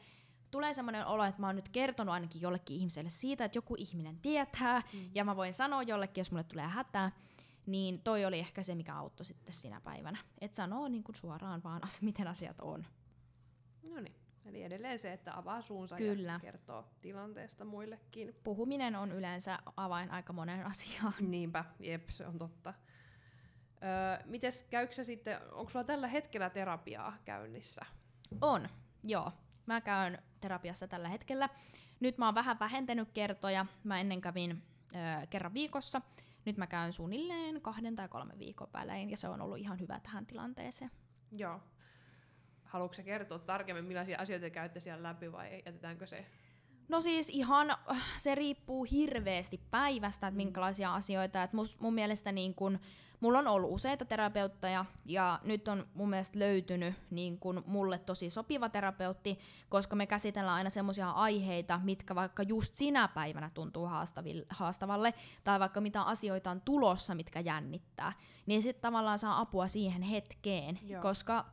tulee 0.51 0.73
semmoinen 0.73 1.05
olo, 1.05 1.23
että 1.23 1.41
mä 1.41 1.47
oon 1.47 1.55
nyt 1.55 1.69
kertonut 1.69 2.13
ainakin 2.13 2.41
jollekin 2.41 2.77
ihmiselle 2.77 3.09
siitä, 3.09 3.45
että 3.45 3.57
joku 3.57 3.75
ihminen 3.77 4.19
tietää, 4.19 4.81
mm. 4.93 5.09
ja 5.15 5.23
mä 5.25 5.35
voin 5.35 5.53
sanoa 5.53 5.83
jollekin, 5.83 6.21
jos 6.21 6.31
mulle 6.31 6.43
tulee 6.43 6.67
hätää, 6.67 7.11
niin 7.65 8.01
toi 8.01 8.25
oli 8.25 8.39
ehkä 8.39 8.63
se, 8.63 8.75
mikä 8.75 8.95
auttoi 8.95 9.25
sitten 9.25 9.53
sinä 9.53 9.81
päivänä. 9.81 10.17
Että 10.41 10.55
sanoo 10.55 10.87
niin 10.87 11.03
kuin 11.03 11.15
suoraan 11.15 11.63
vaan, 11.63 11.81
miten 12.01 12.27
asiat 12.27 12.61
on. 12.61 12.85
No 13.83 14.01
niin. 14.01 14.18
Eli 14.49 14.63
edelleen 14.63 14.99
se, 14.99 15.13
että 15.13 15.37
avaa 15.37 15.61
suunsa 15.61 15.95
Kyllä. 15.95 16.31
ja 16.31 16.39
kertoo 16.39 16.85
tilanteesta 17.01 17.65
muillekin. 17.65 18.35
Puhuminen 18.43 18.95
on 18.95 19.11
yleensä 19.11 19.59
avain 19.77 20.11
aika 20.11 20.33
monen 20.33 20.65
asiaan. 20.65 21.13
Niinpä, 21.19 21.65
jep, 21.79 22.09
se 22.09 22.25
on 22.25 22.37
totta. 22.37 22.73
Öö, 23.83 24.25
mites 24.25 24.63
käykö 24.69 25.03
sitten, 25.03 25.37
onko 25.51 25.69
sulla 25.69 25.85
tällä 25.85 26.07
hetkellä 26.07 26.49
terapiaa 26.49 27.17
käynnissä? 27.25 27.85
On, 28.41 28.69
joo. 29.03 29.31
Mä 29.65 29.81
käyn 29.81 30.17
terapiassa 30.41 30.87
tällä 30.87 31.09
hetkellä. 31.09 31.49
Nyt 31.99 32.17
mä 32.17 32.25
oon 32.25 32.35
vähän 32.35 32.59
vähentänyt 32.59 33.11
kertoja. 33.13 33.65
Mä 33.83 33.99
ennen 33.99 34.21
kävin 34.21 34.63
öö, 34.95 35.27
kerran 35.29 35.53
viikossa. 35.53 36.01
Nyt 36.45 36.57
mä 36.57 36.67
käyn 36.67 36.93
suunnilleen 36.93 37.61
kahden 37.61 37.95
tai 37.95 38.07
kolmen 38.07 38.39
viikon 38.39 38.69
välein, 38.73 39.09
ja 39.09 39.17
se 39.17 39.27
on 39.27 39.41
ollut 39.41 39.57
ihan 39.57 39.79
hyvä 39.79 39.99
tähän 39.99 40.25
tilanteeseen. 40.25 40.91
Joo. 41.31 41.61
Haluatko 42.69 43.03
kertoa 43.03 43.39
tarkemmin, 43.39 43.85
millaisia 43.85 44.19
asioita 44.19 44.49
käytte 44.49 44.79
siellä 44.79 45.03
läpi 45.03 45.31
vai 45.31 45.61
jätetäänkö 45.65 46.07
se? 46.07 46.25
No 46.89 47.01
siis 47.01 47.29
ihan, 47.29 47.77
se 48.17 48.35
riippuu 48.35 48.83
hirveästi 48.91 49.61
päivästä, 49.71 50.27
että 50.27 50.37
minkälaisia 50.37 50.95
asioita. 50.95 51.43
Et 51.43 51.53
mus, 51.53 51.79
mun 51.79 51.93
mielestä 51.93 52.31
niin 52.31 52.55
kun, 52.55 52.79
mulla 53.19 53.39
on 53.39 53.47
ollut 53.47 53.71
useita 53.71 54.05
terapeutteja 54.05 54.85
ja 55.05 55.39
nyt 55.43 55.67
on 55.67 55.87
mun 55.93 56.09
mielestä 56.09 56.39
löytynyt 56.39 56.93
niin 57.09 57.39
kun, 57.39 57.63
mulle 57.67 57.97
tosi 57.97 58.29
sopiva 58.29 58.69
terapeutti, 58.69 59.39
koska 59.69 59.95
me 59.95 60.07
käsitellään 60.07 60.57
aina 60.57 60.69
semmoisia 60.69 61.09
aiheita, 61.09 61.79
mitkä 61.83 62.15
vaikka 62.15 62.43
just 62.43 62.75
sinä 62.75 63.07
päivänä 63.07 63.51
tuntuu 63.53 63.89
haastavalle, 64.49 65.13
tai 65.43 65.59
vaikka 65.59 65.81
mitä 65.81 66.01
asioita 66.01 66.51
on 66.51 66.61
tulossa, 66.61 67.15
mitkä 67.15 67.39
jännittää. 67.39 68.13
Niin 68.45 68.61
sitten 68.61 68.81
tavallaan 68.81 69.19
saa 69.19 69.39
apua 69.39 69.67
siihen 69.67 70.01
hetkeen, 70.01 70.79
Joo. 70.83 71.01
koska 71.01 71.45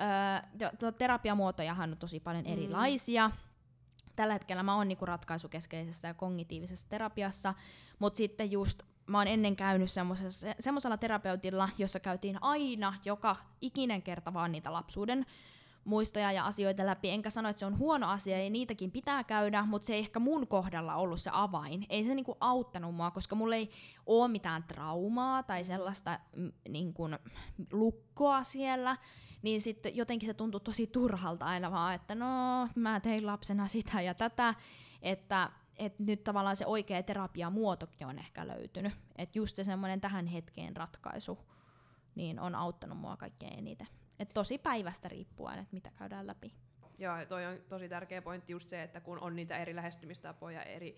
Öö, 0.00 0.92
terapiamuotojahan 0.98 1.90
on 1.90 1.96
tosi 1.96 2.20
paljon 2.20 2.44
mm. 2.44 2.52
erilaisia. 2.52 3.30
Tällä 4.16 4.32
hetkellä 4.32 4.62
mä 4.62 4.76
oon 4.76 4.88
niinku 4.88 5.06
ratkaisukeskeisessä 5.06 6.08
ja 6.08 6.14
kognitiivisessa 6.14 6.88
terapiassa, 6.88 7.54
mutta 7.98 8.16
sitten 8.16 8.50
just 8.50 8.82
mä 9.06 9.18
oon 9.18 9.26
ennen 9.26 9.56
käynyt 9.56 9.90
semmoisella 10.58 10.96
terapeutilla, 10.96 11.68
jossa 11.78 12.00
käytiin 12.00 12.38
aina 12.42 12.94
joka 13.04 13.36
ikinen 13.60 14.02
kerta 14.02 14.34
vaan 14.34 14.52
niitä 14.52 14.72
lapsuuden 14.72 15.26
muistoja 15.84 16.32
ja 16.32 16.46
asioita 16.46 16.86
läpi, 16.86 17.10
enkä 17.10 17.30
sano, 17.30 17.48
että 17.48 17.60
se 17.60 17.66
on 17.66 17.78
huono 17.78 18.08
asia 18.08 18.44
ja 18.44 18.50
niitäkin 18.50 18.90
pitää 18.90 19.24
käydä, 19.24 19.62
mutta 19.62 19.86
se 19.86 19.94
ei 19.94 19.98
ehkä 19.98 20.18
mun 20.18 20.46
kohdalla 20.46 20.94
ollut 20.94 21.20
se 21.20 21.30
avain. 21.32 21.86
Ei 21.88 22.04
se 22.04 22.14
niinku 22.14 22.36
auttanut 22.40 22.94
mua, 22.94 23.10
koska 23.10 23.36
mulla 23.36 23.56
ei 23.56 23.70
ole 24.06 24.28
mitään 24.28 24.62
traumaa 24.62 25.42
tai 25.42 25.64
sellaista 25.64 26.18
mm, 26.36 26.52
niinku, 26.68 27.08
lukkoa 27.72 28.42
siellä, 28.42 28.96
niin 29.42 29.60
sitten 29.60 29.96
jotenkin 29.96 30.26
se 30.26 30.34
tuntui 30.34 30.60
tosi 30.60 30.86
turhalta 30.86 31.44
aina 31.44 31.70
vaan, 31.70 31.94
että 31.94 32.14
no 32.14 32.68
mä 32.74 33.00
tein 33.00 33.26
lapsena 33.26 33.68
sitä 33.68 34.00
ja 34.00 34.14
tätä, 34.14 34.54
että 35.02 35.50
et 35.76 35.98
nyt 35.98 36.24
tavallaan 36.24 36.56
se 36.56 36.66
oikea 36.66 37.02
terapiamuotokin 37.02 38.06
on 38.06 38.18
ehkä 38.18 38.48
löytynyt. 38.48 38.92
Että 39.16 39.38
just 39.38 39.56
se 39.56 39.64
semmoinen 39.64 40.00
tähän 40.00 40.26
hetkeen 40.26 40.76
ratkaisu 40.76 41.38
niin 42.14 42.40
on 42.40 42.54
auttanut 42.54 42.98
mua 42.98 43.16
kaikkein 43.16 43.58
eniten. 43.58 43.88
Et 44.18 44.30
tosi 44.34 44.58
päivästä 44.58 45.08
riippuen, 45.08 45.58
että 45.58 45.74
mitä 45.74 45.90
käydään 45.96 46.26
läpi. 46.26 46.52
Joo, 46.98 47.14
toi 47.28 47.46
on 47.46 47.58
tosi 47.68 47.88
tärkeä 47.88 48.22
pointti 48.22 48.52
just 48.52 48.68
se, 48.68 48.82
että 48.82 49.00
kun 49.00 49.18
on 49.18 49.36
niitä 49.36 49.56
eri 49.56 49.76
lähestymistapoja, 49.76 50.62
eri, 50.62 50.96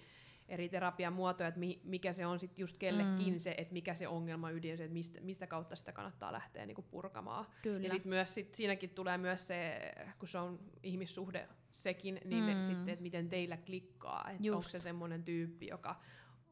eri 0.48 0.68
terapian 0.68 1.12
muotoja, 1.12 1.48
että 1.48 1.60
mi, 1.60 1.80
mikä 1.84 2.12
se 2.12 2.26
on 2.26 2.40
sitten 2.40 2.62
just 2.62 2.76
kellekin 2.76 3.32
mm. 3.34 3.38
se, 3.38 3.54
että 3.58 3.72
mikä 3.72 3.94
se 3.94 4.08
ongelma 4.08 4.50
ydin 4.50 4.76
se, 4.76 4.84
että 4.84 4.94
mistä, 4.94 5.20
mistä 5.20 5.46
kautta 5.46 5.76
sitä 5.76 5.92
kannattaa 5.92 6.32
lähteä 6.32 6.66
niinku 6.66 6.82
purkamaan. 6.82 7.46
Kyllä. 7.62 7.80
Ja 7.80 7.90
sitten 7.90 8.08
myös 8.08 8.34
sit 8.34 8.54
siinäkin 8.54 8.90
tulee 8.90 9.18
myös 9.18 9.46
se, 9.46 9.92
kun 10.18 10.28
se 10.28 10.38
on 10.38 10.58
ihmissuhde 10.82 11.48
sekin, 11.70 12.20
niin 12.24 12.44
mm. 12.44 12.64
sitten, 12.64 12.88
että 12.88 13.02
miten 13.02 13.28
teillä 13.28 13.56
klikkaa, 13.56 14.30
että 14.30 14.56
onko 14.56 14.68
se 14.68 14.78
semmoinen 14.78 15.24
tyyppi, 15.24 15.66
joka 15.66 16.00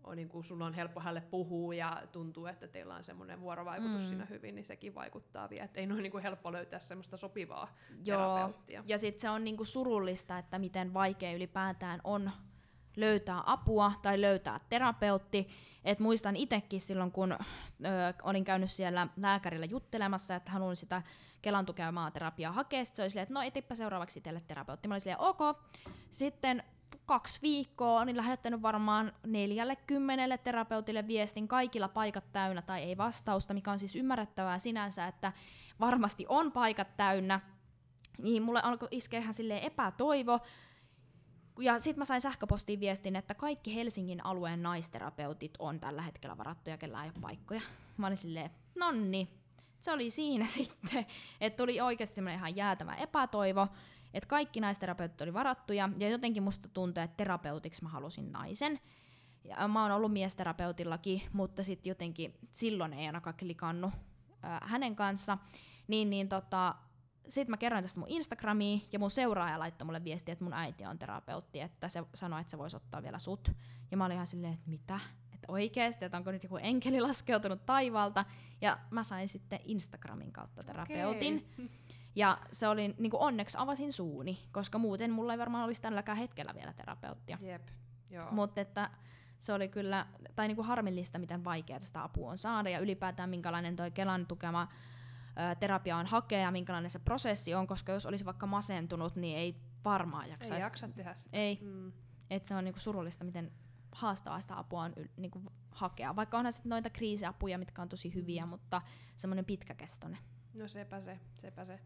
on 0.05 0.16
niin 0.16 0.28
kuin, 0.28 0.45
sulla 0.45 0.66
on 0.66 0.74
helppo 0.74 1.01
hälle 1.01 1.20
puhua 1.20 1.74
ja 1.74 2.03
tuntuu, 2.12 2.47
että 2.47 2.68
teillä 2.68 2.95
on 2.95 3.05
semmoinen 3.05 3.40
vuorovaikutus 3.40 4.03
mm. 4.03 4.09
siinä 4.09 4.24
hyvin, 4.24 4.55
niin 4.55 4.64
sekin 4.64 4.95
vaikuttaa 4.95 5.51
vielä. 5.51 5.64
Että 5.64 5.80
ei 5.80 5.86
noin 5.86 6.03
niin 6.03 6.11
kuin 6.11 6.22
helppo 6.22 6.53
löytää 6.53 6.78
semmoista 6.78 7.16
sopivaa 7.16 7.76
Joo. 8.05 8.34
terapeuttia. 8.34 8.82
Ja 8.86 8.99
sitten 8.99 9.20
se 9.20 9.30
on 9.30 9.45
niin 9.45 9.57
kuin 9.57 9.66
surullista, 9.66 10.38
että 10.38 10.59
miten 10.59 10.95
vaikea 10.95 11.32
ylipäätään 11.32 12.01
on 12.05 12.30
löytää 12.97 13.43
apua 13.47 13.93
tai 14.03 14.20
löytää 14.20 14.61
terapeutti. 14.68 15.49
Et 15.84 15.99
muistan 15.99 16.36
itsekin 16.36 16.80
silloin, 16.80 17.12
kun 17.12 17.32
ö, 17.32 17.36
olin 18.22 18.45
käynyt 18.45 18.70
siellä 18.70 19.09
lääkärillä 19.16 19.66
juttelemassa, 19.66 20.34
että 20.34 20.53
haluan 20.53 20.76
sitä 20.76 21.03
Kelan 21.43 21.66
tukemaa 21.66 22.11
terapiaa 22.11 22.53
hakea. 22.53 22.84
Sitten 22.84 22.97
se 22.97 23.03
oli 23.03 23.11
silleen, 23.11 23.22
että 23.22 23.34
no 23.34 23.43
etipä 23.43 23.74
seuraavaksi 23.74 24.20
teille 24.20 24.40
terapeutti. 24.40 24.88
Mä 24.88 24.95
olin 24.95 25.01
silleen, 25.01 25.20
ok. 25.20 25.38
Sitten 26.11 26.62
kaksi 27.07 27.43
viikkoa 27.43 28.01
olin 28.01 28.16
lähettänyt 28.16 28.62
varmaan 28.62 29.12
neljälle 29.26 29.76
kymmenelle 29.76 30.38
terapeutille 30.38 31.07
viestin, 31.07 31.49
kaikilla 31.49 31.88
paikat 31.88 32.32
täynnä 32.32 32.62
tai 32.62 32.82
ei 32.82 32.97
vastausta, 32.97 33.55
mikä 33.55 33.70
on 33.72 33.78
siis 33.78 33.97
ymmärrettävää 33.97 34.59
sinänsä, 34.59 35.07
että 35.07 35.32
varmasti 35.80 36.26
on 36.28 36.53
paikat 36.53 36.97
täynnä. 36.97 37.40
Niin 38.18 38.43
mulle 38.43 38.61
alkoi 38.62 38.88
iskeä 38.90 39.20
ihan 39.20 39.34
silleen 39.34 39.62
epätoivo, 39.62 40.38
ja 41.59 41.79
sitten 41.79 42.01
mä 42.01 42.05
sain 42.05 42.21
sähköpostiin 42.21 42.81
viestin, 42.81 43.17
että 43.17 43.35
kaikki 43.35 43.75
Helsingin 43.75 44.27
alueen 44.27 44.63
naisterapeutit 44.63 45.55
on 45.59 45.81
tällä 45.81 46.03
hetkellä 46.03 46.39
varattuja, 46.39 46.79
kellä 46.79 47.05
ei 47.05 47.11
ole 47.15 47.21
paikkoja. 47.21 47.61
Mä 47.97 48.07
olin 48.07 48.17
silleen, 48.17 48.51
nonni, 48.79 49.29
se 49.81 49.93
oli 49.93 50.11
siinä 50.11 50.47
sitten, 50.59 51.07
että 51.41 51.57
tuli 51.57 51.81
oikeasti 51.81 52.15
semmoinen 52.15 52.39
ihan 52.39 52.57
jäätävä 52.57 52.95
epätoivo, 52.95 53.69
että 54.15 54.29
kaikki 54.29 54.61
naisterapeutit 54.61 55.21
oli 55.21 55.35
varattuja, 55.35 55.89
ja 55.99 56.09
jotenkin 56.09 56.43
musta 56.43 56.69
tuntui, 56.69 57.05
että 57.05 57.17
terapeutiksi 57.17 57.83
mä 57.83 57.89
halusin 57.89 58.33
naisen. 58.33 58.81
Ja 59.45 59.69
mä 59.69 59.83
oon 59.83 59.93
ollut 59.93 60.13
miesterapeutillakin, 60.13 61.23
mutta 61.33 61.63
sitten 61.63 61.91
jotenkin 61.91 62.35
silloin 62.51 62.93
ei 62.93 63.07
ainakaan 63.07 63.37
klikannu 63.37 63.87
äh, 64.45 64.61
hänen 64.63 64.97
kanssa. 64.97 65.39
Niin, 65.89 66.11
niin 66.11 66.29
tota, 66.29 66.75
sitten 67.29 67.51
mä 67.51 67.57
kerroin 67.57 67.85
tästä 67.85 68.01
mun 68.01 68.09
Instagramiin, 68.09 68.89
ja 68.93 68.99
mun 68.99 69.11
seuraaja 69.11 69.59
laittoi 69.59 69.87
mulle 69.87 70.05
viesti, 70.05 70.33
että 70.33 70.45
mun 70.45 70.53
äiti 70.53 70.87
on 70.87 70.99
terapeutti, 70.99 71.61
että 71.61 71.89
se 71.89 72.03
sanoi, 72.14 72.41
että 72.41 72.51
se 72.51 72.59
voisi 72.59 72.77
ottaa 72.77 73.03
vielä 73.03 73.18
sut. 73.18 73.53
Ja 73.91 73.97
mä 73.97 74.05
olin 74.05 74.14
ihan 74.14 74.27
silleen, 74.27 74.55
että 74.55 74.70
mitä? 74.70 75.01
Että 75.35 75.53
oikeesti, 75.53 76.05
että 76.05 76.16
onko 76.16 76.33
nyt 76.33 76.43
joku 76.43 76.57
enkeli 76.57 77.01
laskeutunut 77.01 77.66
taivaalta. 77.66 78.25
Ja 78.61 78.79
mä 78.91 79.05
sain 79.05 79.29
sitten 79.29 79.61
Instagramin 79.64 80.33
kautta 80.33 80.62
terapeutin. 80.62 81.49
Okay. 81.55 81.68
Ja 82.14 82.39
se 82.53 82.68
oli, 82.68 82.95
niin 82.99 83.11
onneksi 83.14 83.59
avasin 83.61 83.93
suuni, 83.93 84.39
koska 84.53 84.79
muuten 84.79 85.11
mulla 85.11 85.33
ei 85.33 85.39
varmaan 85.39 85.64
olisi 85.64 85.83
tälläkään 85.83 86.18
hetkellä 86.18 86.55
vielä 86.55 86.73
terapeuttia. 86.73 87.39
Jep, 87.41 87.68
joo. 88.11 88.31
Mutta 88.31 88.61
että 88.61 88.91
se 89.41 89.53
oli 89.53 89.68
kyllä, 89.68 90.07
tai 90.35 90.49
niin 90.49 90.57
kuin 90.57 90.66
harmillista, 90.66 91.18
miten 91.18 91.45
vaikeaa 91.45 91.81
sitä 91.81 92.03
apua 92.03 92.31
on 92.31 92.39
saada, 92.39 92.70
ja 92.70 92.79
ylipäätään 92.79 93.31
minkälainen 93.31 93.77
toi 93.77 93.91
Kelan 93.91 94.27
tukema 94.27 94.68
ö, 95.39 95.55
terapia 95.55 95.97
on 95.97 96.07
hakea, 96.07 96.41
ja 96.41 96.51
minkälainen 96.51 96.91
se 96.91 96.99
prosessi 96.99 97.55
on, 97.55 97.66
koska 97.66 97.93
jos 97.93 98.07
olisi 98.07 98.24
vaikka 98.24 98.47
masentunut, 98.47 99.16
niin 99.16 99.39
ei 99.39 99.57
varmaan 99.85 100.28
jaksaisi. 100.28 100.55
Ei 100.55 100.61
jaksa 100.61 100.89
tehdä 100.89 101.14
sitä. 101.14 101.37
Ei. 101.37 101.59
Mm. 101.62 101.93
Et 102.30 102.47
se 102.47 102.55
on 102.55 102.64
niinku 102.64 102.80
surullista, 102.80 103.24
miten 103.24 103.53
haastavaa 103.93 104.41
sitä 104.41 104.59
apua 104.59 104.83
on 104.83 104.93
niinku 105.16 105.43
hakea. 105.70 106.16
Vaikka 106.16 106.39
onhan 106.39 106.53
sitten 106.53 106.70
noita 106.70 106.91
kriisiapuja, 106.91 107.59
mitkä 107.59 107.83
on 107.83 107.89
tosi 107.89 108.14
hyviä, 108.14 108.47
mm. 108.47 108.49
mutta 108.49 108.83
semmoinen 109.16 109.45
pitkäkestoinen. 109.45 110.18
No 110.55 110.68
sepä 110.68 111.01
se, 111.01 111.20
sepä 111.35 111.64
se. 111.64 111.80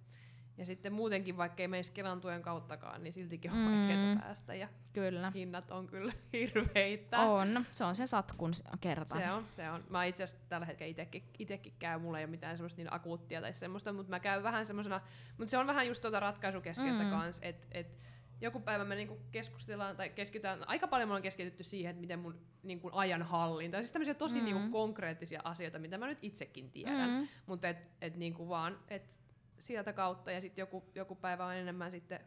Ja 0.58 0.66
sitten 0.66 0.92
muutenkin, 0.92 1.36
vaikka 1.36 1.62
ei 1.62 1.68
menisi 1.68 1.92
Kelan 1.92 2.20
tuen 2.20 2.42
kauttakaan, 2.42 3.02
niin 3.02 3.12
siltikin 3.12 3.50
on 3.50 3.58
mm. 3.58 3.64
vaikeaa 3.64 4.16
päästä. 4.16 4.54
Ja 4.54 4.68
kyllä. 4.92 5.32
hinnat 5.34 5.70
on 5.70 5.86
kyllä 5.86 6.12
hirveitä. 6.32 7.18
On, 7.18 7.66
se 7.70 7.84
on 7.84 7.94
se 7.94 8.06
satkun 8.06 8.52
kerta. 8.80 9.18
Se 9.18 9.30
on, 9.30 9.46
se 9.50 9.70
on. 9.70 9.84
Mä 9.90 10.04
itse 10.04 10.22
asiassa 10.22 10.44
tällä 10.48 10.66
hetkellä 10.66 10.90
itekin, 10.90 11.22
itekin 11.38 11.72
käy, 11.78 11.98
mulla 11.98 12.18
ei 12.18 12.24
ole 12.24 12.30
mitään 12.30 12.56
semmoista 12.56 12.80
niin 12.80 12.94
akuuttia 12.94 13.40
tai 13.40 13.54
semmoista, 13.54 13.92
mutta 13.92 14.10
mä 14.10 14.20
käyn 14.20 14.42
vähän 14.42 14.66
semmoisena, 14.66 15.00
mutta 15.38 15.50
se 15.50 15.58
on 15.58 15.66
vähän 15.66 15.86
just 15.86 16.02
tuota 16.02 16.20
ratkaisukeskeistä 16.20 17.04
mm. 17.04 17.10
kanssa, 17.10 17.46
että 17.46 17.66
et, 17.72 17.98
joku 18.40 18.60
päivä 18.60 18.84
me 18.84 18.94
niinku 18.94 19.18
keskustellaan 19.30 19.96
tai 19.96 20.08
keskitytään, 20.08 20.68
aika 20.68 20.88
paljon 20.88 21.08
me 21.08 21.14
on 21.14 21.22
keskitytty 21.22 21.62
siihen, 21.62 21.90
että 21.90 22.00
miten 22.00 22.18
mun 22.18 22.40
niinku 22.62 22.90
ajan 22.92 23.22
hallinta, 23.22 23.76
siis 23.76 23.92
tämmöisiä 23.92 24.14
tosi 24.14 24.38
mm. 24.38 24.44
niinku 24.44 24.70
konkreettisia 24.70 25.40
asioita, 25.44 25.78
mitä 25.78 25.98
mä 25.98 26.06
nyt 26.06 26.18
itsekin 26.22 26.70
tiedän, 26.70 27.10
mm. 27.10 27.28
mutta 27.46 27.68
et, 27.68 27.88
et 28.00 28.16
niinku 28.16 28.48
vaan, 28.48 28.78
että 28.88 29.16
sieltä 29.58 29.92
kautta 29.92 30.30
ja 30.30 30.40
sitten 30.40 30.62
joku, 30.62 30.84
joku 30.94 31.14
päivä 31.14 31.46
on 31.46 31.54
enemmän 31.54 31.90
sitten 31.90 32.20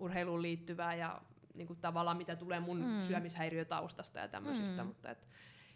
urheiluun 0.00 0.42
liittyvää 0.42 0.94
ja 0.94 1.20
niin 1.54 1.66
kuin 1.66 1.78
tavallaan 1.80 2.16
mitä 2.16 2.36
tulee 2.36 2.60
mun 2.60 2.86
mm. 2.86 3.00
syömishäiriötaustasta 3.00 4.18
ja 4.18 4.28
tämmöisistä, 4.28 4.82
mm. 4.82 4.86
mutta 4.86 5.10
et, 5.10 5.28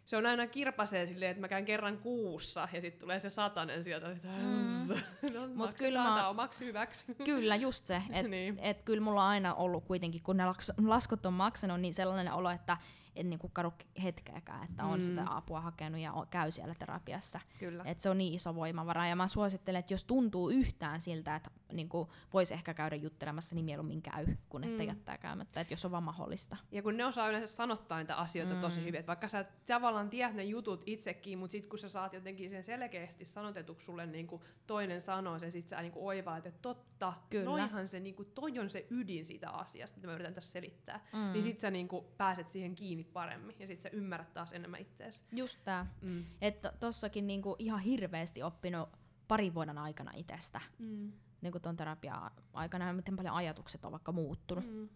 se 0.05 0.17
on 0.17 0.27
aina 0.27 0.47
kirpasee 0.47 1.07
silleen, 1.07 1.31
että 1.31 1.41
mä 1.41 1.49
käyn 1.49 1.65
kerran 1.65 1.99
kuussa 1.99 2.69
ja 2.73 2.81
sitten 2.81 3.01
tulee 3.01 3.19
se 3.19 3.31
satanen 3.31 3.85
sieltä. 3.85 4.07
Mm. 4.09 4.89
no, 5.35 5.49
Mut 5.55 5.75
kyllä 5.75 6.03
mä... 6.03 6.29
omaksi 6.29 6.65
hyväksi. 6.65 7.15
Kyllä, 7.25 7.57
just 7.57 7.85
se. 7.85 8.03
Että 8.11 8.29
niin. 8.29 8.59
et 8.59 8.83
kyllä 8.83 9.01
mulla 9.01 9.23
on 9.23 9.29
aina 9.29 9.55
ollut 9.55 9.85
kuitenkin, 9.85 10.23
kun 10.23 10.37
ne 10.37 10.45
laskut 10.87 11.27
on 11.27 11.33
maksanut, 11.33 11.81
niin 11.81 11.95
sellainen 11.95 12.33
olo, 12.33 12.51
että 12.51 12.77
en 13.17 13.31
niinku 13.31 13.49
kadu 13.49 13.73
hetkeäkään, 14.03 14.65
että 14.65 14.85
on 14.85 14.99
mm. 14.99 15.05
sitä 15.05 15.25
apua 15.27 15.61
hakenut 15.61 16.01
ja 16.01 16.27
käy 16.31 16.51
siellä 16.51 16.75
terapiassa. 16.75 17.41
Kyllä. 17.59 17.85
Et 17.87 18.01
se 18.01 18.11
on 18.11 18.19
niin 18.19 18.35
iso 18.35 18.55
voimavara. 18.55 19.07
Ja 19.07 19.17
mä 19.17 19.29
suosittelen, 19.29 19.79
että 19.79 19.93
jos 19.93 20.05
tuntuu 20.05 20.51
yhtään 20.51 21.01
siltä, 21.01 21.37
että 21.37 21.51
niinku 21.73 22.09
voisi 22.33 22.55
ehkä 22.55 22.75
käydä 22.75 22.97
juttelemassa, 22.97 23.55
niin 23.55 23.65
mieluummin 23.65 24.03
käy, 24.03 24.27
kun 24.49 24.65
että 24.65 24.83
mm. 24.83 24.89
jättää 24.89 25.19
käymättä, 25.19 25.61
että 25.61 25.73
jos 25.73 25.85
on 25.85 25.91
vaan 25.91 26.03
mahdollista. 26.03 26.57
Ja 26.73 26.83
kun 26.83 26.97
ne 26.97 27.05
osaa 27.05 27.29
yleensä 27.29 27.55
sanottaa 27.55 27.99
niitä 27.99 28.17
asioita 28.17 28.55
mm. 28.55 28.61
tosi 28.61 28.81
hyvin, 28.81 28.95
että 28.95 29.07
vaikka 29.07 29.29
sä 29.29 29.45
tavallaan 29.67 30.11
tiedät 30.11 30.35
ne 30.35 30.45
jutut 30.45 30.83
itsekin, 30.87 31.39
mutta 31.39 31.53
sitten 31.53 31.71
kun 31.71 31.79
sä 31.79 31.89
saat 31.89 32.13
jotenkin 32.13 32.51
sen 32.51 32.65
selkeästi 32.65 33.25
sanotetuksi 33.25 33.87
sulle 33.87 34.07
niinku 34.07 34.45
toinen 34.67 35.03
sanoo 35.03 35.39
sen, 35.39 35.53
sit 35.53 35.69
sä 35.69 35.83
niinku 35.83 36.07
oivaat, 36.07 36.47
että 36.47 36.63
totta, 36.63 37.13
Kyllä. 37.31 37.45
noihan 37.45 37.89
se, 37.89 38.01
niinku, 38.01 38.25
toi 38.25 38.59
on 38.59 38.71
se 38.71 38.87
ydin 38.91 39.25
siitä 39.25 39.51
asiasta, 39.51 39.97
mitä 39.97 40.07
mä 40.07 40.15
yritän 40.15 40.35
tässä 40.35 40.53
selittää. 40.53 41.07
Mm. 41.13 41.33
Niin 41.33 41.43
sit 41.43 41.61
sä 41.61 41.71
niinku 41.71 42.15
pääset 42.17 42.51
siihen 42.51 42.75
kiinni 42.75 43.05
paremmin 43.13 43.57
ja 43.59 43.67
sitten 43.67 43.91
sä 43.91 43.97
ymmärrät 43.97 44.35
taas 44.35 44.53
enemmän 44.53 44.81
itseäsi. 44.81 45.25
Just 45.33 45.59
tää. 45.65 45.87
Mm. 46.03 46.25
Että 46.41 46.73
tossakin 46.81 47.27
niinku 47.27 47.57
ihan 47.59 47.81
hirveästi 47.81 48.43
oppinut 48.43 48.89
parin 49.29 49.55
vuoden 49.55 49.79
aikana 49.79 50.13
itsestä. 50.15 50.61
Mm. 50.79 51.13
Niinku 51.41 51.61
ton 51.61 51.77
terapia 51.77 52.31
aikana, 52.53 52.93
miten 52.93 53.17
paljon 53.17 53.35
ajatukset 53.35 53.85
on 53.85 53.93
vaikka 53.93 54.13
muuttunut. 54.13 54.65
Mm. 54.67 54.89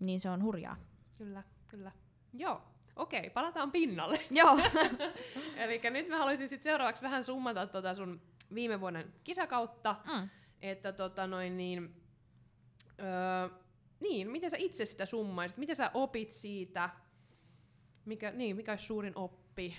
Niin 0.00 0.20
se 0.20 0.30
on 0.30 0.42
hurjaa. 0.42 0.76
Kyllä, 1.18 1.42
kyllä. 1.68 1.92
Joo, 2.32 2.62
okei, 2.96 3.30
palataan 3.30 3.72
pinnalle. 3.72 4.20
Joo. 4.30 4.58
Eli 5.56 5.80
nyt 5.90 6.08
mä 6.08 6.18
haluaisin 6.18 6.48
sit 6.48 6.62
seuraavaksi 6.62 7.02
vähän 7.02 7.24
summata 7.24 7.66
tota 7.66 7.94
sun 7.94 8.20
viime 8.54 8.80
vuoden 8.80 9.14
kisakautta. 9.24 9.96
Mm. 10.06 10.28
Että 10.62 10.92
tota 10.92 11.26
noin 11.26 11.56
niin, 11.56 12.02
öö, 13.00 13.58
niin, 14.00 14.30
miten 14.30 14.50
sä 14.50 14.56
itse 14.60 14.86
sitä 14.86 15.06
summaisit? 15.06 15.58
Miten 15.58 15.76
sä 15.76 15.90
opit 15.94 16.32
siitä? 16.32 16.90
Mikä, 18.08 18.30
niin, 18.30 18.56
mikä 18.56 18.72
olisi 18.72 18.86
suurin 18.86 19.12
oppi? 19.16 19.74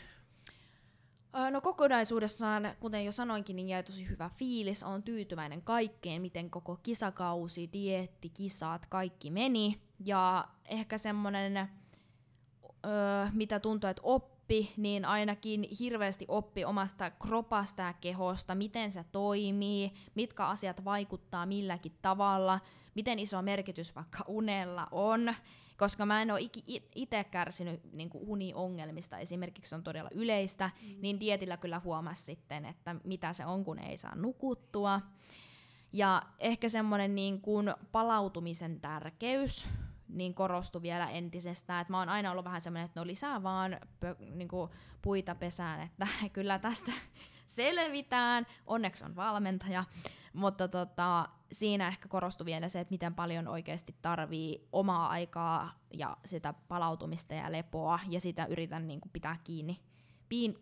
No 1.51 1.61
kokonaisuudessaan, 1.61 2.69
kuten 2.79 3.05
jo 3.05 3.11
sanoinkin, 3.11 3.55
niin 3.55 3.69
jäi 3.69 3.83
tosi 3.83 4.09
hyvä 4.09 4.29
fiilis. 4.35 4.83
on 4.83 5.03
tyytyväinen 5.03 5.61
kaikkeen, 5.61 6.21
miten 6.21 6.49
koko 6.49 6.79
kisakausi, 6.83 7.69
dietti, 7.73 8.29
kisat, 8.29 8.85
kaikki 8.85 9.31
meni. 9.31 9.81
Ja 10.05 10.47
ehkä 10.69 10.97
semmonen, 10.97 11.57
öö, 11.57 13.27
mitä 13.33 13.59
tuntuu, 13.59 13.89
että 13.89 14.01
oppi, 14.05 14.73
niin 14.77 15.05
ainakin 15.05 15.67
hirveästi 15.79 16.25
oppi 16.27 16.65
omasta 16.65 17.11
kropasta 17.11 17.81
ja 17.81 17.93
kehosta, 17.93 18.55
miten 18.55 18.91
se 18.91 19.05
toimii, 19.11 19.91
mitkä 20.15 20.45
asiat 20.45 20.85
vaikuttaa 20.85 21.45
milläkin 21.45 21.97
tavalla, 22.01 22.59
miten 22.99 23.19
iso 23.19 23.41
merkitys 23.41 23.95
vaikka 23.95 24.23
unella 24.27 24.87
on, 24.91 25.35
koska 25.77 26.05
mä 26.05 26.21
en 26.21 26.31
ole 26.31 26.39
itse 26.95 27.23
kärsinyt 27.23 27.93
niin 27.93 28.09
uniongelmista, 28.13 29.17
esimerkiksi 29.17 29.75
on 29.75 29.83
todella 29.83 30.09
yleistä, 30.13 30.71
mm. 30.81 30.95
niin 31.01 31.19
dietillä 31.19 31.57
kyllä 31.57 31.79
huomasi 31.79 32.23
sitten, 32.23 32.65
että 32.65 32.95
mitä 33.03 33.33
se 33.33 33.45
on, 33.45 33.65
kun 33.65 33.79
ei 33.79 33.97
saa 33.97 34.15
nukuttua. 34.15 35.01
Ja 35.93 36.21
ehkä 36.39 36.69
semmoinen 36.69 37.15
niin 37.15 37.41
kuin 37.41 37.73
palautumisen 37.91 38.81
tärkeys 38.81 39.69
niin 40.07 40.33
korostui 40.33 40.81
vielä 40.81 41.09
entisestään. 41.09 41.81
Et 41.81 41.89
mä 41.89 41.99
oon 41.99 42.09
aina 42.09 42.31
ollut 42.31 42.45
vähän 42.45 42.61
semmoinen, 42.61 42.85
että 42.85 42.99
no 42.99 43.07
lisää 43.07 43.43
vaan 43.43 43.79
pö- 44.05 44.25
niin 44.25 44.47
kuin 44.47 44.71
puita 45.01 45.35
pesään, 45.35 45.81
että 45.81 46.07
kyllä 46.33 46.59
tästä 46.59 46.91
selvitään. 47.45 48.45
Onneksi 48.67 49.05
on 49.05 49.15
valmentaja. 49.15 49.83
Mutta 50.33 50.67
tota, 50.67 51.29
siinä 51.51 51.87
ehkä 51.87 52.07
korostui 52.07 52.45
vielä 52.45 52.69
se, 52.69 52.79
että 52.79 52.91
miten 52.91 53.15
paljon 53.15 53.47
oikeasti 53.47 53.95
tarvii 54.01 54.67
omaa 54.71 55.09
aikaa 55.09 55.79
ja 55.93 56.17
sitä 56.25 56.53
palautumista 56.67 57.33
ja 57.33 57.51
lepoa, 57.51 57.99
ja 58.09 58.19
sitä 58.19 58.45
yritän 58.45 58.87
niin 58.87 59.01
kuin 59.01 59.11
pitää 59.11 59.37
kiinni 59.43 59.79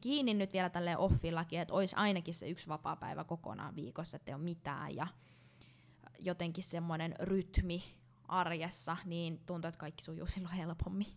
kiinni 0.01 0.33
nyt 0.33 0.53
vielä 0.53 0.69
tälle 0.69 0.97
offillakin, 0.97 1.59
että 1.59 1.73
olisi 1.73 1.95
ainakin 1.95 2.33
se 2.33 2.49
yksi 2.49 2.67
vapaa-päivä 2.67 3.23
kokonaan 3.23 3.75
viikossa, 3.75 4.17
että 4.17 4.31
ei 4.31 4.35
ole 4.35 4.43
mitään, 4.43 4.95
ja 4.95 5.07
jotenkin 6.19 6.63
semmoinen 6.63 7.15
rytmi 7.19 7.83
arjessa, 8.27 8.97
niin 9.05 9.39
tuntuu, 9.45 9.69
että 9.69 9.79
kaikki 9.79 10.03
sujuu 10.03 10.27
silloin 10.27 10.55
helpommin. 10.55 11.07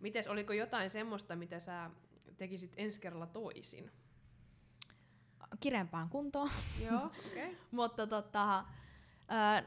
Mites, 0.00 0.28
oliko 0.28 0.52
jotain 0.52 0.90
semmoista, 0.90 1.36
mitä 1.36 1.60
sä 1.60 1.90
tekisit 2.36 2.72
ensi 2.76 3.00
kerralla 3.00 3.26
toisin? 3.26 3.90
Kirempään 5.60 6.08
kuntoon. 6.08 6.50
Joo, 6.84 7.06
okei. 7.06 7.44
Okay. 7.44 7.56
Mutta 7.70 8.06
tota, 8.06 8.58
äh, 9.32 9.64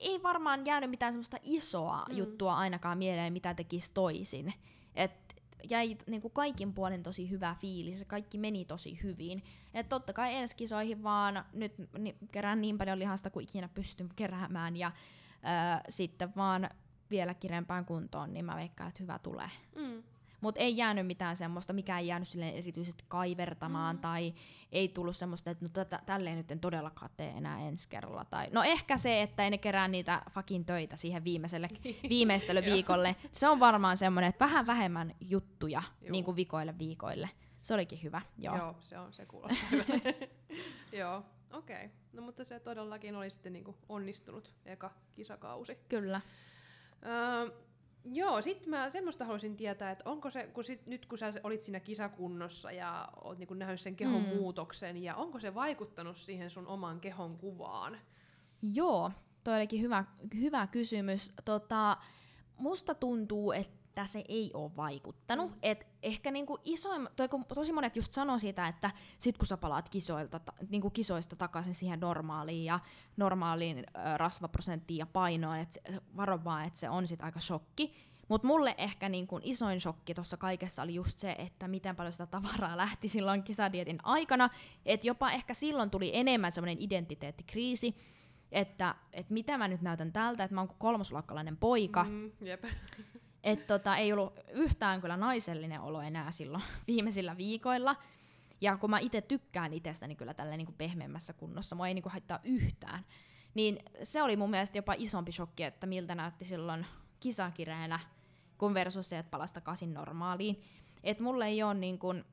ei 0.00 0.22
varmaan 0.22 0.66
jäänyt 0.66 0.90
mitään 0.90 1.12
semmoista 1.12 1.36
isoa 1.42 2.04
mm. 2.08 2.16
juttua 2.16 2.56
ainakaan 2.56 2.98
mieleen, 2.98 3.32
mitä 3.32 3.54
tekisi 3.54 3.94
toisin. 3.94 4.54
Et 4.94 5.28
jäi 5.70 5.96
niin 6.06 6.22
kuin 6.22 6.32
kaikin 6.32 6.74
puolin 6.74 7.02
tosi 7.02 7.30
hyvä 7.30 7.56
fiilis, 7.60 8.04
kaikki 8.06 8.38
meni 8.38 8.64
tosi 8.64 9.02
hyvin. 9.02 9.42
Et 9.74 9.88
totta 9.88 10.12
kai 10.12 10.34
ensi 10.34 10.56
kisoihin 10.56 11.02
vaan 11.02 11.44
nyt 11.52 11.74
ni, 11.98 12.16
kerään 12.32 12.60
niin 12.60 12.78
paljon 12.78 12.98
lihasta 12.98 13.30
kuin 13.30 13.42
ikinä 13.42 13.68
pystyn 13.68 14.08
keräämään 14.16 14.76
ja 14.76 14.92
ö, 15.32 15.80
sitten 15.88 16.32
vaan 16.36 16.70
vielä 17.10 17.34
kirempään 17.34 17.84
kuntoon, 17.84 18.32
niin 18.32 18.44
mä 18.44 18.56
veikkaan, 18.56 18.88
että 18.88 19.02
hyvä 19.02 19.18
tulee. 19.18 19.50
Mm. 19.76 20.02
Mutta 20.40 20.60
ei 20.60 20.76
jäänyt 20.76 21.06
mitään 21.06 21.36
semmoista, 21.36 21.72
mikä 21.72 21.98
ei 21.98 22.06
jäänyt 22.06 22.28
sille 22.28 22.48
erityisesti 22.48 23.04
kaivertamaan, 23.08 23.96
mm. 23.96 24.00
tai 24.00 24.34
ei 24.72 24.88
tullut 24.88 25.16
semmoista, 25.16 25.50
että 25.50 25.64
no 25.64 25.68
tätä, 25.68 26.00
tälleen 26.06 26.36
nyt 26.36 26.50
en 26.50 26.60
todellakaan 26.60 27.10
tee 27.16 27.30
enää 27.30 27.60
ensi 27.60 27.88
kerralla. 27.88 28.24
Tai, 28.24 28.48
no 28.52 28.62
ehkä 28.62 28.96
se, 28.96 29.22
että 29.22 29.44
ei 29.44 29.50
ne 29.50 29.58
kerää 29.58 29.88
niitä 29.88 30.22
fakin 30.30 30.64
töitä 30.64 30.96
siihen 30.96 31.24
viimeiselle 31.24 31.68
viimeistelyviikolle. 32.08 33.16
se 33.32 33.48
on 33.48 33.60
varmaan 33.60 33.96
semmoinen, 33.96 34.28
että 34.28 34.44
vähän 34.44 34.66
vähemmän 34.66 35.14
juttuja 35.20 35.82
niin 36.10 36.24
kuin 36.24 36.36
vikoille 36.36 36.78
viikoille. 36.78 37.30
Se 37.60 37.74
olikin 37.74 38.02
hyvä, 38.02 38.22
joo. 38.38 38.56
Joo, 38.56 38.76
se 38.80 38.98
on, 38.98 39.12
se 39.12 39.26
kuulostaa 39.26 39.68
hyvä. 39.70 39.84
joo, 41.00 41.24
okei. 41.52 41.76
Okay. 41.76 41.88
No 42.12 42.22
mutta 42.22 42.44
se 42.44 42.60
todellakin 42.60 43.16
oli 43.16 43.30
sitten 43.30 43.52
niinku 43.52 43.76
onnistunut 43.88 44.54
eka 44.64 44.90
kisakausi. 45.14 45.78
Kyllä. 45.88 46.20
Öö, 47.06 47.50
Joo, 48.04 48.42
sitten 48.42 48.70
mä 48.70 48.90
semmoista 48.90 49.24
haluaisin 49.24 49.56
tietää, 49.56 49.90
että 49.90 50.10
onko 50.10 50.30
se, 50.30 50.46
kun 50.46 50.64
sit, 50.64 50.86
nyt 50.86 51.06
kun 51.06 51.18
sä 51.18 51.32
olit 51.42 51.62
siinä 51.62 51.80
kisakunnossa 51.80 52.72
ja 52.72 53.08
oot 53.24 53.38
niinku 53.38 53.54
nähnyt 53.54 53.80
sen 53.80 53.96
kehon 53.96 54.22
mm. 54.22 54.28
muutoksen, 54.28 55.02
ja 55.02 55.16
onko 55.16 55.40
se 55.40 55.54
vaikuttanut 55.54 56.16
siihen 56.16 56.50
sun 56.50 56.66
oman 56.66 57.00
kehon 57.00 57.38
kuvaan? 57.38 57.98
Joo, 58.62 59.10
toi 59.44 59.56
olikin 59.56 59.82
hyvä, 59.82 60.04
hyvä 60.34 60.66
kysymys. 60.66 61.32
Tota, 61.44 61.96
musta 62.58 62.94
tuntuu, 62.94 63.52
että 63.52 64.06
se 64.06 64.24
ei 64.28 64.50
ole 64.54 64.76
vaikuttanut. 64.76 65.50
Mm. 65.50 65.58
Et 65.62 65.86
ehkä 66.02 66.30
niinku 66.30 66.58
isoin, 66.64 67.08
toi, 67.16 67.28
kun 67.28 67.44
tosi 67.44 67.72
monet 67.72 67.96
just 67.96 68.12
sanoo 68.12 68.38
sitä, 68.38 68.68
että 68.68 68.90
sit 69.18 69.38
kun 69.38 69.46
sä 69.46 69.56
palaat 69.56 69.88
kisoilta, 69.88 70.38
ta, 70.38 70.52
niinku 70.70 70.90
kisoista 70.90 71.36
takaisin 71.36 71.74
siihen 71.74 72.00
normaaliin 72.00 72.64
ja 72.64 72.80
normaaliin 73.16 73.78
ö, 73.78 73.82
rasvaprosenttiin 74.16 74.98
ja 74.98 75.06
painoon, 75.06 75.58
että 75.58 75.80
varo 76.16 76.44
vaan, 76.44 76.64
että 76.64 76.78
se 76.78 76.88
on 76.88 77.06
sit 77.06 77.22
aika 77.22 77.40
shokki. 77.40 77.92
Mutta 78.28 78.46
mulle 78.46 78.74
ehkä 78.78 79.08
niin 79.08 79.26
kun 79.26 79.40
isoin 79.44 79.80
shokki 79.80 80.14
tuossa 80.14 80.36
kaikessa 80.36 80.82
oli 80.82 80.94
just 80.94 81.18
se, 81.18 81.36
että 81.38 81.68
miten 81.68 81.96
paljon 81.96 82.12
sitä 82.12 82.26
tavaraa 82.26 82.76
lähti 82.84 83.08
silloin 83.08 83.42
kisadietin 83.42 83.98
aikana. 84.02 84.50
Että 84.86 85.06
jopa 85.06 85.30
ehkä 85.30 85.54
silloin 85.54 85.90
tuli 85.90 86.10
enemmän 86.14 86.52
semmoinen 86.52 86.76
identiteettikriisi, 86.80 87.96
että 88.52 88.94
et 89.12 89.30
mitä 89.30 89.58
mä 89.58 89.68
nyt 89.68 89.82
näytän 89.82 90.12
tältä, 90.12 90.44
että 90.44 90.54
mä 90.54 90.60
oon 90.60 90.70
kolmosluokkalainen 90.78 91.56
poika. 91.56 92.04
Mm, 92.04 92.30
jep. 92.40 92.64
Et 93.44 93.66
tota, 93.66 93.96
ei 93.96 94.12
ollut 94.12 94.40
yhtään 94.52 95.00
kyllä 95.00 95.16
naisellinen 95.16 95.80
olo 95.80 96.00
enää 96.00 96.30
silloin 96.30 96.64
viimeisillä 96.88 97.36
viikoilla. 97.36 97.96
Ja 98.60 98.76
kun 98.76 98.90
mä 98.90 98.98
itse 98.98 99.20
tykkään 99.20 99.72
itsestäni 99.72 100.16
kyllä 100.16 100.34
tällä 100.34 100.56
niin 100.56 100.74
pehmeämmässä 100.78 101.32
kunnossa, 101.32 101.76
mua 101.76 101.88
ei 101.88 101.94
niin 101.94 102.02
kuin 102.02 102.12
haittaa 102.12 102.40
yhtään. 102.44 103.04
Niin 103.54 103.78
se 104.02 104.22
oli 104.22 104.36
mun 104.36 104.50
mielestä 104.50 104.78
jopa 104.78 104.94
isompi 104.98 105.32
shokki, 105.32 105.62
että 105.62 105.86
miltä 105.86 106.14
näytti 106.14 106.44
silloin 106.44 106.86
kisakireenä, 107.20 108.00
kun 108.58 108.74
versus 108.74 109.08
se, 109.08 109.18
että 109.18 109.30
palasi 109.30 109.54
takaisin 109.54 109.94
normaaliin. 109.94 110.62
Et 111.04 111.20
mulle 111.20 111.46
ei 111.46 111.62
ole 111.62 111.74
niin 111.74 111.98
kuin, 111.98 112.24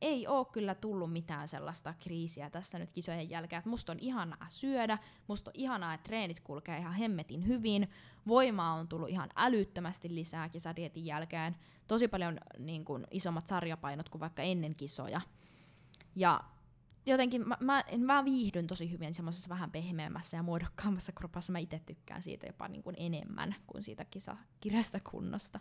ei 0.00 0.26
ole 0.26 0.46
kyllä 0.52 0.74
tullut 0.74 1.12
mitään 1.12 1.48
sellaista 1.48 1.94
kriisiä 1.98 2.50
tässä 2.50 2.78
nyt 2.78 2.92
kisojen 2.92 3.30
jälkeen, 3.30 3.58
että 3.58 3.70
musta 3.70 3.92
on 3.92 3.98
ihanaa 3.98 4.46
syödä, 4.48 4.98
musta 5.26 5.50
on 5.50 5.54
ihanaa, 5.58 5.94
että 5.94 6.04
treenit 6.04 6.40
kulkee 6.40 6.78
ihan 6.78 6.94
hemmetin 6.94 7.46
hyvin, 7.46 7.90
voimaa 8.26 8.74
on 8.74 8.88
tullut 8.88 9.08
ihan 9.08 9.28
älyttömästi 9.36 10.14
lisää 10.14 10.48
kisadietin 10.48 11.06
jälkeen, 11.06 11.56
tosi 11.88 12.08
paljon 12.08 12.38
niin 12.58 12.84
kuin, 12.84 13.06
isommat 13.10 13.46
sarjapainot 13.46 14.08
kuin 14.08 14.20
vaikka 14.20 14.42
ennen 14.42 14.74
kisoja. 14.74 15.20
Ja 16.16 16.40
jotenkin 17.06 17.48
mä, 17.48 17.56
mä, 17.60 17.84
mä 17.98 18.24
viihdyn 18.24 18.66
tosi 18.66 18.90
hyvin 18.90 19.14
semmoisessa 19.14 19.48
vähän 19.48 19.70
pehmeämmässä 19.70 20.36
ja 20.36 20.42
muodokkaammassa 20.42 21.12
kropassa. 21.12 21.52
Mä 21.52 21.58
itse 21.58 21.78
tykkään 21.86 22.22
siitä 22.22 22.46
jopa 22.46 22.68
niin 22.68 22.82
kuin 22.82 22.96
enemmän 22.98 23.56
kuin 23.66 23.82
siitä 23.82 24.04
kisakirjasta 24.04 25.00
kunnosta. 25.10 25.60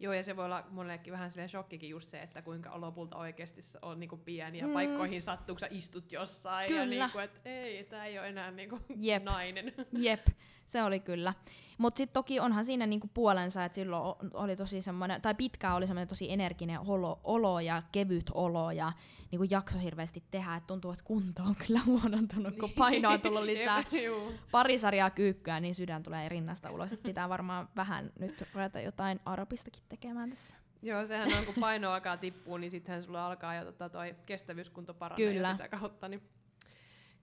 Joo, 0.00 0.12
ja 0.12 0.22
se 0.22 0.36
voi 0.36 0.44
olla 0.44 0.64
monellekin 0.70 1.12
vähän 1.12 1.32
silleen 1.32 1.48
shokkikin 1.48 1.90
just 1.90 2.10
se, 2.10 2.20
että 2.20 2.42
kuinka 2.42 2.80
lopulta 2.80 3.16
oikeasti 3.16 3.60
on 3.82 4.00
niinku 4.00 4.16
pieniä 4.16 4.66
mm. 4.66 4.72
paikkoihin 4.72 5.22
sattuu, 5.22 5.54
kun 5.54 5.60
sä 5.60 5.68
istut 5.70 6.12
jossain. 6.12 6.68
Kyllä. 6.68 6.94
Ja 6.94 7.06
niinku, 7.06 7.18
että 7.18 7.40
ei, 7.44 7.84
tää 7.84 8.06
ei 8.06 8.18
ole 8.18 8.28
enää 8.28 8.50
niinku 8.50 8.78
Jep. 8.96 9.22
nainen. 9.22 9.74
Jep, 9.92 10.26
se 10.68 10.82
oli 10.82 11.00
kyllä. 11.00 11.34
Mutta 11.78 11.98
sitten 11.98 12.14
toki 12.14 12.40
onhan 12.40 12.64
siinä 12.64 12.86
niinku 12.86 13.10
puolensa, 13.14 13.64
että 13.64 13.76
silloin 13.76 14.16
oli 14.32 14.56
tosi 14.56 14.82
semmoinen, 14.82 15.22
tai 15.22 15.34
pitkään 15.34 15.74
oli 15.74 15.86
semmoinen 15.86 16.08
tosi 16.08 16.32
energinen 16.32 16.80
olo, 16.86 17.20
olo 17.24 17.60
ja 17.60 17.82
kevyt 17.92 18.30
olo 18.34 18.70
ja 18.70 18.92
niinku 19.30 19.46
jakso 19.50 19.78
hirveästi 19.78 20.22
tehdä, 20.30 20.56
että 20.56 20.66
tuntuu, 20.66 20.90
että 20.90 21.04
kunto 21.04 21.42
on 21.42 21.54
kyllä 21.66 21.80
huonontunut, 21.86 22.56
kun 22.56 22.70
painoa 22.70 23.12
on 23.12 23.20
tullut 23.20 23.42
lisää. 23.42 23.84
Pari 24.52 24.78
sarjaa 24.78 25.10
kyykkyä, 25.10 25.60
niin 25.60 25.74
sydän 25.74 26.02
tulee 26.02 26.28
rinnasta 26.28 26.70
ulos. 26.70 26.92
Et 26.92 27.02
pitää 27.02 27.28
varmaan 27.28 27.68
vähän 27.76 28.12
nyt 28.18 28.44
ruveta 28.54 28.80
jotain 28.80 29.20
aerobistakin 29.24 29.82
tekemään 29.88 30.30
tässä. 30.30 30.56
Joo, 30.82 31.06
sehän 31.06 31.38
on, 31.38 31.46
kun 31.46 31.54
paino 31.60 31.92
alkaa 31.92 32.16
tippua, 32.16 32.58
niin 32.58 32.70
sittenhän 32.70 33.02
sulla 33.02 33.26
alkaa 33.26 33.54
jo 33.54 33.64
tota, 33.64 33.88
toi 33.88 34.16
kestävyyskunto 34.26 34.94
paranee 34.94 35.32
kyllä. 35.32 35.52
sitä 35.52 35.68
kautta. 35.68 36.08
Niin 36.08 36.22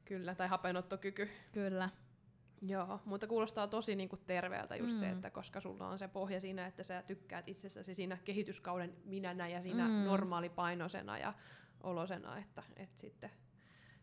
kyllä, 0.05 0.35
tai 0.35 0.47
hapenottokyky. 0.47 1.29
Kyllä. 1.51 1.89
Joo, 2.61 2.99
mutta 3.05 3.27
kuulostaa 3.27 3.67
tosi 3.67 3.95
niinku 3.95 4.17
terveeltä 4.17 4.75
just 4.75 4.93
mm. 4.93 4.99
se, 4.99 5.09
että 5.09 5.29
koska 5.29 5.61
sulla 5.61 5.87
on 5.87 5.99
se 5.99 6.07
pohja 6.07 6.41
siinä, 6.41 6.67
että 6.67 6.83
sä 6.83 7.03
tykkäät 7.07 7.47
itsestäsi 7.47 7.95
siinä 7.95 8.17
kehityskauden 8.25 8.93
minänä 9.05 9.47
ja 9.47 9.61
siinä 9.61 9.87
mm. 9.87 9.93
normaalipainoisena 9.93 11.17
ja 11.17 11.33
olosena, 11.83 12.37
että, 12.37 12.63
että 12.75 13.01
sitten 13.01 13.31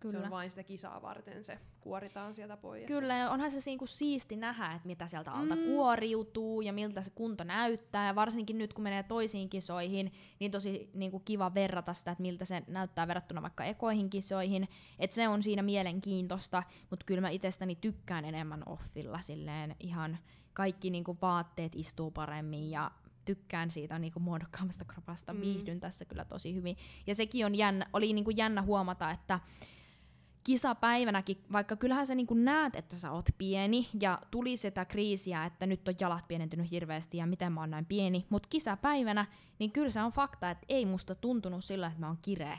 Kyllä. 0.03 0.19
Se 0.19 0.25
on 0.25 0.31
vain 0.31 0.51
sitä 0.51 0.63
kisaa 0.63 1.03
varten, 1.03 1.45
se 1.45 1.59
kuoritaan 1.81 2.35
sieltä 2.35 2.57
pois. 2.57 2.87
Kyllä, 2.87 3.17
ja 3.17 3.31
onhan 3.31 3.51
se 3.51 3.59
niinku 3.67 3.87
siisti 3.87 4.37
nähdä, 4.37 4.73
että 4.73 4.87
mitä 4.87 5.07
sieltä 5.07 5.33
alta 5.33 5.57
mm. 5.57 5.63
kuoriutuu 5.63 6.61
ja 6.61 6.73
miltä 6.73 7.03
se 7.03 7.11
kunto 7.11 7.45
näyttää. 7.45 8.07
Ja 8.07 8.15
varsinkin 8.15 8.59
nyt, 8.59 8.73
kun 8.73 8.83
menee 8.83 9.03
toisiin 9.03 9.49
kisoihin, 9.49 10.13
niin 10.41 10.51
tosi 10.51 10.91
niinku 10.95 11.21
kiva 11.21 11.55
verrata 11.55 11.93
sitä, 11.93 12.11
että 12.11 12.23
miltä 12.23 12.45
se 12.45 12.63
näyttää 12.69 13.09
verrattuna 13.09 13.43
vaikka 13.43 13.65
ekoihin 13.65 14.11
kisoihin. 14.11 14.69
Että 14.99 15.15
se 15.15 15.29
on 15.29 15.43
siinä 15.43 15.63
mielenkiintoista, 15.63 16.63
mutta 16.91 17.07
kyllä 17.07 17.21
mä 17.21 17.29
itsestäni 17.29 17.77
tykkään 17.77 18.25
enemmän 18.25 18.63
offilla 18.67 19.21
silleen 19.21 19.77
ihan 19.81 20.19
kaikki 20.53 20.91
niinku 20.91 21.19
vaatteet 21.23 21.73
istuu 21.77 22.11
paremmin 22.11 22.71
ja 22.71 22.91
tykkään 23.25 23.71
siitä 23.71 23.99
niinku 23.99 24.21
muodokkaammasta 24.21 24.85
kropasta, 24.85 25.33
mm. 25.33 25.41
viihdyn 25.41 25.81
tässä 25.81 26.05
kyllä 26.05 26.25
tosi 26.25 26.55
hyvin. 26.55 26.77
Ja 27.07 27.15
sekin 27.15 27.47
on 27.47 27.55
jännä, 27.55 27.87
oli 27.93 28.13
niinku 28.13 28.31
jännä 28.31 28.63
huomata, 28.63 29.11
että 29.11 29.41
kisapäivänäkin, 30.45 31.45
vaikka 31.53 31.77
kyllähän 31.77 32.07
sä 32.07 32.15
niin 32.15 32.27
näet, 32.45 32.77
että 32.77 32.97
sä 32.97 33.11
oot 33.13 33.29
pieni 33.39 33.89
ja 34.01 34.19
tuli 34.31 34.57
sitä 34.57 34.85
kriisiä, 34.85 35.45
että 35.45 35.67
nyt 35.67 35.89
on 35.89 35.95
jalat 36.01 36.29
pienentynyt 36.29 36.71
hirveästi 36.71 37.17
ja 37.17 37.27
miten 37.27 37.53
mä 37.53 37.61
oon 37.61 37.71
näin 37.71 37.87
pieni, 37.87 38.27
mutta 38.31 38.49
kisapäivänä, 38.49 39.27
niin 39.59 39.73
kyllä 39.73 39.91
se 39.91 40.03
on 40.03 40.13
fakta, 40.13 40.51
että 40.51 40.67
ei 40.69 40.87
musta 40.87 41.15
tuntunut 41.15 41.65
sillä, 41.65 41.87
että 41.87 42.01
mä 42.01 42.07
oon 42.07 42.19
kireä. 42.23 42.59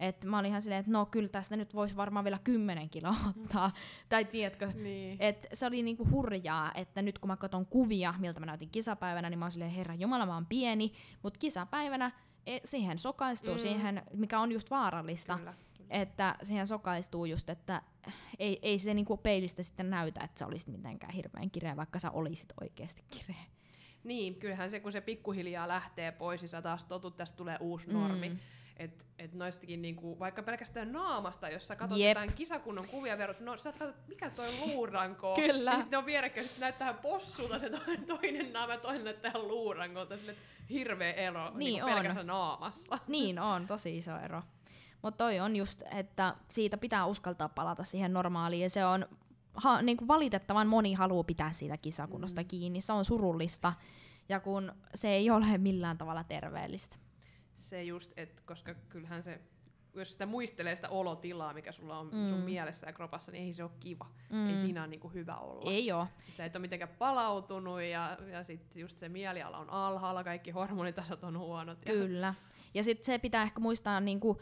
Et 0.00 0.24
mä 0.24 0.38
olin 0.38 0.48
ihan 0.48 0.62
silleen, 0.62 0.80
että 0.80 0.92
no 0.92 1.06
kyllä 1.06 1.28
tästä 1.28 1.56
nyt 1.56 1.74
voisi 1.74 1.96
varmaan 1.96 2.24
vielä 2.24 2.38
kymmenen 2.44 2.90
kiloa 2.90 3.14
ottaa. 3.42 3.70
tai 4.08 4.24
tiedätkö, 4.24 4.72
Niin. 4.74 5.16
et 5.20 5.46
se 5.52 5.66
oli 5.66 5.82
niinku 5.82 6.08
hurjaa, 6.10 6.72
että 6.74 7.02
nyt 7.02 7.18
kun 7.18 7.28
mä 7.28 7.36
katson 7.36 7.66
kuvia, 7.66 8.14
miltä 8.18 8.40
mä 8.40 8.46
näytin 8.46 8.70
kisapäivänä, 8.70 9.30
niin 9.30 9.38
mä 9.38 9.44
oon 9.44 9.52
silleen, 9.52 9.70
herra 9.70 9.94
jumala, 9.94 10.26
mä 10.26 10.34
oon 10.34 10.46
pieni, 10.46 10.92
mutta 11.22 11.38
kisapäivänä 11.38 12.10
e, 12.46 12.58
siihen 12.64 12.98
sokaistuu, 12.98 13.50
Mm. 13.54 13.58
mm. 13.58 13.62
siihen, 13.62 14.02
mikä 14.14 14.40
on 14.40 14.52
just 14.52 14.70
vaarallista, 14.70 15.36
Kyllä. 15.38 15.54
Että 15.90 16.34
siihen 16.42 16.66
sokaistuu 16.66 17.24
just, 17.24 17.50
että 17.50 17.82
ei, 18.38 18.58
ei 18.62 18.78
se 18.78 18.94
niinku 18.94 19.16
peilistä 19.16 19.62
sitten 19.62 19.90
näytä, 19.90 20.24
että 20.24 20.38
sä 20.38 20.46
olisit 20.46 20.68
mitenkään 20.68 21.12
hirveän 21.12 21.50
kireä, 21.50 21.76
vaikka 21.76 21.98
sä 21.98 22.10
olisit 22.10 22.52
oikeasti 22.60 23.04
kireä. 23.10 23.44
Niin, 24.04 24.34
kyllähän 24.34 24.70
se, 24.70 24.80
kun 24.80 24.92
se 24.92 25.00
pikkuhiljaa 25.00 25.68
lähtee 25.68 26.12
pois, 26.12 26.40
niin 26.40 26.48
sä 26.48 26.62
taas 26.62 26.84
totut, 26.84 27.16
tästä 27.16 27.36
tulee 27.36 27.56
uusi 27.60 27.92
normi. 27.92 28.28
Mm. 28.28 28.38
Et, 28.76 29.04
et 29.18 29.34
noistakin 29.34 29.82
niinku, 29.82 30.18
vaikka 30.18 30.42
pelkästään 30.42 30.92
naamasta, 30.92 31.48
jos 31.48 31.68
sä 31.68 31.76
katsot 31.76 31.98
Jep. 31.98 32.08
jotain 32.08 32.32
kisakunnon 32.32 32.86
kuvia 32.88 33.18
verus, 33.18 33.40
no 33.40 33.56
sä 33.56 33.72
katsot, 33.72 34.08
mikä 34.08 34.30
toi 34.30 34.48
on 34.48 34.54
luuranko. 34.60 35.34
Kyllä. 35.34 35.70
Ja 35.70 35.76
sitten 35.76 35.98
on 35.98 36.06
vierekkäin, 36.06 36.48
sit 36.48 36.58
näyttää 36.58 36.94
possulta 36.94 37.58
se 37.58 37.70
toinen, 37.70 38.04
toinen 38.06 38.52
naama 38.52 38.72
ja 38.72 38.78
toinen 38.80 39.04
näyttää 39.04 39.32
luurankolta. 39.38 40.16
Sille 40.18 40.36
hirveä 40.70 41.12
ero 41.12 41.50
Niin 41.50 41.58
niin 41.58 41.84
on. 41.84 41.92
pelkästään 41.92 42.26
naamassa. 42.26 42.98
Niin 43.08 43.38
on, 43.38 43.66
tosi 43.66 43.96
iso 43.96 44.18
ero. 44.18 44.42
Mutta 45.06 45.24
toi 45.24 45.40
on 45.40 45.56
just, 45.56 45.82
että 45.94 46.34
siitä 46.48 46.76
pitää 46.76 47.06
uskaltaa 47.06 47.48
palata 47.48 47.84
siihen 47.84 48.12
normaaliin 48.12 48.62
ja 48.62 48.70
se 48.70 48.84
on 48.86 49.06
ha, 49.54 49.82
niinku 49.82 50.08
valitettavan 50.08 50.66
moni 50.66 50.94
haluaa 50.94 51.24
pitää 51.24 51.52
siitä 51.52 51.76
kisakunnosta 51.76 52.42
Mm. 52.42 52.48
kiinni. 52.48 52.80
Se 52.80 52.92
on 52.92 53.04
surullista 53.04 53.72
ja 54.28 54.40
kun 54.40 54.72
se 54.94 55.08
ei 55.08 55.30
ole 55.30 55.58
millään 55.58 55.98
tavalla 55.98 56.24
terveellistä. 56.24 56.96
Se 57.54 57.82
just, 57.82 58.12
et, 58.16 58.40
koska 58.40 58.74
kyllähän 58.88 59.22
se, 59.22 59.40
jos 59.94 60.12
sitä 60.12 60.26
muistelee 60.26 60.76
sitä 60.76 60.88
olotilaa, 60.88 61.54
mikä 61.54 61.72
sulla 61.72 61.98
on 61.98 62.10
mm. 62.12 62.28
sun 62.28 62.40
mielessä 62.40 62.86
ja 62.86 62.92
kropassa, 62.92 63.32
niin 63.32 63.44
ei 63.44 63.52
se 63.52 63.62
ole 63.62 63.70
kiva. 63.80 64.06
Mm. 64.30 64.48
Ei 64.48 64.56
siinä 64.56 64.80
ole 64.80 64.88
niinku 64.88 65.08
hyvä 65.08 65.36
olla. 65.36 65.70
Ei 65.70 65.92
oo. 65.92 66.06
Sä 66.36 66.44
et 66.44 66.56
ole 66.56 66.60
mitenkään 66.60 66.96
palautunut 66.98 67.82
ja, 67.82 68.18
ja 68.32 68.44
sitten 68.44 68.80
just 68.80 68.98
se 68.98 69.08
mieliala 69.08 69.58
on 69.58 69.70
alhaalla, 69.70 70.24
kaikki 70.24 70.50
hormonitasot 70.50 71.24
on 71.24 71.38
huonot. 71.38 71.78
Ja, 71.88 71.94
Kyllä. 71.94 72.34
Ja 72.74 72.82
sitten 72.82 73.04
se 73.04 73.18
pitää 73.18 73.42
ehkä 73.42 73.60
muistaa 73.60 74.00
niinku, 74.00 74.40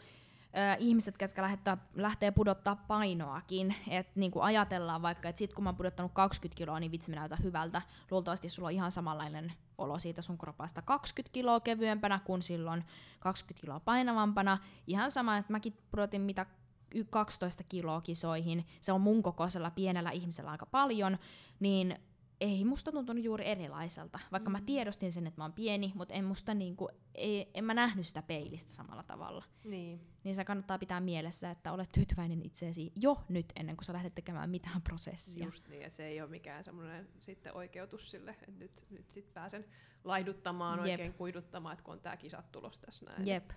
ihmiset, 0.79 1.17
ketkä 1.17 1.41
lähettää, 1.41 1.77
lähtee 1.95 2.31
pudottaa 2.31 2.75
painoakin, 2.75 3.75
että 3.89 4.11
niinku 4.15 4.41
ajatellaan 4.41 5.01
vaikka, 5.01 5.29
että 5.29 5.39
sit 5.39 5.53
kun 5.53 5.63
mä 5.63 5.69
oon 5.69 5.75
pudottanut 5.75 6.11
20 6.13 6.57
kiloa, 6.57 6.79
niin 6.79 6.91
vitsi 6.91 7.11
mä 7.11 7.15
näytän 7.15 7.43
hyvältä. 7.43 7.81
Luultavasti 8.11 8.49
sulla 8.49 8.67
on 8.67 8.73
ihan 8.73 8.91
samanlainen 8.91 9.53
olo 9.77 9.99
siitä 9.99 10.21
sun 10.21 10.37
kropasta 10.37 10.81
20 10.81 11.33
kiloa 11.33 11.59
kevyempänä 11.59 12.19
kuin 12.19 12.41
silloin 12.41 12.83
20 13.19 13.61
kiloa 13.61 13.79
painavampana. 13.79 14.57
Ihan 14.87 15.11
sama, 15.11 15.37
että 15.37 15.51
mäkin 15.51 15.77
pudotin 15.91 16.21
mitä 16.21 16.45
y- 16.95 17.03
12 17.03 17.63
kiloa 17.63 18.01
kisoihin, 18.01 18.65
se 18.81 18.91
on 18.91 19.01
mun 19.01 19.23
kokoisella 19.23 19.71
pienellä 19.71 20.11
ihmisellä 20.11 20.51
aika 20.51 20.65
paljon, 20.65 21.17
niin 21.59 21.99
ei 22.41 22.65
musta 22.65 22.91
tuntunut 22.91 23.23
juuri 23.23 23.47
erilaiselta. 23.47 24.19
Vaikka 24.31 24.49
mm. 24.49 24.51
mä 24.51 24.61
tiedostin 24.61 25.11
sen, 25.13 25.27
että 25.27 25.41
mä 25.41 25.43
oon 25.43 25.53
pieni, 25.53 25.91
mutta 25.95 26.13
en 26.13 26.25
musta 26.25 26.53
niinku, 26.53 26.89
ei, 27.15 27.51
en 27.53 27.63
mä 27.65 27.73
nähnyt 27.73 28.07
sitä 28.07 28.21
peilistä 28.21 28.73
samalla 28.73 29.03
tavalla. 29.03 29.43
Niin. 29.63 30.01
Niin 30.23 30.35
se 30.35 30.45
kannattaa 30.45 30.79
pitää 30.79 30.99
mielessä, 30.99 31.51
että 31.51 31.71
olet 31.71 31.91
tyytyväinen 31.91 32.41
itseesi 32.45 32.91
jo 32.95 33.23
nyt, 33.29 33.53
ennen 33.55 33.77
kuin 33.77 33.85
sä 33.85 33.93
lähdet 33.93 34.15
tekemään 34.15 34.49
mitään 34.49 34.81
prosessia. 34.81 35.45
Just 35.45 35.67
niin, 35.67 35.83
että 35.83 35.97
se 35.97 36.05
ei 36.05 36.21
ole 36.21 36.29
mikään 36.29 36.63
semmoinen 36.63 37.07
sitten 37.19 37.53
oikeutus 37.53 38.11
sille, 38.11 38.31
että 38.31 38.59
nyt, 38.59 38.85
nyt 38.89 39.11
sit 39.11 39.33
pääsen 39.33 39.65
laihduttamaan, 40.03 40.79
Jep. 40.79 40.91
oikein 40.91 41.13
kuiduttamaan, 41.13 41.73
että 41.73 41.83
kun 41.83 41.93
on 41.93 41.99
tää 41.99 42.17
kisat 42.17 42.51
tulos 42.51 42.79
tässä 42.79 43.05
näin. 43.05 43.27
Jep, 43.27 43.49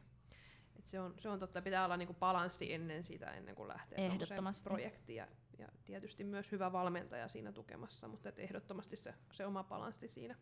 Et 0.76 0.86
se, 0.86 1.00
on, 1.00 1.14
se 1.18 1.28
on 1.28 1.38
totta, 1.38 1.62
pitää 1.62 1.84
olla 1.84 1.96
niinku 1.96 2.14
balanssi 2.14 2.72
ennen 2.72 3.04
sitä, 3.04 3.30
ennen 3.30 3.54
kuin 3.54 3.68
lähtee 3.68 4.06
Ehdottomasti. 4.06 4.64
projektiin. 4.64 5.16
Ja, 5.16 5.28
ja 5.58 5.68
tietysti 5.84 6.24
myös 6.24 6.52
hyvä 6.52 6.72
valmentaja 6.72 7.28
siinä 7.28 7.52
tukemassa, 7.52 8.08
mutta 8.08 8.28
et 8.28 8.38
ehdottomasti 8.38 8.96
se, 8.96 9.14
se 9.32 9.46
oma 9.46 9.64
balanssi 9.64 10.08
siinä, 10.08 10.34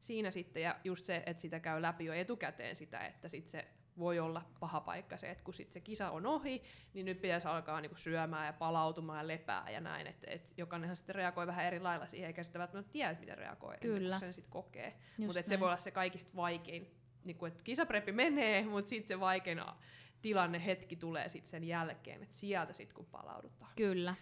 siinä 0.00 0.30
sitten. 0.30 0.62
Ja 0.62 0.80
just 0.84 1.06
se, 1.06 1.22
että 1.26 1.40
sitä 1.40 1.60
käy 1.60 1.82
läpi 1.82 2.04
jo 2.04 2.12
etukäteen 2.12 2.76
sitä, 2.76 3.06
että 3.06 3.28
sit 3.28 3.48
se 3.48 3.68
voi 3.98 4.18
olla 4.18 4.42
paha 4.60 4.80
paikka 4.80 5.16
se, 5.16 5.30
että 5.30 5.44
kun 5.44 5.54
sit 5.54 5.72
se 5.72 5.80
kisa 5.80 6.10
on 6.10 6.26
ohi, 6.26 6.62
niin 6.94 7.06
nyt 7.06 7.20
pitäisi 7.20 7.48
alkaa 7.48 7.80
niinku 7.80 7.96
syömään 7.96 8.46
ja 8.46 8.52
palautumaan 8.52 9.18
ja 9.18 9.28
lepää 9.28 9.70
ja 9.70 9.80
näin. 9.80 10.06
Että 10.06 10.30
et 10.30 10.54
jokainenhan 10.56 10.96
sitten 10.96 11.14
reagoi 11.14 11.46
vähän 11.46 11.64
eri 11.64 11.80
lailla 11.80 12.06
siihen, 12.06 12.26
eikä 12.26 12.42
sitä 12.42 12.58
välttämättä 12.58 12.92
tiedä, 12.92 13.16
miten 13.20 13.38
reagoi, 13.38 13.76
Kyllä. 13.80 14.18
sen 14.18 14.34
sitten 14.34 14.52
kokee. 14.52 14.98
Mutta 15.16 15.42
se 15.42 15.60
voi 15.60 15.66
olla 15.66 15.76
se 15.76 15.90
kaikista 15.90 16.30
vaikein, 16.36 16.94
niin 17.24 17.36
kuin, 17.36 17.52
että 17.52 17.64
kisapreppi 17.64 18.12
menee, 18.12 18.64
mutta 18.64 18.88
sitten 18.88 19.08
se 19.08 19.20
vaikein 19.20 19.60
tilanne, 20.22 20.64
hetki 20.64 20.96
tulee 20.96 21.28
sitten 21.28 21.50
sen 21.50 21.64
jälkeen, 21.64 22.22
että 22.22 22.36
sieltä 22.36 22.72
sitten 22.72 22.96
kun 22.96 23.06
palaudutaan. 23.06 23.72
Kyllä. 23.76 24.14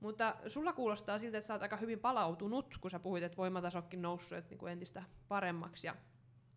Mutta 0.00 0.36
sulla 0.46 0.72
kuulostaa 0.72 1.18
siltä, 1.18 1.38
että 1.38 1.46
sä 1.46 1.54
oot 1.54 1.62
aika 1.62 1.76
hyvin 1.76 2.00
palautunut, 2.00 2.78
kun 2.80 2.90
sä 2.90 2.98
puhuit, 2.98 3.22
että 3.22 3.36
voimatasokin 3.36 4.02
noussut 4.02 4.38
että 4.38 4.50
niinku 4.50 4.66
entistä 4.66 5.02
paremmaksi 5.28 5.86
ja, 5.86 5.92
ja 5.92 5.98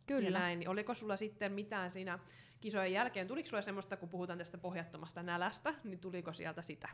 Kyllä. 0.05 0.39
näin. 0.39 0.59
Niin 0.59 0.69
oliko 0.69 0.93
sulla 0.93 1.17
sitten 1.17 1.51
mitään 1.51 1.91
siinä 1.91 2.19
kisojen 2.61 2.93
jälkeen, 2.93 3.27
tuliko 3.27 3.49
sulla 3.49 3.61
semmoista, 3.61 3.97
kun 3.97 4.09
puhutaan 4.09 4.37
tästä 4.37 4.57
pohjattomasta 4.57 5.23
nälästä, 5.23 5.73
niin 5.83 5.99
tuliko 5.99 6.33
sieltä 6.33 6.61
sitä? 6.61 6.89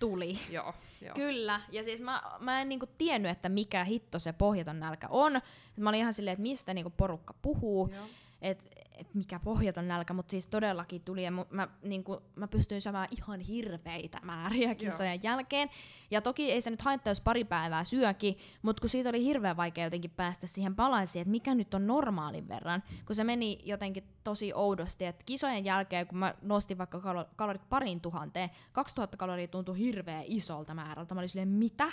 Tuli. 0.00 0.38
Joo, 0.50 0.74
joo. 1.00 1.14
Kyllä, 1.14 1.60
ja 1.70 1.84
siis 1.84 2.02
mä, 2.02 2.22
mä 2.40 2.60
en 2.60 2.68
niinku 2.68 2.86
tiennyt, 2.98 3.30
että 3.30 3.48
mikä 3.48 3.84
hitto 3.84 4.18
se 4.18 4.32
pohjaton 4.32 4.80
nälkä 4.80 5.06
on. 5.10 5.40
Mä 5.76 5.88
olin 5.88 6.00
ihan 6.00 6.14
silleen, 6.14 6.32
että 6.32 6.42
mistä 6.42 6.74
niinku 6.74 6.92
porukka 6.96 7.34
puhuu, 7.42 7.90
Joo. 7.94 8.04
että 8.42 8.64
et 8.94 9.14
mikä 9.14 9.38
pohjaton 9.38 9.88
nälkä, 9.88 10.12
mutta 10.14 10.30
siis 10.30 10.46
todellakin 10.46 11.02
tuli, 11.02 11.24
ja 11.24 11.30
mu- 11.30 11.46
mä, 11.50 11.68
niinku, 11.82 12.22
mä 12.36 12.48
pystyin 12.48 12.80
syömään 12.80 13.08
ihan 13.10 13.40
hirveitä 13.40 14.20
määriä 14.22 14.74
kisojen 14.74 15.20
jälkeen. 15.22 15.70
Ja 16.10 16.20
toki 16.20 16.52
ei 16.52 16.60
se 16.60 16.70
nyt 16.70 16.82
haittaa, 16.82 17.10
jos 17.10 17.20
pari 17.20 17.44
päivää 17.44 17.84
syöki, 17.84 18.38
mutta 18.62 18.80
kun 18.80 18.88
siitä 18.90 19.08
oli 19.08 19.24
hirveän 19.24 19.56
vaikea 19.56 19.84
jotenkin 19.84 20.10
päästä 20.10 20.46
siihen 20.46 20.76
balanssiin, 20.76 21.20
että 21.20 21.30
mikä 21.30 21.54
nyt 21.54 21.74
on 21.74 21.86
normaalin 21.86 22.48
verran, 22.48 22.82
kun 23.06 23.16
se 23.16 23.24
meni 23.24 23.58
jotenkin 23.64 24.04
tosi 24.24 24.52
oudosti, 24.54 25.04
että 25.04 25.22
kisojen 25.26 25.64
jälkeen, 25.64 26.06
kun 26.06 26.18
mä 26.18 26.34
nostin 26.42 26.78
vaikka 26.78 27.00
kalo- 27.00 27.28
kalorit 27.36 27.68
parin 27.68 28.00
tuhanteen, 28.00 28.50
2000 28.72 29.16
kaloria 29.16 29.48
tuntui 29.48 29.78
hirveän 29.78 30.24
isolta 30.26 30.74
määrältä. 30.74 31.14
Mä 31.14 31.20
olin 31.20 31.28
silleen, 31.28 31.48
mitä? 31.48 31.92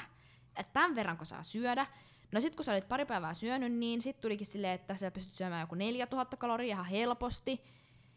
Että 0.56 0.74
tämän 0.74 0.95
verranko 0.95 1.26
saa 1.26 1.43
syödä? 1.43 1.88
No 2.32 2.42
sit 2.42 2.56
kun 2.56 2.66
sä 2.66 2.72
olit 2.72 2.88
pari 2.88 3.06
päivää 3.06 3.34
syönyt, 3.34 3.74
niin 3.74 4.02
sit 4.02 4.22
tulikin 4.22 4.48
silleen, 4.48 4.74
että 4.74 4.96
sä 4.96 5.12
pystyt 5.12 5.36
syömään 5.36 5.62
joku 5.62 5.76
4000 5.76 6.38
kaloria 6.38 6.74
ihan 6.74 6.86
helposti. 6.86 7.64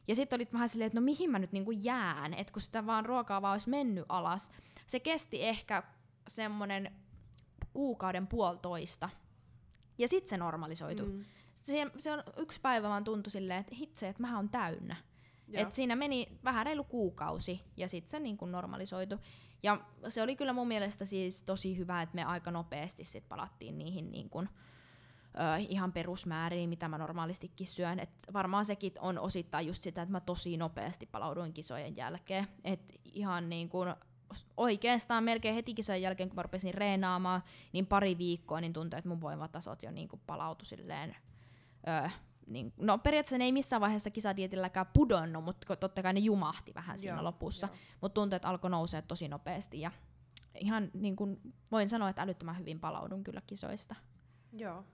Ja 0.08 0.16
sitten 0.16 0.36
olit 0.36 0.52
vähän 0.52 0.68
silleen, 0.68 0.86
että 0.86 1.00
no 1.00 1.04
mihin 1.04 1.30
mä 1.30 1.38
nyt 1.38 1.52
niinku 1.52 1.70
jään, 1.70 2.34
että 2.34 2.52
kun 2.52 2.62
sitä 2.62 2.86
vaan 2.86 3.06
ruokaa 3.06 3.42
vaan 3.42 3.52
olisi 3.52 3.70
mennyt 3.70 4.04
alas. 4.08 4.50
Se 4.86 5.00
kesti 5.00 5.42
ehkä 5.42 5.82
semmonen 6.28 6.92
kuukauden 7.72 8.26
puolitoista. 8.26 9.08
Ja 9.98 10.08
sitten 10.08 10.28
se 10.28 10.36
normalisoitu. 10.36 11.06
Mm. 11.06 11.24
Se, 11.54 11.90
se 11.98 12.12
on 12.12 12.22
yksi 12.36 12.60
päivä 12.60 12.88
vaan 12.88 13.04
tuntui 13.04 13.30
silleen, 13.30 13.60
että 13.60 13.74
hitse, 13.74 14.08
että 14.08 14.22
mä 14.22 14.38
on 14.38 14.48
täynnä. 14.48 14.96
Joo. 15.48 15.62
Et 15.62 15.72
siinä 15.72 15.96
meni 15.96 16.38
vähän 16.44 16.66
reilu 16.66 16.84
kuukausi 16.84 17.60
ja 17.76 17.88
sitten 17.88 18.10
se 18.10 18.20
niin 18.20 18.36
kuin 18.36 18.52
normalisoitu. 18.52 19.18
Ja 19.62 19.80
se 20.08 20.22
oli 20.22 20.36
kyllä 20.36 20.52
mun 20.52 20.68
mielestä 20.68 21.04
siis 21.04 21.42
tosi 21.42 21.76
hyvä, 21.78 22.02
että 22.02 22.14
me 22.14 22.24
aika 22.24 22.50
nopeasti 22.50 23.04
sit 23.04 23.28
palattiin 23.28 23.78
niihin 23.78 24.12
niin 24.12 24.30
kuin, 24.30 24.48
ö, 25.34 25.56
ihan 25.68 25.92
perusmääriin, 25.92 26.68
mitä 26.68 26.88
mä 26.88 26.98
normaalistikin 26.98 27.66
syön. 27.66 28.00
Et 28.00 28.10
varmaan 28.32 28.64
sekin 28.64 28.92
on 29.00 29.18
osittain 29.18 29.66
just 29.66 29.82
sitä, 29.82 30.02
että 30.02 30.12
mä 30.12 30.20
tosi 30.20 30.56
nopeasti 30.56 31.06
palauduin 31.06 31.52
kisojen 31.52 31.96
jälkeen. 31.96 32.46
Et 32.64 32.94
ihan 33.04 33.48
niin 33.48 33.68
kuin, 33.68 33.94
oikeastaan 34.56 35.24
melkein 35.24 35.54
heti 35.54 35.74
kisojen 35.74 36.02
jälkeen, 36.02 36.28
kun 36.28 36.36
mä 36.36 36.42
rupesin 36.42 36.74
reenaamaan, 36.74 37.42
niin 37.72 37.86
pari 37.86 38.18
viikkoa, 38.18 38.60
niin 38.60 38.72
tuntui, 38.72 38.98
että 38.98 39.08
mun 39.08 39.20
voimatasot 39.20 39.82
jo 39.82 39.90
niin 39.90 40.08
kuin 40.08 40.22
palautu 40.26 40.64
silleen 40.64 41.16
Öö, 41.88 42.08
niin, 42.46 42.72
no 42.76 42.98
periaatteessa 42.98 43.38
ne 43.38 43.44
ei 43.44 43.52
missään 43.52 43.80
vaiheessa 43.80 44.10
kisadietilläkään 44.10 44.86
pudonnut, 44.94 45.44
mutta 45.44 45.76
totta 45.76 46.02
kai 46.02 46.12
ne 46.12 46.20
jumahti 46.20 46.74
vähän 46.74 46.98
siinä 46.98 47.16
Joo, 47.16 47.24
lopussa. 47.24 47.68
Mutta 48.00 48.14
tuntui, 48.14 48.36
että 48.36 48.48
alkoi 48.48 48.70
nousee 48.70 49.02
tosi 49.02 49.28
nopeasti 49.28 49.80
ja 49.80 49.90
ihan 50.58 50.90
niin 50.94 51.16
kuin 51.16 51.40
voin 51.72 51.88
sanoa, 51.88 52.08
että 52.08 52.22
älyttömän 52.22 52.58
hyvin 52.58 52.80
palaudun 52.80 53.24
kyllä 53.24 53.42
kisoista. 53.46 53.94
Joo. 54.52 54.84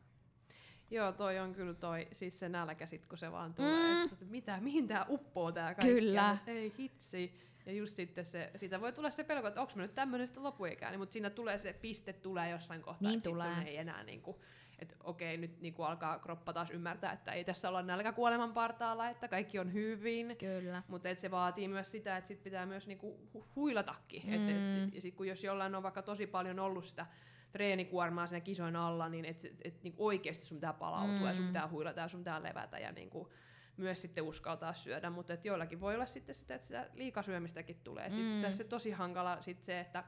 Joo, 0.90 1.12
toi 1.12 1.38
on 1.38 1.54
kyllä 1.54 1.74
toi, 1.74 2.08
siis 2.12 2.38
se 2.38 2.48
nälkä 2.48 2.86
sit, 2.86 3.06
kun 3.06 3.18
se 3.18 3.32
vaan 3.32 3.54
tulee, 3.54 3.72
Mm. 3.94 3.98
mm. 3.98 4.12
että 4.12 4.24
mitä, 4.24 4.60
mihin 4.60 4.88
tää 4.88 5.06
uppoo 5.08 5.52
tää 5.52 5.74
kaikki. 5.74 5.94
Kyllä. 5.94 6.30
Mut 6.32 6.48
Ei 6.48 6.72
hitsi. 6.78 7.48
Ja 7.66 7.72
just 7.72 7.96
sitten 7.96 8.24
se, 8.24 8.50
siitä 8.56 8.80
voi 8.80 8.92
tulla 8.92 9.10
se 9.10 9.24
pelko, 9.24 9.48
että 9.48 9.60
onko 9.60 9.72
mä 9.76 9.82
nyt 9.82 9.94
tämmöinen 9.94 10.26
sitten 10.26 10.42
lopuikään, 10.42 10.98
mutta 10.98 11.12
siinä 11.12 11.30
tulee 11.30 11.58
se 11.58 11.72
piste 11.72 12.12
tulee 12.12 12.50
jossain 12.50 12.82
kohtaa, 12.82 13.08
Niin 13.08 13.18
että 13.18 13.28
sit 13.28 13.32
tulee. 13.38 13.54
se 13.54 13.62
ei 13.62 13.76
enää 13.76 14.02
niinku, 14.04 14.40
että 14.78 14.96
okei, 15.04 15.36
nyt 15.36 15.60
niinku 15.60 15.82
alkaa 15.82 16.18
kroppa 16.18 16.52
taas 16.52 16.70
ymmärtää, 16.70 17.12
että 17.12 17.32
ei 17.32 17.44
tässä 17.44 17.68
olla 17.68 17.82
nälkäkuoleman 17.82 18.52
partaalla, 18.52 19.08
että 19.08 19.28
kaikki 19.28 19.58
on 19.58 19.72
hyvin. 19.72 20.36
Kyllä. 20.36 20.82
Mutta 20.88 21.08
se 21.14 21.30
vaatii 21.30 21.68
myös 21.68 21.92
sitä, 21.92 22.16
että 22.16 22.28
sit 22.28 22.42
pitää 22.42 22.66
myös 22.66 22.86
niinku 22.86 23.20
hu- 23.34 23.44
huilatakin. 23.56 24.22
Mm. 24.26 24.32
Et, 24.32 24.56
et, 24.88 24.94
ja 24.94 25.00
sit 25.00 25.14
kun 25.14 25.26
jos 25.28 25.44
jollain 25.44 25.74
on 25.74 25.82
vaikka 25.82 26.02
tosi 26.02 26.26
paljon 26.26 26.58
ollut 26.58 26.84
sitä 26.84 27.06
treenikuormaa 27.52 28.26
siinä 28.26 28.40
kisojen 28.40 28.76
alla, 28.76 29.08
niin 29.08 29.24
et, 29.24 29.44
et, 29.44 29.54
et 29.64 29.82
niinku 29.82 30.06
oikeasti 30.06 30.44
sun 30.46 30.56
pitää 30.56 30.72
palautua 30.72 31.18
mm. 31.18 31.26
ja 31.26 31.34
sun 31.34 31.44
Mm. 31.44 31.48
pitää 31.48 31.68
huilata 31.68 32.00
ja 32.00 32.08
sun 32.08 32.20
pitää 32.20 32.42
levätä 32.42 32.78
ja 32.78 32.92
niinku 32.92 33.32
myös 33.76 34.02
sitten 34.02 34.24
uskaltaa 34.24 34.74
syödä, 34.74 35.10
mutta 35.10 35.32
et 35.32 35.44
joillakin 35.44 35.80
voi 35.80 35.94
olla 35.94 36.06
sitten 36.06 36.34
sitä, 36.34 36.54
että 36.54 36.66
sitä 36.66 36.86
liikasyömistäkin 36.94 37.80
tulee. 37.84 38.06
Et 38.06 38.12
Mm. 38.12 38.18
sit 38.18 38.42
tässä 38.42 38.64
tosi 38.64 38.90
hankala 38.90 39.42
sit 39.42 39.62
se, 39.62 39.80
että 39.80 40.04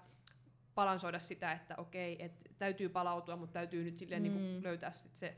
balansoida 0.75 1.19
sitä, 1.19 1.53
että 1.53 1.75
okei, 1.77 2.25
että 2.25 2.51
täytyy 2.59 2.89
palautua, 2.89 3.37
mutta 3.37 3.53
täytyy 3.53 3.85
nyt 3.85 3.99
silleen 3.99 4.23
Mm. 4.23 4.29
niinku 4.29 4.63
löytää 4.69 4.91
sit 4.93 5.17
se 5.17 5.37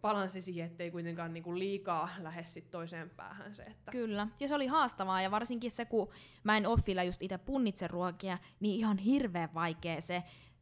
balanssi 0.00 0.40
siihen, 0.40 0.66
ettei 0.66 0.90
kuitenkaan 0.90 1.32
niinku 1.32 1.58
liikaa 1.58 2.08
lähde 2.18 2.44
sit 2.44 2.70
toiseen 2.70 3.10
päähän 3.10 3.54
se, 3.54 3.62
että 3.62 3.90
Kyllä. 3.92 4.26
Ja 4.40 4.48
se 4.48 4.54
oli 4.54 4.66
haastavaa, 4.66 5.22
ja 5.22 5.30
varsinkin 5.30 5.70
se, 5.70 5.84
kun 5.84 6.08
mä 6.44 6.56
en 6.56 6.66
offilla 6.66 7.02
just 7.02 7.22
itse 7.22 7.38
punnitse 7.38 7.88
ruokia, 7.88 8.38
niin 8.60 8.74
ihan 8.78 8.98
hirveän 8.98 9.54
vaikea 9.54 10.00
se 10.00 10.16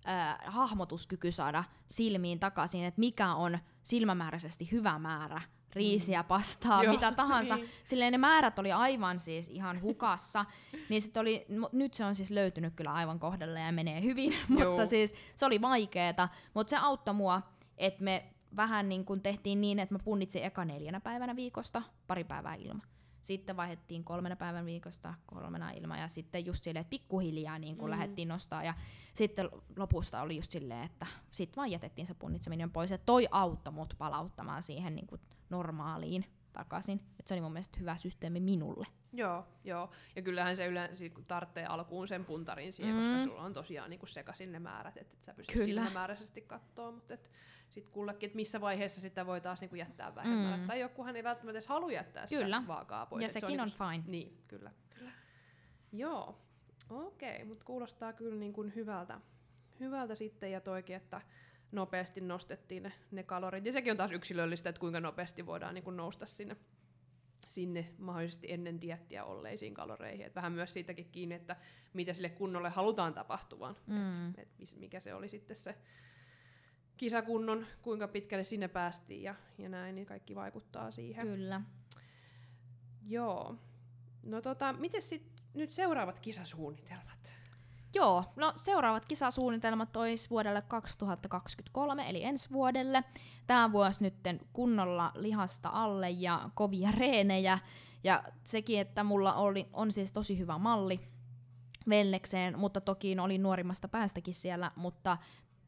äh, 0.09 0.37
hahmotuskyky 0.47 1.33
saada 1.33 1.65
silmiin 1.89 2.41
takaisin, 2.41 2.85
että 2.85 3.01
mikä 3.01 3.35
on 3.35 3.59
silmämääräisesti 3.83 4.71
hyvä 4.73 4.99
määrä 4.99 5.41
riisiä, 5.73 6.25
pastaa, 6.25 6.83
Joo, 6.85 6.95
mitä 6.95 7.13
tahansa. 7.13 7.57
niin. 7.57 7.69
Silleen 7.85 8.13
ne 8.13 8.19
määrät 8.19 8.59
oli 8.59 8.73
aivan 8.73 9.21
siis 9.21 9.49
ihan 9.49 9.83
hukassa. 9.83 10.45
niin 10.89 11.03
sit 11.03 11.17
oli, 11.17 11.47
nyt 11.73 11.95
se 11.95 12.05
on 12.05 12.15
siis 12.15 12.31
löytynyt 12.31 12.75
kyllä 12.75 12.93
aivan 12.93 13.19
kohdalle 13.21 13.61
ja 13.61 13.73
menee 13.73 14.03
hyvin, 14.03 14.35
mutta 14.49 14.87
siis 14.87 15.15
se 15.35 15.47
oli 15.47 15.61
vaikeeta. 15.61 16.29
Mutta 16.55 16.71
se 16.71 16.77
auttoi 16.77 17.15
mua, 17.15 17.43
että 17.79 18.03
me 18.05 18.25
vähän 18.57 18.89
niin 18.89 19.05
kuin 19.05 19.21
tehtiin 19.23 19.61
niin, 19.61 19.79
että 19.79 19.95
mä 19.95 19.99
punnitsin 20.05 20.43
eka 20.45 20.65
neljänä 20.65 21.01
päivänä 21.01 21.37
viikosta, 21.37 21.83
pari 22.07 22.25
päivää 22.25 22.55
ilman. 22.55 22.83
Sitten 23.23 23.57
vaihdettiin 23.57 24.05
kolmena 24.05 24.37
päivän 24.37 24.67
viikosta 24.67 25.15
kolmena 25.27 25.71
ilman 25.71 25.99
ja 25.99 26.09
sitten 26.09 26.47
just 26.47 26.65
silleen, 26.65 26.81
että 26.81 26.91
pikkuhiljaa 26.91 27.59
niin 27.59 27.77
kuin 27.77 27.87
Mm. 27.89 27.91
lähdettiin 27.91 28.29
nostaa 28.29 28.65
ja 28.65 28.75
sitten 29.15 29.49
lopusta 29.77 30.23
oli 30.23 30.37
just 30.37 30.51
silleen, 30.51 30.83
että 30.85 31.07
sitten 31.31 31.57
vaan 31.57 31.71
jätettiin 31.71 32.07
se 32.07 32.15
punnitseminen 32.15 32.71
pois. 32.71 32.93
Että 32.93 33.07
toi 33.07 33.29
auttoi 33.31 33.73
mut 33.75 33.95
palauttamaan 33.99 34.63
siihen 34.63 34.95
niin 34.97 35.07
kuin 35.07 35.21
normaaliin 35.53 36.25
takaisin. 36.53 37.01
Et 37.21 37.29
se 37.29 37.35
oli 37.35 37.41
mun 37.41 37.53
mielestä 37.53 37.79
hyvä 37.81 37.97
systeemi 37.97 38.41
minulle. 38.41 38.87
Joo, 39.13 39.47
joo. 39.65 39.91
Ja 40.17 40.23
kyllähän 40.23 40.57
se 40.57 40.67
yleensä 40.67 41.05
tarvitsee 41.29 41.67
alkuun 41.67 42.09
sen 42.09 42.25
puntarin 42.25 42.73
siihen, 42.73 42.95
mm. 42.95 43.01
koska 43.01 43.17
Mm. 43.17 43.23
sulla 43.25 43.43
on 43.43 43.53
tosiaan 43.53 43.91
niinku 43.91 44.07
sekaisin 44.07 44.53
ne 44.53 44.59
määrät, 44.59 44.97
että 44.97 45.15
et 45.15 45.25
sä 45.25 45.35
pystyt 45.35 45.53
Kyllä. 45.53 45.67
silmämääräisesti 45.67 46.41
katsoa, 46.41 46.91
mutta 46.93 47.15
et 47.15 47.31
sit 47.69 47.89
kullekin, 47.89 48.27
että 48.27 48.37
missä 48.37 48.61
vaiheessa 48.61 49.01
sitä 49.01 49.27
voi 49.27 49.41
taas 49.41 49.61
niinku 49.61 49.77
jättää 49.77 50.15
vähemmällä. 50.15 50.57
Mm. 50.57 50.67
Tai 50.67 50.81
jokuhan 50.81 51.17
ei 51.17 51.25
välttämättä 51.25 51.51
edes 51.53 51.67
halua 51.67 51.93
jättää 51.93 52.27
sitä 52.27 52.43
Kyllä. 52.43 52.63
vaakaa 52.67 53.07
pois. 53.07 53.21
ja 53.21 53.27
et 53.27 53.33
se 53.33 53.41
sekin 53.41 53.61
on, 53.61 53.67
niinku 53.67 53.85
fine. 53.91 54.05
Niin, 54.07 54.39
kyllä. 54.49 54.71
kyllä. 54.99 55.13
Joo, 55.93 56.39
okei, 56.91 57.35
okay, 57.35 57.45
mutta 57.45 57.65
kuulostaa 57.65 58.13
kyllä 58.13 58.37
niin 58.37 58.53
kuin 58.53 58.75
hyvältä, 58.75 59.21
hyvältä 59.81 60.15
sitten 60.15 60.53
ja 60.53 60.61
toikin, 60.61 60.97
että 60.97 61.21
nopeasti 61.73 62.21
nostettiin 62.21 62.83
ne, 62.83 62.93
ne 63.11 63.23
kalorit. 63.23 63.67
Ja 63.67 63.73
sekin 63.73 63.91
on 63.91 63.97
taas 63.97 64.13
yksilöllistä, 64.13 64.69
että 64.69 64.81
kuinka 64.81 65.01
nopeasti 65.01 65.47
voidaan 65.47 65.75
niin 65.75 65.85
kuin 65.85 65.97
nousta 65.97 66.27
sinne, 66.27 66.57
sinne 67.49 67.95
mahdollisesti 67.99 68.53
ennen 68.53 68.81
diettiä 68.81 69.25
olleisiin 69.25 69.75
kaloreihin. 69.75 70.27
Et 70.27 70.35
vähän 70.35 70.53
myös 70.53 70.73
siitäkin 70.73 71.09
kiinni, 71.13 71.35
että 71.35 71.57
mitä 71.93 72.13
sille 72.13 72.29
kunnolle 72.29 72.69
halutaan 72.69 73.15
tapahtuvan. 73.15 73.77
Mm. 73.87 74.29
Et 74.39 74.49
mis- 74.59 74.77
mikä 74.77 75.01
se 75.01 75.15
oli 75.15 75.29
sitten 75.29 75.57
se 75.57 75.75
kisakunnon, 76.97 77.67
kuinka 77.83 78.09
pitkälle 78.09 78.45
sinne 78.45 78.69
päästiin 78.69 79.23
ja, 79.23 79.35
ja 79.59 79.69
näin, 79.69 79.95
niin 79.95 80.07
kaikki 80.07 80.35
vaikuttaa 80.35 80.91
siihen. 80.91 81.27
Kyllä. 81.27 81.61
Joo. 83.07 83.57
No 84.23 84.43
tota, 84.43 84.73
miten 84.73 85.03
sitten 85.03 85.45
nyt 85.55 85.71
seuraavat 85.71 86.21
kisasuunnitelmat? 86.21 87.22
Joo, 87.95 88.25
no 88.37 88.53
seuraavat 88.55 89.05
kisasuunnitelmat 89.05 89.97
olisi 89.97 90.31
vuodelle 90.31 90.63
2023, 90.63 92.11
eli 92.11 92.25
ensi 92.25 92.51
vuodelle. 92.53 93.05
Tämä 93.47 93.73
vuosi 93.73 94.03
nyt 94.03 94.15
kunnolla 94.53 95.13
lihasta 95.15 95.69
alle 95.69 96.11
ja 96.11 96.51
kovia 96.55 96.91
reenejä. 96.99 97.59
Ja 98.05 98.25
sekin, 98.45 98.81
että 98.81 99.05
mulla 99.05 99.35
oli, 99.35 99.69
on 99.73 99.93
siis 99.93 100.13
tosi 100.13 100.39
hyvä 100.39 100.59
malli 100.59 101.01
Vellekseen, 101.89 102.59
mutta 102.59 102.81
toki 102.81 103.19
oli 103.19 103.39
nuorimmasta 103.39 103.89
päästäkin 103.89 104.35
siellä, 104.35 104.71
mutta 104.77 105.17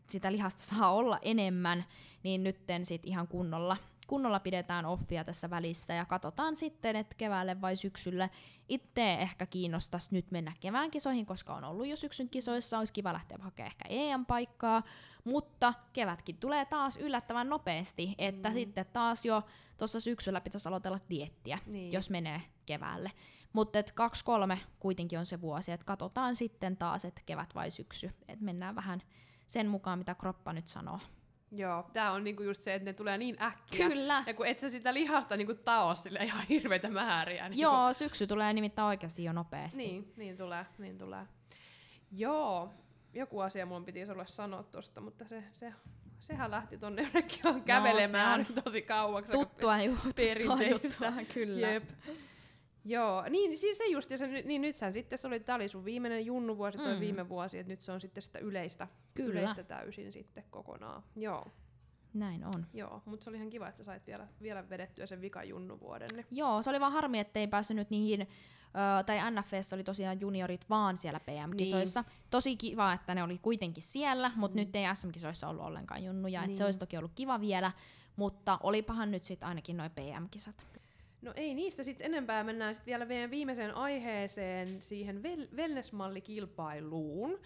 sitä 0.08 0.32
lihasta 0.32 0.62
saa 0.62 0.92
olla 0.92 1.18
enemmän, 1.22 1.84
niin 2.22 2.44
nytten 2.44 2.84
sit 2.84 3.02
ihan 3.04 3.28
kunnolla, 3.28 3.76
kunnolla 4.06 4.40
pidetään 4.40 4.86
offia 4.86 5.24
tässä 5.24 5.50
välissä 5.50 5.94
ja 5.94 6.04
katsotaan 6.04 6.56
sitten, 6.56 6.96
että 6.96 7.14
keväälle 7.14 7.60
vai 7.60 7.76
syksylle. 7.76 8.30
Itse 8.68 9.14
ehkä 9.14 9.46
kiinnostaisi 9.46 10.14
nyt 10.14 10.30
mennä 10.30 10.52
kevään 10.60 10.90
kisoihin, 10.90 11.26
koska 11.26 11.54
on 11.54 11.64
ollut 11.64 11.86
jo 11.86 11.96
syksyn 11.96 12.28
kisoissa, 12.28 12.78
olisi 12.78 12.92
kiva 12.92 13.12
lähteä 13.12 13.38
hakemaan 13.40 13.66
ehkä 13.72 13.84
EM-paikkaa, 13.88 14.82
mutta 15.24 15.74
kevätkin 15.92 16.36
tulee 16.36 16.64
taas 16.64 16.96
yllättävän 16.96 17.48
nopeasti, 17.48 18.14
että 18.18 18.48
Mm. 18.48 18.52
sitten 18.54 18.86
taas 18.92 19.24
jo 19.24 19.42
tuossa 19.78 20.00
syksyllä 20.00 20.40
pitäisi 20.40 20.68
aloitella 20.68 21.00
diettiä, 21.10 21.58
Niin. 21.66 21.92
jos 21.92 22.10
menee 22.10 22.42
keväälle. 22.66 23.12
Mutta 23.52 23.78
2-3 23.94 24.58
kuitenkin 24.78 25.18
on 25.18 25.26
se 25.26 25.40
vuosi, 25.40 25.72
että 25.72 25.86
katsotaan 25.86 26.36
sitten 26.36 26.76
taas, 26.76 27.04
että 27.04 27.22
kevät 27.26 27.54
vai 27.54 27.70
syksy. 27.70 28.10
että 28.28 28.44
mennään 28.44 28.74
vähän 28.74 29.02
sen 29.46 29.68
mukaan, 29.68 29.98
mitä 29.98 30.14
kroppa 30.14 30.52
nyt 30.52 30.68
sanoo. 30.68 30.98
Joo, 31.56 31.84
tää 31.92 32.12
on 32.12 32.24
niinku 32.24 32.42
just 32.42 32.62
se, 32.62 32.74
että 32.74 32.84
ne 32.84 32.92
tulee 32.92 33.18
niin 33.18 33.42
äkkiä. 33.42 33.88
Kyllä. 33.88 34.24
Ja 34.26 34.34
kun 34.34 34.46
et 34.46 34.60
sä 34.60 34.68
sitä 34.68 34.94
lihasta 34.94 35.36
niinku 35.36 35.54
taos 35.54 36.02
sille 36.02 36.18
ihan 36.24 36.46
hirveitä 36.48 36.88
määriä. 36.88 37.48
Niin 37.48 37.58
Joo, 37.60 37.92
syksy 37.92 38.26
tulee 38.26 38.52
nimittäin 38.52 38.86
oikeasti 38.86 39.24
jo 39.24 39.32
nopeasti. 39.32 39.78
Niin, 39.78 40.12
niin 40.16 40.36
tulee, 40.36 40.66
niin 40.78 40.98
tulee. 40.98 41.26
Joo, 42.12 42.70
joku 43.12 43.40
asia 43.40 43.66
mun 43.66 43.84
piti 43.84 44.06
sulle 44.06 44.26
sanoa 44.26 44.62
tosta, 44.62 45.00
mutta 45.00 45.24
se, 45.28 45.44
se, 45.52 45.72
sehän 46.18 46.50
lähti 46.50 46.78
tonne 46.78 47.02
jonnekin 47.02 47.38
ihan 47.44 47.62
kävelemään 47.62 48.46
No, 48.56 48.62
tosi 48.62 48.82
kauaksi. 48.82 49.32
tuttua 49.32 49.74
perinteistä. 50.16 50.64
juttua, 50.88 51.12
kyllä. 51.34 51.68
Jep. 51.68 51.84
Joo, 52.84 53.24
niin 53.30 53.58
siis 53.58 53.78
se 53.78 53.84
just, 53.86 54.10
se, 54.16 54.26
niin 54.44 54.62
nyt 54.62 54.76
sä 54.76 54.92
sitten, 54.92 55.18
se 55.18 55.26
oli, 55.26 55.40
tää 55.40 55.56
oli 55.56 55.68
sun 55.68 55.84
viimeinen 55.84 56.26
junnuvuosi, 56.26 56.78
toi 56.78 56.94
Mm. 56.94 57.00
viime 57.00 57.28
vuosi, 57.28 57.58
että 57.58 57.72
nyt 57.72 57.82
se 57.82 57.92
on 57.92 58.00
sitten 58.00 58.22
sitä 58.22 58.38
yleistä, 58.38 58.88
Kyllä. 59.14 59.40
yleistä 59.40 59.62
täysin 59.62 60.12
sitten 60.12 60.44
kokonaan. 60.50 61.02
Joo, 61.16 61.46
Näin 62.14 62.44
on. 62.44 62.66
joo, 62.74 63.02
mutta 63.04 63.24
se 63.24 63.30
oli 63.30 63.36
ihan 63.36 63.50
kiva, 63.50 63.68
että 63.68 63.78
sä 63.78 63.84
sait 63.84 64.06
vielä, 64.06 64.26
vielä 64.42 64.68
vedettyä 64.70 65.06
sen 65.06 65.20
vika 65.20 65.44
junnuvuoden. 65.44 66.08
Niin. 66.14 66.26
Joo, 66.30 66.62
se 66.62 66.70
oli 66.70 66.80
vaan 66.80 66.92
harmi, 66.92 67.18
ettei 67.18 67.46
päässyt 67.46 67.76
nyt 67.76 67.90
niihin, 67.90 68.20
ö, 68.20 69.02
tai 69.04 69.18
NFS 69.30 69.72
oli 69.72 69.84
tosiaan 69.84 70.20
juniorit 70.20 70.70
vaan 70.70 70.96
siellä 70.96 71.20
PM-kisoissa. 71.20 72.00
Niin. 72.00 72.12
Tosi 72.30 72.56
kiva, 72.56 72.92
että 72.92 73.14
ne 73.14 73.22
oli 73.22 73.38
kuitenkin 73.38 73.82
siellä, 73.82 74.30
mutta 74.36 74.54
Mm. 74.56 74.60
nyt 74.60 74.76
ei 74.76 74.84
SM-kisoissa 74.94 75.48
ollut 75.48 75.64
ollenkaan 75.64 76.04
junnuja, 76.04 76.40
niin. 76.40 76.48
Niin. 76.48 76.56
se 76.56 76.64
olisi 76.64 76.78
toki 76.78 76.96
ollut 76.96 77.12
kiva 77.14 77.40
vielä, 77.40 77.72
mutta 78.16 78.58
olipahan 78.62 79.10
nyt 79.10 79.24
sitten 79.24 79.48
ainakin 79.48 79.76
noin 79.76 79.90
PM-kisat. 79.90 80.66
No 81.24 81.32
ei 81.36 81.54
niistä 81.54 81.84
sitten 81.84 82.06
enempää, 82.06 82.44
mennään 82.44 82.74
sitten 82.74 82.92
vielä 82.92 83.04
meidän 83.04 83.30
viimeiseen 83.30 83.74
aiheeseen, 83.74 84.82
siihen 84.82 85.22
wellness-mallikilpailuun. 85.56 87.40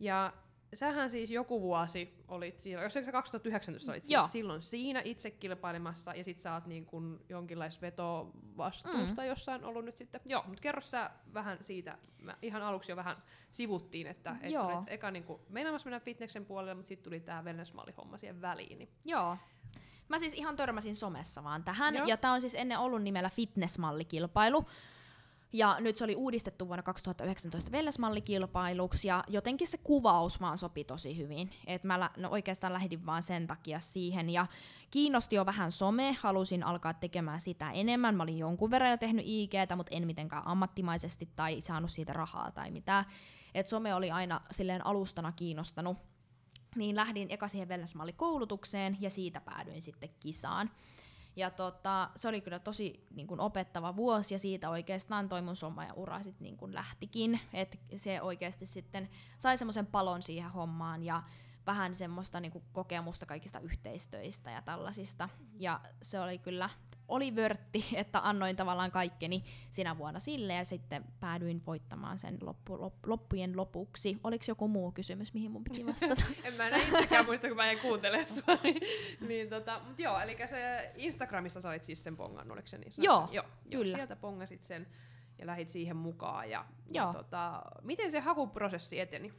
Ja 0.00 0.32
sähän 0.74 1.10
siis 1.10 1.30
joku 1.30 1.60
vuosi 1.60 2.14
olit 2.28 2.60
siinä, 2.60 2.82
jos 2.82 2.92
se 2.92 3.12
2019 3.12 3.92
olit 3.92 4.10
Joo. 4.10 4.22
siis 4.22 4.32
silloin 4.32 4.62
siinä 4.62 5.02
itse 5.04 5.30
kilpailemassa, 5.30 6.14
ja 6.14 6.24
sit 6.24 6.40
sä 6.40 6.54
oot 6.54 6.66
niin 6.66 6.86
kun 6.86 7.24
jonkinlaista 7.28 7.80
vetovastuusta 7.80 9.22
mm. 9.22 9.28
jossain 9.28 9.64
ollut 9.64 9.84
nyt 9.84 9.96
sitten. 9.96 10.20
Joo, 10.24 10.44
mutta 10.46 10.62
kerro 10.62 10.80
sä 10.80 11.10
vähän 11.34 11.58
siitä, 11.60 11.98
mä 12.18 12.36
ihan 12.42 12.62
aluksi 12.62 12.92
jo 12.92 12.96
vähän 12.96 13.16
sivuttiin, 13.50 14.06
että 14.06 14.36
et 14.40 14.52
sä 14.52 14.62
olit 14.62 14.88
eka 14.88 15.10
niin 15.10 15.24
meinaamassa 15.48 15.90
mennä 15.90 16.00
fitneksen 16.00 16.46
puolelle, 16.46 16.74
mutta 16.74 16.88
sitten 16.88 17.04
tuli 17.04 17.20
tää 17.20 17.42
wellness-mallihomma 17.42 18.16
siihen 18.16 18.40
väliin. 18.40 18.78
Niin. 18.78 18.88
Joo. 19.04 19.36
Mä 20.08 20.18
siis 20.18 20.34
ihan 20.34 20.56
törmäsin 20.56 20.96
somessa 20.96 21.44
vaan 21.44 21.64
tähän, 21.64 21.94
Joo. 21.94 22.06
ja 22.06 22.16
tää 22.16 22.32
on 22.32 22.40
siis 22.40 22.54
ennen 22.54 22.78
ollut 22.78 23.02
nimellä 23.02 23.30
fitnessmallikilpailu. 23.30 24.66
Ja 25.52 25.76
nyt 25.80 25.96
se 25.96 26.04
oli 26.04 26.16
uudistettu 26.16 26.68
vuonna 26.68 26.82
2019 26.82 27.70
wellnessmallikilpailuksi, 27.70 29.08
ja 29.08 29.24
jotenkin 29.28 29.68
se 29.68 29.78
kuvaus 29.78 30.40
vaan 30.40 30.58
sopi 30.58 30.84
tosi 30.84 31.16
hyvin. 31.16 31.50
Et 31.66 31.84
mä 31.84 32.10
no 32.16 32.30
oikeastaan 32.30 32.72
lähdin 32.72 33.06
vaan 33.06 33.22
sen 33.22 33.46
takia 33.46 33.80
siihen, 33.80 34.30
ja 34.30 34.46
kiinnosti 34.90 35.36
jo 35.36 35.46
vähän 35.46 35.72
some, 35.72 36.16
halusin 36.20 36.62
alkaa 36.62 36.94
tekemään 36.94 37.40
sitä 37.40 37.70
enemmän. 37.70 38.14
Mä 38.14 38.22
olin 38.22 38.38
jonkun 38.38 38.70
verran 38.70 38.90
jo 38.90 38.96
tehnyt 38.96 39.24
IGtä, 39.28 39.76
mutta 39.76 39.94
en 39.94 40.06
mitenkään 40.06 40.46
ammattimaisesti 40.46 41.28
tai 41.36 41.60
saanut 41.60 41.90
siitä 41.90 42.12
rahaa 42.12 42.50
tai 42.50 42.70
mitään. 42.70 43.04
Et 43.54 43.66
some 43.66 43.94
oli 43.94 44.10
aina 44.10 44.40
silleen 44.50 44.86
alustana 44.86 45.32
kiinnostanut 45.32 45.98
niin 46.76 46.96
lähdin 46.96 47.30
eka 47.30 47.48
siihen 47.48 47.68
wellnessmallikoulutukseen 47.68 48.96
ja 49.00 49.10
siitä 49.10 49.40
päädyin 49.40 49.82
sitten 49.82 50.10
kisaan. 50.20 50.70
Ja 51.36 51.50
tota, 51.50 52.10
se 52.14 52.28
oli 52.28 52.40
kyllä 52.40 52.58
tosi 52.58 53.06
niin 53.10 53.26
kuin 53.26 53.40
opettava 53.40 53.96
vuosi 53.96 54.34
ja 54.34 54.38
siitä 54.38 54.70
oikeastaan 54.70 55.28
toi 55.28 55.42
mun 55.42 55.56
soma 55.56 55.84
ja 55.84 55.94
ura 55.94 56.22
sit 56.22 56.40
niin 56.40 56.56
lähtikin. 56.66 57.40
Et 57.52 57.80
se 57.96 58.22
oikeasti 58.22 58.66
sitten 58.66 59.08
sai 59.38 59.58
semmoisen 59.58 59.86
palon 59.86 60.22
siihen 60.22 60.50
hommaan 60.50 61.02
ja 61.02 61.22
vähän 61.66 61.94
semmoista 61.94 62.40
niin 62.40 62.52
kuin 62.52 62.64
kokemusta 62.72 63.26
kaikista 63.26 63.60
yhteistöistä 63.60 64.50
ja 64.50 64.62
tällaisista. 64.62 65.28
Ja 65.54 65.80
se 66.02 66.20
oli 66.20 66.38
kyllä 66.38 66.70
oli 67.12 67.36
vörtti, 67.36 67.86
että 67.94 68.20
annoin 68.22 68.56
tavallaan 68.56 68.90
kaikkeni 68.90 69.44
sinä 69.70 69.98
vuonna 69.98 70.20
sille 70.20 70.54
ja 70.54 70.64
sitten 70.64 71.04
päädyin 71.20 71.62
voittamaan 71.66 72.18
sen 72.18 72.38
loppu, 72.40 72.80
lop, 72.80 72.94
loppujen 73.06 73.56
lopuksi. 73.56 74.20
Oliko 74.24 74.44
joku 74.48 74.68
muu 74.68 74.92
kysymys, 74.92 75.34
mihin 75.34 75.50
mun 75.50 75.64
piti 75.64 75.86
vastata? 75.86 76.24
en 76.44 76.54
mä 76.54 76.68
enää 76.68 76.80
itsekään 76.80 77.24
muista, 77.24 77.48
kun 77.48 77.56
mä 77.56 77.70
en 77.70 77.78
kuuntele 77.78 78.24
sua. 78.24 78.58
niin, 79.28 79.48
tota, 79.48 79.80
mut 79.88 79.98
joo, 79.98 80.20
eli 80.20 80.36
se 80.46 80.92
Instagramissa 80.96 81.60
sä 81.60 81.68
olit 81.68 81.84
siis 81.84 82.04
sen 82.04 82.16
pongannut, 82.16 82.52
oliko 82.52 82.68
se 82.68 82.78
niin? 82.78 82.92
Joo, 82.98 83.28
joo, 83.32 83.44
kyllä. 83.70 83.86
Joo, 83.86 83.96
sieltä 83.96 84.16
pongasit 84.16 84.62
sen 84.62 84.86
ja 85.38 85.46
lähit 85.46 85.70
siihen 85.70 85.96
mukaan. 85.96 86.50
Ja, 86.50 86.64
joo. 86.90 87.06
ja 87.06 87.14
tota, 87.14 87.62
miten 87.82 88.10
se 88.10 88.20
hakuprosessi 88.20 89.00
eteni? 89.00 89.32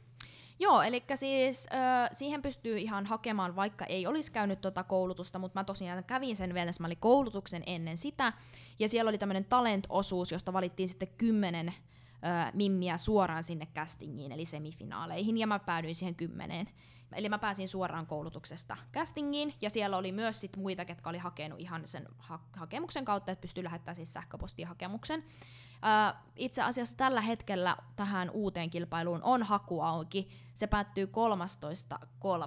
Joo, 0.58 0.82
eli 0.82 1.04
siis 1.14 1.66
ö, 1.72 1.76
siihen 2.12 2.42
pystyy 2.42 2.78
ihan 2.78 3.06
hakemaan, 3.06 3.56
vaikka 3.56 3.84
ei 3.84 4.06
olisi 4.06 4.32
käynyt 4.32 4.60
tota 4.60 4.84
koulutusta, 4.84 5.38
mutta 5.38 5.60
mä 5.60 5.64
tosiaan 5.64 6.04
kävin 6.04 6.36
sen 6.36 6.54
Wellesmalli 6.54 6.96
koulutuksen 6.96 7.62
ennen 7.66 7.98
sitä, 7.98 8.32
ja 8.78 8.88
siellä 8.88 9.08
oli 9.08 9.18
tämmöinen 9.18 9.44
talent-osuus, 9.44 10.32
josta 10.32 10.52
valittiin 10.52 10.88
sitten 10.88 11.08
kymmenen 11.18 11.68
ö, 11.68 12.50
mimmiä 12.52 12.98
suoraan 12.98 13.44
sinne 13.44 13.66
castingiin, 13.74 14.32
eli 14.32 14.44
semifinaaleihin, 14.44 15.38
ja 15.38 15.46
mä 15.46 15.58
päädyin 15.58 15.94
siihen 15.94 16.14
kymmeneen. 16.14 16.68
Eli 17.12 17.28
mä 17.28 17.38
pääsin 17.38 17.68
suoraan 17.68 18.06
koulutuksesta 18.06 18.76
castingiin, 18.92 19.54
ja 19.60 19.70
siellä 19.70 19.96
oli 19.96 20.12
myös 20.12 20.40
sit 20.40 20.56
muita, 20.56 20.84
ketkä 20.84 21.10
oli 21.10 21.18
hakenut 21.18 21.60
ihan 21.60 21.86
sen 21.86 22.08
ha- 22.18 22.44
hakemuksen 22.52 23.04
kautta, 23.04 23.32
että 23.32 23.40
pystyi 23.40 23.64
lähettämään 23.64 23.96
siis 23.96 24.12
sähköpostihakemuksen. 24.12 25.20
Uh, 25.20 26.16
itse 26.36 26.62
asiassa 26.62 26.96
tällä 26.96 27.20
hetkellä 27.20 27.76
tähän 27.96 28.30
uuteen 28.30 28.70
kilpailuun 28.70 29.22
on 29.22 29.42
haku 29.42 29.80
auki. 29.80 30.28
Se 30.54 30.66
päättyy 30.66 31.08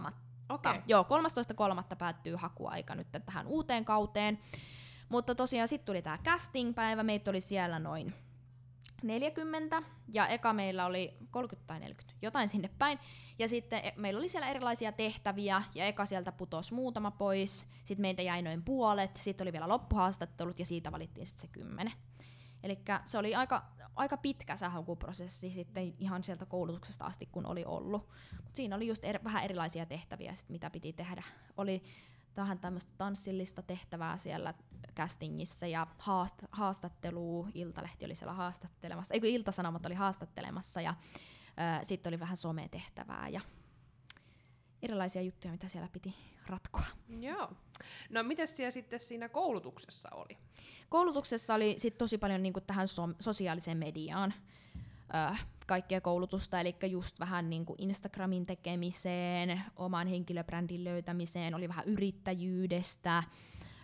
13.3. 0.07 0.11
Okay. 0.49 0.81
Joo, 0.87 1.05
13.3. 1.89 1.95
päättyy 1.95 2.35
hakuaika 2.35 2.95
nyt 2.95 3.07
tähän 3.25 3.47
uuteen 3.47 3.85
kauteen. 3.85 4.39
Mutta 5.09 5.35
tosiaan 5.35 5.67
sitten 5.67 5.85
tuli 5.85 6.01
tämä 6.01 6.17
casting-päivä, 6.17 7.03
meitä 7.03 7.31
oli 7.31 7.41
siellä 7.41 7.79
noin 7.79 8.13
40, 9.03 9.83
ja 10.07 10.27
eka 10.27 10.53
meillä 10.53 10.85
oli 10.85 11.17
30 11.31 11.67
tai 11.67 11.79
40, 11.79 12.19
jotain 12.21 12.49
sinne 12.49 12.69
päin. 12.79 12.99
Ja 13.39 13.47
sitten 13.47 13.85
e, 13.85 13.93
meillä 13.97 14.17
oli 14.17 14.29
siellä 14.29 14.49
erilaisia 14.49 14.91
tehtäviä, 14.91 15.63
ja 15.75 15.85
eka 15.85 16.05
sieltä 16.05 16.31
putosi 16.31 16.73
muutama 16.73 17.11
pois, 17.11 17.67
sitten 17.83 18.01
meitä 18.01 18.21
jäi 18.21 18.41
noin 18.41 18.63
puolet, 18.63 19.17
sitten 19.23 19.45
oli 19.45 19.53
vielä 19.53 19.67
loppuhaastattelut, 19.67 20.59
ja 20.59 20.65
siitä 20.65 20.91
valittiin 20.91 21.25
sitten 21.25 21.41
se 21.41 21.47
kymmenen. 21.47 21.93
Eli 22.63 22.79
se 23.05 23.17
oli 23.17 23.35
aika, 23.35 23.65
aika 23.95 24.17
pitkä 24.17 24.55
se 24.55 24.65
hakuprosessi 24.65 25.51
sitten 25.51 25.93
ihan 25.99 26.23
sieltä 26.23 26.45
koulutuksesta 26.45 27.05
asti, 27.05 27.25
kun 27.31 27.45
oli 27.45 27.65
ollut. 27.65 28.09
Mut 28.43 28.55
siinä 28.55 28.75
oli 28.75 28.87
just 28.87 29.03
er, 29.03 29.19
vähän 29.23 29.43
erilaisia 29.43 29.85
tehtäviä, 29.85 30.35
sit, 30.35 30.49
mitä 30.49 30.69
piti 30.69 30.93
tehdä. 30.93 31.23
Oli 31.57 31.83
tähän 32.37 32.59
tämmöistä 32.59 32.91
tanssillista 32.97 33.61
tehtävää 33.61 34.17
siellä 34.17 34.53
castingissa 34.95 35.67
ja 35.67 35.87
haast, 35.97 36.35
haastattelua, 36.51 37.47
Iltalehti 37.53 38.05
oli 38.05 38.15
siellä 38.15 38.33
haastattelemassa, 38.33 39.13
eikö 39.13 39.27
Iltasanomat 39.27 39.85
oli 39.85 39.95
haastattelemassa 39.95 40.81
ja 40.81 40.95
sitten 41.83 42.11
oli 42.11 42.19
vähän 42.19 42.37
sometehtävää 42.37 43.29
ja 43.29 43.41
erilaisia 44.81 45.21
juttuja, 45.21 45.51
mitä 45.51 45.67
siellä 45.67 45.89
piti 45.91 46.15
ratkoa. 46.47 46.83
Joo. 47.19 47.51
No 48.09 48.23
miten 48.23 48.47
siellä 48.47 48.71
sitten 48.71 48.99
siinä 48.99 49.29
koulutuksessa 49.29 50.09
oli? 50.11 50.37
Koulutuksessa 50.89 51.53
oli 51.53 51.75
sit 51.77 51.97
tosi 51.97 52.17
paljon 52.17 52.43
niinku 52.43 52.61
tähän 52.61 52.87
so- 52.87 53.15
sosiaaliseen 53.19 53.77
mediaan 53.77 54.33
äh, 55.15 55.47
kaikkea 55.67 56.01
koulutusta, 56.01 56.59
eli 56.59 56.75
just 56.89 57.19
vähän 57.19 57.49
niinku 57.49 57.75
Instagramin 57.77 58.45
tekemiseen, 58.45 59.61
oman 59.75 60.07
henkilöbrändin 60.07 60.83
löytämiseen, 60.83 61.55
oli 61.55 61.67
vähän 61.67 61.85
yrittäjyydestä, 61.85 63.23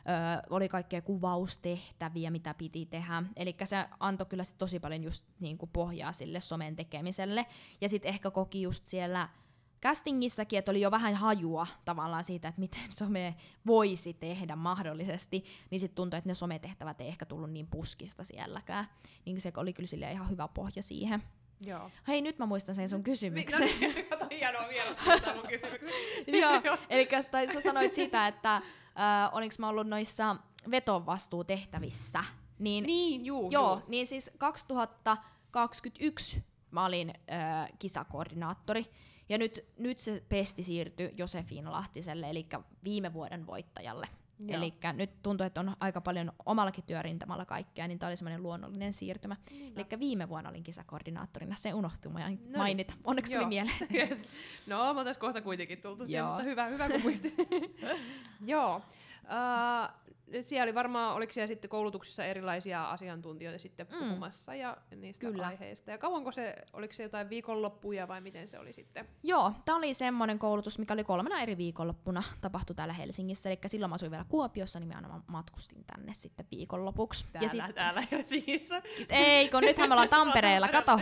Öö, 0.10 0.42
oli 0.50 0.70
kaikkea 0.70 1.02
kuvaustehtäviä, 1.02 2.32
mitä 2.32 2.54
piti 2.54 2.86
tehdä. 2.86 3.24
Eli 3.36 3.56
se 3.64 3.86
antoi 4.00 4.28
kyllä 4.28 4.44
sit 4.44 4.58
tosi 4.58 4.80
paljon 4.80 5.04
just 5.04 5.28
niinku 5.40 5.68
pohjaa 5.68 6.12
sille 6.12 6.40
somen 6.40 6.76
tekemiselle. 6.76 7.46
Ja 7.82 7.90
sitten 7.90 8.10
ehkä 8.10 8.32
koki 8.32 8.62
just 8.62 8.86
siellä 8.86 9.30
castingissakin, 9.84 10.60
että 10.60 10.72
oli 10.72 10.82
jo 10.82 10.92
vähän 10.92 11.16
hajua 11.16 11.68
tavallaan 11.86 12.24
siitä, 12.24 12.48
että 12.48 12.62
miten 12.62 12.92
some 13.00 13.36
voisi 13.66 14.14
tehdä 14.14 14.56
mahdollisesti, 14.56 15.46
niin 15.70 15.80
sitten 15.80 15.96
tuntui, 15.96 16.18
että 16.18 16.30
ne 16.30 16.34
sometehtävät 16.34 17.02
ei 17.02 17.08
ehkä 17.08 17.26
tullut 17.26 17.52
niin 17.52 17.68
puskista 17.68 18.24
sielläkään. 18.24 18.86
Niin 19.26 19.42
se 19.42 19.52
oli 19.58 19.74
kyllä 19.74 20.12
ihan 20.12 20.30
hyvä 20.30 20.48
pohja 20.48 20.82
siihen. 20.82 21.24
Joo. 21.66 21.92
Hei, 22.08 22.22
nyt 22.22 22.40
mä 22.40 22.46
muistan 22.46 22.76
sen 22.76 22.90
sun 22.90 23.04
kysymyksen. 23.04 23.60
No 23.60 23.66
niin, 23.80 24.06
kato 24.06 24.26
hienoa 24.32 24.70
vielä, 24.70 24.96
mun 25.36 25.48
kysymyksen. 25.48 25.94
Joo, 26.42 26.78
eli 26.90 27.08
tai 27.32 27.54
sä 27.54 27.62
sanoit 27.62 27.94
sitä, 27.94 28.28
että 28.28 28.56
äh, 28.56 28.64
olinko 29.32 29.56
mä 29.60 29.70
ollut 29.70 29.88
noissa 29.88 30.36
vetovastuutehtävissä. 30.72 32.24
Niin, 32.60 32.84
niin 32.84 33.26
juu, 33.26 33.50
joo, 33.52 33.74
juu. 33.74 33.82
niin 33.88 34.08
siis 34.08 34.32
2021 34.38 36.44
mä 36.72 36.86
olin 36.86 37.14
äh, 37.32 37.70
kisakoordinaattori, 37.80 38.86
ja 39.30 39.38
nyt, 39.38 39.66
nyt 39.78 40.00
se 40.00 40.24
pesti 40.30 40.64
siirtyi 40.64 41.14
Josefin 41.18 41.72
Lahtiselle, 41.72 42.30
eli 42.30 42.48
viime 42.84 43.14
vuoden 43.14 43.48
voittajalle. 43.48 44.08
Eli 44.48 44.74
nyt 44.94 45.22
tuntuu, 45.22 45.48
että 45.48 45.60
on 45.60 45.76
aika 45.80 46.02
paljon 46.02 46.32
omallakin 46.46 46.84
työrintamalla 46.84 47.46
kaikkea, 47.46 47.88
niin 47.88 48.00
tämä 48.00 48.08
oli 48.08 48.18
semmoinen 48.18 48.44
luonnollinen 48.44 48.94
siirtymä. 48.94 49.36
Eli 49.52 50.00
viime 50.00 50.30
vuonna 50.30 50.50
olin 50.50 50.64
kisakoordinaattorina, 50.64 51.56
se 51.56 51.74
unohtui 51.74 52.12
no 52.12 52.28
niin. 52.28 52.58
mainita. 52.58 52.94
Onneksi 53.04 53.34
tuli 53.34 53.46
mieleen. 53.46 53.76
Yes. 53.94 54.28
No, 54.68 54.94
mä 54.94 55.04
tässä 55.04 55.20
kohta 55.20 55.42
kuitenkin 55.42 55.82
tultu 55.82 56.06
siihen, 56.06 56.26
mutta 56.26 56.44
hyvä, 56.44 56.66
hyvä 56.66 56.90
kun 56.90 57.02
muistit. 57.02 57.36
Joo. 58.46 58.76
Uh, 59.24 60.04
siellä 60.42 60.64
oli 60.64 60.76
varmaan, 60.76 61.16
oliko 61.16 61.34
siellä 61.34 61.48
sitten 61.48 61.70
koulutuksessa 61.70 62.26
erilaisia 62.26 62.90
asiantuntijoita 62.90 63.60
sitten 63.60 63.88
mm. 63.92 63.98
puhumassa 63.98 64.56
ja 64.56 64.78
niistä 64.96 65.26
Kyllä. 65.26 65.48
aiheista. 65.48 65.92
Ja 65.92 65.98
kauanko 65.98 66.32
se, 66.32 66.56
oliko 66.74 66.94
se 66.94 67.04
jotain 67.04 67.30
viikonloppuja 67.30 68.08
vai 68.08 68.22
miten 68.22 68.48
se 68.48 68.60
oli 68.60 68.74
sitten? 68.74 69.08
Joo, 69.24 69.52
tämä 69.66 69.78
oli 69.78 69.94
semmoinen 69.94 70.40
koulutus, 70.40 70.80
mikä 70.80 70.94
oli 70.94 71.04
kolmena 71.04 71.42
eri 71.42 71.58
viikonloppuna 71.58 72.24
tapahtui 72.42 72.76
täällä 72.76 72.94
Helsingissä. 72.94 73.50
Eli 73.50 73.60
silloin 73.66 73.90
mä 73.90 73.96
asuin 73.96 74.12
vielä 74.12 74.26
Kuopiossa, 74.30 74.80
niin 74.80 74.88
mä 74.88 74.96
aina 74.96 75.22
matkustin 75.28 75.84
tänne 75.86 76.14
sitten 76.14 76.46
viikonlopuksi. 76.52 77.26
Täällä, 77.32 77.46
ja 77.46 77.50
sit, 77.50 77.76
täällä 77.76 78.04
Helsingissä. 78.12 78.82
Ei, 79.10 79.50
kun 79.50 79.62
nythän 79.62 79.90
me 79.90 79.94
ollaan 79.94 80.10
Tampereella, 80.10 80.68
kato. 80.68 81.00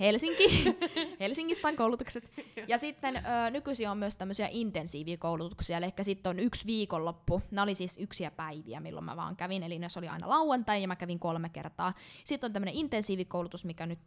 Helsinki. 0.00 0.76
Helsingissä 1.20 1.68
on 1.68 1.76
koulutukset. 1.76 2.30
Ja 2.68 2.78
sitten 2.78 3.16
ö, 3.16 3.50
nykyisin 3.50 3.88
on 3.88 3.98
myös 3.98 4.16
tämmöisiä 4.16 4.48
intensiivikoulutuksia, 4.50 5.76
eli 5.76 5.92
sitten 6.02 6.30
on 6.30 6.38
yksi 6.38 6.66
viikonloppu. 6.66 7.42
Nämä 7.50 7.62
oli 7.62 7.74
siis 7.74 7.98
yksiä 7.98 8.30
päiviä, 8.58 8.80
milloin 8.80 9.04
mä 9.04 9.16
vaan 9.16 9.36
kävin, 9.36 9.62
eli 9.62 9.78
ne 9.78 9.86
oli 9.98 10.08
aina 10.08 10.28
lauantai 10.28 10.82
ja 10.82 10.88
mä 10.88 10.96
kävin 10.96 11.18
kolme 11.18 11.48
kertaa. 11.48 11.94
Sitten 12.24 12.48
on 12.48 12.52
tämmöinen 12.52 12.74
intensiivikoulutus, 12.74 13.64
mikä 13.64 13.86
nyt 13.86 13.98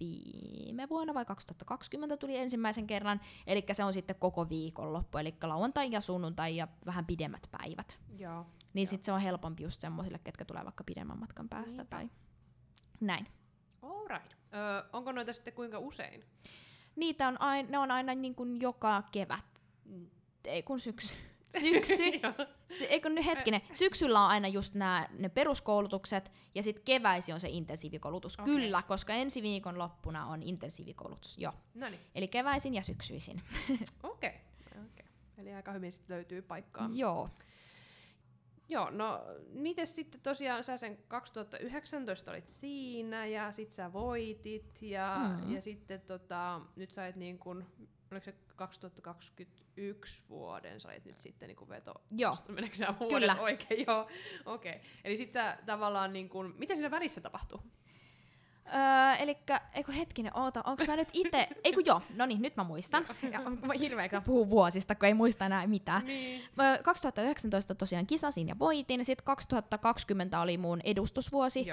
viime 0.00 0.88
vuonna 0.88 1.14
vai 1.14 1.24
2020 1.24 2.16
tuli 2.16 2.36
ensimmäisen 2.36 2.86
kerran, 2.86 3.20
eli 3.46 3.64
se 3.72 3.84
on 3.84 3.92
sitten 3.92 4.16
koko 4.16 4.48
viikonloppu, 4.48 5.18
eli 5.18 5.34
lauantai 5.42 5.90
ja 5.90 6.00
sunnuntai 6.00 6.56
ja 6.56 6.68
vähän 6.86 7.06
pidemmät 7.06 7.48
päivät. 7.50 8.00
Joo. 8.18 8.46
Niin 8.72 8.86
sitten 8.86 9.04
se 9.04 9.12
on 9.12 9.20
helpompi 9.20 9.62
just 9.62 9.80
semmoisille, 9.80 10.18
ketkä 10.24 10.44
tulee 10.44 10.64
vaikka 10.64 10.84
pidemmän 10.84 11.18
matkan 11.18 11.48
päästä 11.48 11.76
Niinpä. 11.76 11.96
tai 11.96 12.08
näin. 13.00 13.26
Alright. 13.82 14.32
Öö, 14.54 14.82
onko 14.92 15.12
noita 15.12 15.32
sitten 15.32 15.52
kuinka 15.52 15.78
usein? 15.78 16.24
Niitä 16.96 17.28
on 17.28 17.40
aina, 17.40 17.68
ne 17.70 17.78
on 17.78 17.90
aina 17.90 18.14
niin 18.14 18.34
kuin 18.34 18.60
joka 18.60 19.02
kevät. 19.12 19.44
Mm. 19.84 20.06
Ei 20.44 20.62
kun 20.62 20.80
syksy. 20.80 21.14
Syksy. 21.60 22.04
Sy- 22.78 22.84
eikö 22.84 23.08
nyt 23.08 23.26
hetkinen, 23.26 23.60
syksyllä 23.72 24.20
on 24.24 24.30
aina 24.30 24.48
just 24.48 24.74
nämä 24.74 25.08
ne 25.18 25.28
peruskoulutukset 25.28 26.30
ja 26.54 26.62
sitten 26.62 26.84
keväisi 26.84 27.32
on 27.32 27.40
se 27.40 27.48
intensiivikoulutus. 27.48 28.40
Okay. 28.40 28.54
Kyllä, 28.54 28.82
koska 28.82 29.12
ensi 29.12 29.42
viikon 29.42 29.78
loppuna 29.78 30.26
on 30.26 30.42
intensiivikoulutus, 30.42 31.38
joo. 31.38 31.52
Noniin. 31.74 32.00
Eli 32.14 32.28
keväisin 32.28 32.74
ja 32.74 32.82
syksyisin. 32.82 33.42
Okei. 34.02 34.30
Okay. 34.30 34.82
okay. 34.84 35.06
Eli 35.38 35.54
aika 35.54 35.72
hyvin 35.72 35.92
sitten 35.92 36.16
löytyy 36.16 36.42
paikkaa. 36.42 36.88
Joo. 36.94 37.30
Joo, 38.68 38.90
no 38.90 39.24
miten 39.52 39.86
sitten 39.86 40.20
tosiaan 40.20 40.64
sä 40.64 40.76
sen 40.76 40.98
2019 41.08 42.30
olit 42.30 42.48
siinä 42.48 43.26
ja 43.26 43.52
sit 43.52 43.72
sä 43.72 43.92
voitit 43.92 44.82
ja, 44.82 45.30
mm. 45.44 45.54
ja 45.54 45.62
sitten 45.62 46.00
tota, 46.00 46.60
nyt 46.76 46.90
sä 46.90 47.06
et 47.06 47.16
niin 47.16 47.38
kun, 47.38 47.64
oliko 48.12 48.24
se 48.24 48.34
2021 48.56 50.22
vuoden 50.28 50.80
sä 50.80 50.88
olit 50.88 51.04
nyt 51.04 51.20
sitten 51.20 51.48
niin 51.48 51.68
veto, 51.68 51.94
Joo, 52.10 52.36
meneekö 52.48 52.76
sä 52.76 52.94
vuodet 53.00 53.18
Kyllä. 53.18 53.36
oikein? 53.40 53.84
Joo, 53.86 54.08
okei. 54.46 54.72
Okay. 54.72 54.82
Eli 55.04 55.16
sitten 55.16 55.58
tavallaan 55.66 56.12
niin 56.12 56.28
kun, 56.28 56.54
mitä 56.58 56.74
siinä 56.74 56.90
välissä 56.90 57.20
tapahtuu? 57.20 57.60
Öö, 58.74 59.14
elikkä, 59.14 59.60
eiku 59.74 59.92
hetkinen, 59.92 60.36
oota, 60.36 60.62
onko 60.66 60.84
mä 60.86 60.96
nyt 60.96 61.08
itse, 61.12 61.48
eiku 61.64 61.80
joo, 61.80 62.00
no 62.16 62.26
niin, 62.26 62.42
nyt 62.42 62.56
mä 62.56 62.64
muistan. 62.64 63.06
ja 63.32 63.40
on 63.40 63.58
hirveä 63.80 64.08
kyllä 64.08 64.20
puhua 64.20 64.50
vuosista, 64.50 64.94
kun 64.94 65.06
ei 65.06 65.14
muista 65.14 65.46
enää 65.46 65.66
mitään. 65.66 66.04
Niin. 66.04 66.42
Öö, 66.60 66.82
2019 66.82 67.74
tosiaan 67.74 68.06
kisasin 68.06 68.48
ja 68.48 68.58
voitin, 68.58 69.04
sitten 69.04 69.24
2020 69.24 70.40
oli 70.40 70.58
mun 70.58 70.80
edustusvuosi. 70.84 71.66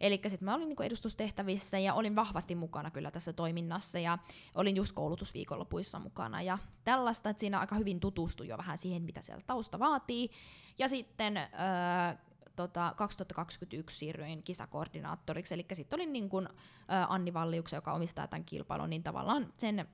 Eli 0.00 0.20
sitten 0.26 0.44
mä 0.44 0.54
olin 0.54 0.68
niinku 0.68 0.82
edustustehtävissä 0.82 1.78
ja 1.78 1.94
olin 1.94 2.16
vahvasti 2.16 2.54
mukana 2.54 2.90
kyllä 2.90 3.10
tässä 3.10 3.32
toiminnassa 3.32 3.98
ja 3.98 4.18
olin 4.54 4.76
just 4.76 4.92
koulutusviikonlopuissa 4.92 5.98
mukana 5.98 6.42
ja 6.42 6.58
tällaista, 6.84 7.30
että 7.30 7.40
siinä 7.40 7.60
aika 7.60 7.74
hyvin 7.74 8.00
tutustui 8.00 8.48
jo 8.48 8.58
vähän 8.58 8.78
siihen, 8.78 9.02
mitä 9.02 9.22
siellä 9.22 9.42
tausta 9.46 9.78
vaatii. 9.78 10.30
Ja 10.78 10.88
sitten 10.88 11.36
öö, 11.36 12.16
tota, 12.56 12.92
2021 12.96 13.96
siirryin 13.96 14.42
kisakoordinaattoriksi, 14.42 15.54
eli 15.54 15.66
sitten 15.72 15.96
olin 15.96 16.12
niin 16.12 16.28
kuin, 16.28 16.48
ö, 16.48 16.52
Anni 17.08 17.34
Valliuksen, 17.34 17.76
joka 17.76 17.92
omistaa 17.92 18.26
tämän 18.26 18.44
kilpailun, 18.44 18.90
niin 18.90 19.02
tavallaan 19.02 19.52
sen 19.56 19.78
ö, 19.80 19.84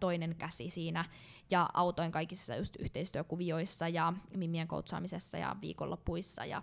toinen 0.00 0.36
käsi 0.38 0.70
siinä, 0.70 1.04
ja 1.50 1.68
autoin 1.74 2.12
kaikissa 2.12 2.56
just 2.56 2.76
yhteistyökuvioissa 2.78 3.88
ja 3.88 4.12
mimien 4.36 4.68
koutsaamisessa 4.68 5.38
ja 5.38 5.56
viikonlopuissa 5.60 6.44
ja 6.44 6.62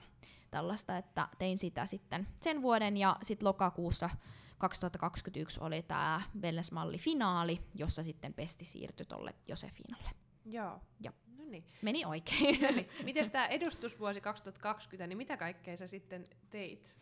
tällaista, 0.52 0.98
että 0.98 1.28
tein 1.38 1.58
sitä 1.58 1.86
sitten 1.86 2.28
sen 2.42 2.62
vuoden, 2.62 2.98
ja 2.98 3.16
sitten 3.24 3.48
lokakuussa 3.48 4.10
2021 4.58 5.60
oli 5.64 5.84
tämä 5.84 6.22
Wellness-malli-finaali, 6.42 7.62
jossa 7.76 8.04
sitten 8.04 8.34
Pesti 8.34 8.66
siirtyi 8.66 9.06
tuolle 9.06 9.36
Josefinalle. 9.48 10.10
Joo. 10.46 10.82
Joo. 11.00 11.14
No 11.56 11.62
niin. 11.62 11.80
Meni 11.82 12.06
oikein. 12.06 12.66
Eli 12.66 12.90
miten 13.04 13.32
tämä 13.32 13.48
edustusvuosi 13.48 14.22
2020, 14.22 15.08
niin 15.08 15.18
mitä 15.18 15.38
kaikkea 15.38 15.78
sä 15.78 15.88
sitten 15.88 16.28
teit? 16.50 16.98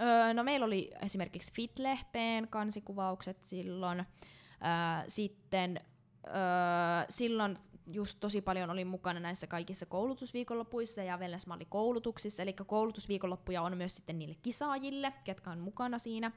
Öö, 0.00 0.34
no 0.34 0.44
meillä 0.44 0.66
oli 0.66 0.90
esimerkiksi 1.02 1.52
Fit-lehteen 1.52 2.48
kansikuvaukset 2.50 3.44
silloin. 3.44 3.98
Öö, 3.98 4.04
sitten 5.08 5.80
öö, 6.26 6.32
silloin 7.08 7.58
just 7.92 8.20
tosi 8.20 8.40
paljon 8.40 8.70
olin 8.70 8.86
mukana 8.86 9.20
näissä 9.20 9.46
kaikissa 9.46 9.86
koulutusviikonlopuissa 9.86 11.02
ja 11.02 11.16
Wellness-malli-koulutuksissa, 11.16 12.42
eli 12.42 12.52
koulutusviikonloppuja 12.52 13.62
on 13.62 13.76
myös 13.76 13.96
sitten 13.96 14.18
niille 14.18 14.36
kisaajille, 14.42 15.12
ketkä 15.24 15.50
on 15.50 15.58
mukana 15.58 15.98
siinä 15.98 16.32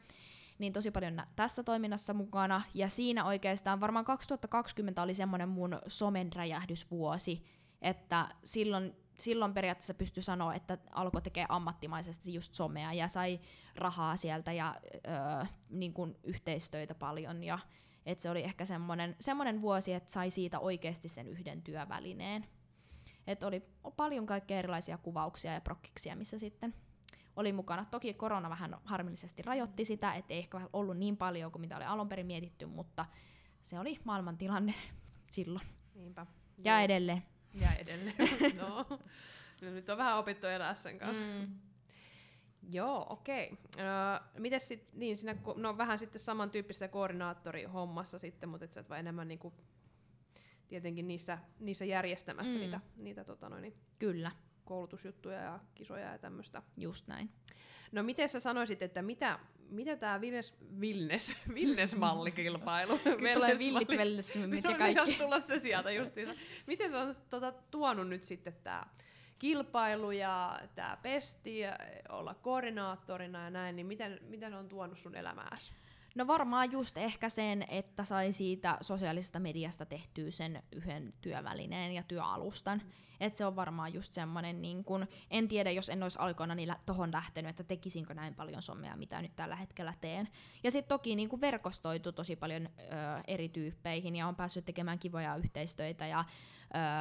niin 0.62 0.74
tosi 0.74 0.92
paljon 0.92 1.16
nä- 1.16 1.28
tässä 1.36 1.64
toiminnassa 1.64 2.14
mukana, 2.14 2.62
ja 2.74 2.90
siinä 2.90 3.26
oikeastaan 3.26 3.80
varmaan 3.80 4.06
2020 4.06 5.02
oli 5.02 5.14
semmoinen 5.14 5.50
mun 5.50 5.80
somen 5.88 6.34
räjähdysvuosi, 6.34 7.46
että 7.82 8.30
silloin, 8.44 8.96
silloin 9.18 9.54
periaatteessa 9.54 9.94
pystyi 9.94 10.24
sanoa, 10.24 10.54
että 10.54 10.78
alkoi 10.92 11.22
tekee 11.22 11.46
ammattimaisesti 11.50 12.34
just 12.34 12.54
somea, 12.54 12.94
ja 12.94 13.08
sai 13.08 13.40
rahaa 13.76 14.18
sieltä, 14.18 14.52
ja 14.52 14.76
öö, 15.08 15.46
niin 15.70 15.94
kuin 15.94 16.16
yhteistöitä 16.24 16.96
paljon, 16.96 17.44
ja 17.44 17.60
et 18.06 18.20
se 18.20 18.30
oli 18.30 18.44
ehkä 18.44 18.66
semmoinen, 18.66 19.16
semmoinen 19.20 19.62
vuosi, 19.62 19.94
että 19.94 20.12
sai 20.12 20.32
siitä 20.32 20.60
oikeasti 20.60 21.10
sen 21.10 21.28
yhden 21.28 21.62
työvälineen. 21.62 22.46
Et 23.28 23.44
oli 23.44 23.64
paljon 23.96 24.26
kaikkea 24.26 24.60
erilaisia 24.60 24.98
kuvauksia 24.98 25.54
ja 25.54 25.62
prokkiksia, 25.62 26.16
missä 26.16 26.40
sitten 26.40 26.74
oli 27.36 27.54
mukana. 27.54 27.86
Toki 27.92 28.14
korona 28.14 28.50
vähän 28.50 28.78
harmillisesti 28.86 29.42
rajoitti 29.42 29.86
sitä, 29.86 30.14
ettei 30.14 30.38
ehkä 30.38 30.62
ollut 30.74 30.98
niin 30.98 31.18
paljon 31.18 31.52
kuin 31.52 31.62
mitä 31.62 31.76
oli 31.78 31.86
alun 31.86 32.10
perin 32.10 32.26
mietitty, 32.26 32.66
mutta 32.66 33.06
se 33.62 33.80
oli 33.80 34.00
maailmantilanne 34.04 34.74
silloin. 35.32 35.68
Niinpä. 35.96 36.26
Ja 36.58 36.74
Joo. 36.78 36.84
edelleen. 36.86 37.24
Ja 37.54 37.74
edelleen. 37.74 38.16
no. 38.62 38.86
no. 39.62 39.72
Nyt 39.72 39.90
on 39.90 39.98
vähän 39.98 40.18
opittu 40.18 40.48
elää 40.48 40.74
sen 40.74 41.00
kanssa. 41.00 41.24
Mm. 41.48 41.56
Joo, 42.72 43.06
okei. 43.10 43.58
Öö, 43.80 43.86
mites 44.40 44.68
sit, 44.68 44.94
niin 44.94 45.18
siinä, 45.18 45.34
ko- 45.34 45.58
no 45.60 45.78
vähän 45.78 46.00
sitten 46.00 46.20
samantyyppisessä 46.20 46.88
koordinaattorihommassa 46.88 48.20
sitten, 48.20 48.50
mutta 48.50 48.66
et 48.66 48.74
sä 48.74 48.80
et 48.80 48.90
vaan 48.90 49.00
enemmän 49.00 49.28
niinku, 49.28 49.54
tietenkin 50.68 51.08
niissä, 51.08 51.38
niissä 51.60 51.86
järjestämässä 51.86 52.52
Mm. 52.54 52.58
mm. 52.58 52.62
niitä, 52.62 52.80
niitä 52.98 53.24
tota 53.24 53.50
noin, 53.50 53.62
niin 53.62 53.74
Kyllä, 54.00 54.32
koulutusjuttuja 54.66 55.42
ja 55.42 55.60
kisoja 55.76 56.12
ja 56.12 56.18
tämmöistä. 56.18 56.62
just 56.78 57.08
näin. 57.08 57.30
No 57.92 58.04
miten 58.04 58.30
sä 58.30 58.40
sanoisit, 58.40 58.82
että 58.82 59.02
mitä, 59.02 59.40
mitä 59.70 59.96
tämä 59.96 60.22
Vilnes, 60.22 60.56
Vilnes, 60.80 61.36
Vilnes-mallikilpailu? 61.54 63.00
Kyllä 63.18 63.34
tulee 63.34 63.60
villit 63.60 63.90
wellnessmymmit 63.90 64.66
ja 64.66 64.78
kaikki. 64.78 65.14
Tulla 65.14 65.40
se 65.40 65.60
sieltä 65.60 65.92
justiinsa. 65.92 66.34
Miten 66.68 66.92
se 66.92 66.98
on 66.98 67.16
tota, 67.30 67.52
tuonut 67.72 68.08
nyt 68.08 68.24
sitten 68.24 68.54
tämä 68.64 68.86
kilpailu 69.40 70.12
ja 70.12 70.60
tämä 70.76 70.98
pesti 71.02 71.60
ja 71.60 71.78
olla 72.10 72.34
koordinaattorina 72.34 73.44
ja 73.44 73.50
näin, 73.50 73.76
niin 73.76 73.88
miten, 73.88 74.20
miten 74.22 74.54
on 74.54 74.70
tuonut 74.70 74.98
sun 74.98 75.16
elämääsi? 75.16 75.74
No 76.16 76.28
varmaan 76.28 76.72
just 76.72 76.98
ehkä 76.98 77.30
sen, 77.30 77.66
että 77.68 78.04
sai 78.04 78.32
siitä 78.32 78.78
sosiaalisesta 78.82 79.40
mediasta 79.40 79.86
tehtyä 79.86 80.32
sen 80.32 80.64
yhden 80.72 81.14
työvälineen 81.22 81.92
ja 81.92 82.04
työalustan. 82.04 82.82
Et 83.20 83.36
se 83.36 83.46
on 83.46 83.56
varmaan 83.56 83.94
just 83.94 84.14
semmoinen, 84.14 84.62
niin 84.62 84.84
kun, 84.84 85.08
en 85.30 85.48
tiedä, 85.48 85.72
jos 85.72 85.90
en 85.90 86.04
olisi 86.04 86.20
alkoina 86.20 86.56
niillä 86.56 86.78
tohon 86.86 87.12
lähtenyt, 87.12 87.50
että 87.50 87.64
tekisinkö 87.64 88.14
näin 88.14 88.36
paljon 88.36 88.62
somea, 88.62 88.96
mitä 88.96 89.22
nyt 89.22 89.36
tällä 89.36 89.56
hetkellä 89.56 89.94
teen. 90.02 90.28
Ja 90.64 90.72
sitten 90.72 90.90
toki 90.90 91.16
niin 91.16 91.30
kun 91.30 91.42
verkostoitu 91.42 92.12
tosi 92.12 92.36
paljon 92.36 92.66
ö, 92.66 92.88
eri 93.28 93.50
tyyppeihin 93.50 94.16
ja 94.16 94.28
on 94.28 94.36
päässyt 94.36 94.66
tekemään 94.66 95.00
kivoja 95.00 95.36
yhteistöitä 95.36 96.08
ja 96.08 96.26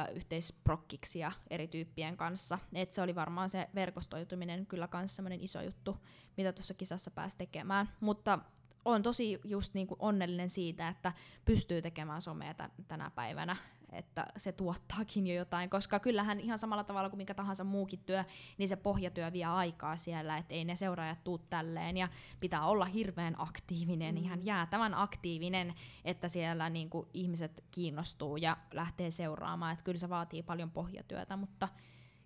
ö, 0.09 0.11
yhteisprokkiksia 0.11 1.31
eri 1.49 1.67
tyyppien 1.67 2.17
kanssa. 2.17 2.59
Et 2.73 2.91
se 2.91 3.01
oli 3.01 3.15
varmaan 3.15 3.49
se 3.49 3.69
verkostoituminen 3.75 4.65
kyllä 4.65 4.87
myös 4.93 5.15
semmoinen 5.15 5.41
iso 5.41 5.61
juttu, 5.61 5.97
mitä 6.37 6.53
tuossa 6.53 6.73
kisassa 6.73 7.11
pääsi 7.11 7.37
tekemään. 7.37 7.89
Mutta 7.99 8.39
on 8.85 9.03
tosi 9.03 9.39
just 9.43 9.73
niinku 9.73 9.95
onnellinen 9.99 10.49
siitä, 10.49 10.87
että 10.87 11.13
pystyy 11.45 11.81
tekemään 11.81 12.21
somea 12.21 12.53
tä- 12.53 12.69
tänä 12.87 13.11
päivänä, 13.15 13.55
että 13.91 14.25
se 14.37 14.51
tuottaakin 14.51 15.27
jo 15.27 15.35
jotain, 15.35 15.69
koska 15.69 15.99
kyllähän 15.99 16.39
ihan 16.39 16.59
samalla 16.59 16.83
tavalla 16.83 17.09
kuin 17.09 17.17
mikä 17.17 17.33
tahansa 17.33 17.63
muukin 17.63 17.99
työ, 17.99 18.23
niin 18.57 18.69
se 18.69 18.75
pohjatyö 18.75 19.33
vie 19.33 19.45
aikaa 19.45 19.97
siellä, 19.97 20.37
että 20.37 20.53
ei 20.53 20.65
ne 20.65 20.75
seuraajat 20.75 21.23
tuu 21.23 21.37
tälleen 21.37 21.97
ja 21.97 22.09
pitää 22.39 22.65
olla 22.65 22.85
hirveän 22.85 23.35
aktiivinen, 23.37 24.15
mm. 24.15 24.21
ihan 24.21 24.45
jäätävän 24.45 24.93
aktiivinen, 24.93 25.73
että 26.05 26.27
siellä 26.27 26.69
niinku 26.69 27.09
ihmiset 27.13 27.63
kiinnostuu 27.71 28.37
ja 28.37 28.57
lähtee 28.73 29.11
seuraamaan, 29.11 29.73
että 29.73 29.83
kyllä 29.83 29.99
se 29.99 30.09
vaatii 30.09 30.43
paljon 30.43 30.71
pohjatyötä, 30.71 31.37
mutta 31.37 31.67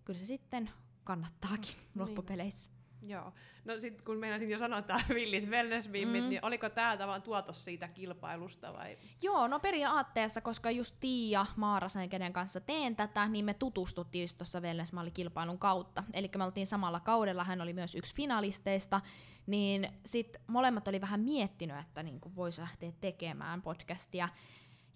kyllä 0.06 0.20
se 0.20 0.26
sitten 0.26 0.70
kannattaakin 1.03 1.76
loppupeleissä. 1.95 2.74
Joo. 3.08 3.34
No 3.66 3.80
sit 3.80 4.01
kun 4.01 4.18
meinasin 4.18 4.49
jo 4.49 4.60
sanoa 4.60 4.82
tää 4.82 5.01
villit 5.16 5.49
wellness 5.49 5.88
mm. 5.88 5.93
niin 5.93 6.45
oliko 6.45 6.70
tää 6.70 6.97
tavallaan 6.97 7.22
tuotos 7.22 7.66
siitä 7.66 7.88
kilpailusta 7.88 8.74
vai? 8.74 8.97
Joo, 9.22 9.47
no 9.47 9.60
periaatteessa, 9.60 10.41
koska 10.41 10.72
just 10.72 10.95
Tiia 10.99 11.45
Maarasen, 11.56 12.10
kenen 12.10 12.34
kanssa 12.34 12.62
teen 12.62 12.95
tätä, 12.95 13.28
niin 13.28 13.45
me 13.45 13.53
tutustuttiin 13.53 14.24
just 14.24 14.38
tuossa 14.38 14.60
Wellness-mallikilpailun 14.60 15.60
kautta. 15.60 16.03
Eli 16.14 16.30
me 16.38 16.43
oltiin 16.43 16.68
samalla 16.68 16.99
kaudella, 16.99 17.43
hän 17.43 17.62
oli 17.62 17.74
myös 17.74 17.95
yksi 17.95 18.16
finalisteista, 18.16 19.01
niin 19.47 19.89
sitten 20.06 20.41
molemmat 20.47 20.88
oli 20.88 21.01
vähän 21.01 21.20
miettinyt, 21.20 21.80
että 21.80 22.03
niinku 22.03 22.32
voisi 22.36 22.62
lähteä 22.62 22.91
tekemään 23.01 23.62
podcastia. 23.62 24.30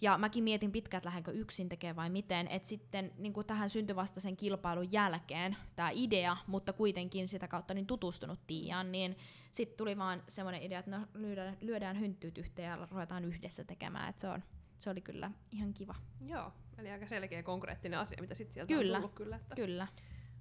Ja 0.01 0.17
mäkin 0.17 0.43
mietin 0.43 0.71
pitkään, 0.71 0.99
että 0.99 1.07
lähdenkö 1.07 1.31
yksin 1.31 1.69
tekemään 1.69 1.95
vai 1.95 2.09
miten. 2.09 2.47
Että 2.47 2.67
sitten 2.67 3.11
niin 3.17 3.33
tähän 3.47 3.69
syntyi 3.69 3.95
vasta 3.95 4.19
sen 4.19 4.37
kilpailun 4.37 4.91
jälkeen 4.91 5.57
tämä 5.75 5.89
idea, 5.93 6.37
mutta 6.47 6.73
kuitenkin 6.73 7.27
sitä 7.27 7.47
kautta 7.47 7.73
niin 7.73 7.87
tutustunut 7.87 8.39
Tiiaan, 8.47 8.91
niin 8.91 9.17
sitten 9.51 9.77
tuli 9.77 9.97
vaan 9.97 10.23
semmoinen 10.27 10.61
idea, 10.61 10.79
että 10.79 10.91
no, 10.91 11.07
lyödään, 11.13 11.57
lyödään 11.61 11.99
hynttyyt 11.99 12.37
yhteen 12.37 12.69
ja 12.69 12.87
ruvetaan 12.91 13.25
yhdessä 13.25 13.63
tekemään. 13.63 14.09
Et 14.09 14.19
se, 14.19 14.27
on, 14.27 14.43
se 14.79 14.89
oli 14.89 15.01
kyllä 15.01 15.31
ihan 15.51 15.73
kiva. 15.73 15.95
Joo, 16.21 16.53
eli 16.77 16.89
aika 16.89 17.07
selkeä 17.07 17.43
konkreettinen 17.43 17.99
asia, 17.99 18.21
mitä 18.21 18.35
sitten 18.35 18.53
sieltä 18.53 18.73
Kyllä. 18.73 18.97
on 18.97 19.01
tullut 19.01 19.15
kyllä. 19.15 19.35
Että... 19.35 19.55
Kyllä. 19.55 19.87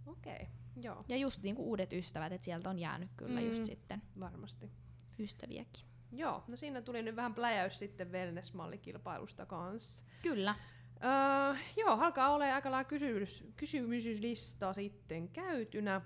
Okei, 0.06 0.34
okay. 0.34 0.46
joo, 0.76 1.04
Ja 1.08 1.16
just 1.16 1.42
niinku 1.42 1.62
uudet 1.62 1.92
ystävät, 1.92 2.32
että 2.32 2.44
sieltä 2.44 2.70
on 2.70 2.78
jäänyt 2.78 3.10
kyllä 3.16 3.40
mm. 3.40 3.46
just 3.46 3.64
sitten 3.64 4.02
varmasti. 4.20 4.70
ystäviäkin. 5.18 5.97
Joo, 6.12 6.44
no 6.48 6.56
siinä 6.56 6.82
tuli 6.82 7.02
nyt 7.02 7.16
vähän 7.16 7.34
pläjäys 7.34 7.78
sitten 7.78 8.12
wellness-mallikilpailusta 8.12 9.46
kanssa. 9.46 10.04
Kyllä. 10.22 10.54
Öö, 11.04 11.58
joo, 11.76 11.90
alkaa 11.90 12.30
olla 12.30 12.54
aika 12.54 12.70
lailla 12.70 12.88
kysymys, 12.88 13.44
kysymyslista 13.56 14.72
sitten 14.72 15.28
käytynä. 15.28 16.00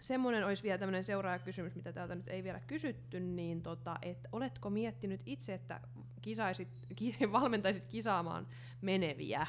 Semmoinen 0.00 0.46
olisi 0.46 0.62
vielä 0.62 0.78
tämmöinen 0.78 1.04
seuraajakysymys, 1.04 1.74
mitä 1.74 1.92
täältä 1.92 2.14
nyt 2.14 2.28
ei 2.28 2.44
vielä 2.44 2.60
kysytty, 2.60 3.20
niin 3.20 3.62
tota, 3.62 3.96
että 4.02 4.28
oletko 4.32 4.70
miettinyt 4.70 5.22
itse, 5.26 5.54
että 5.54 5.80
kisaisit, 6.22 6.68
ki, 6.96 7.16
valmentaisit 7.32 7.86
kisaamaan 7.86 8.46
meneviä? 8.80 9.46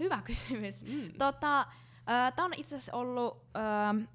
Hyvä 0.00 0.22
kysymys. 0.22 0.84
Mm. 0.84 1.12
Tota, 1.18 1.66
Tämä 2.06 2.46
on 2.46 2.54
itse 2.56 2.76
asiassa 2.76 2.96
ollut 2.96 3.44
ö, 3.56 4.06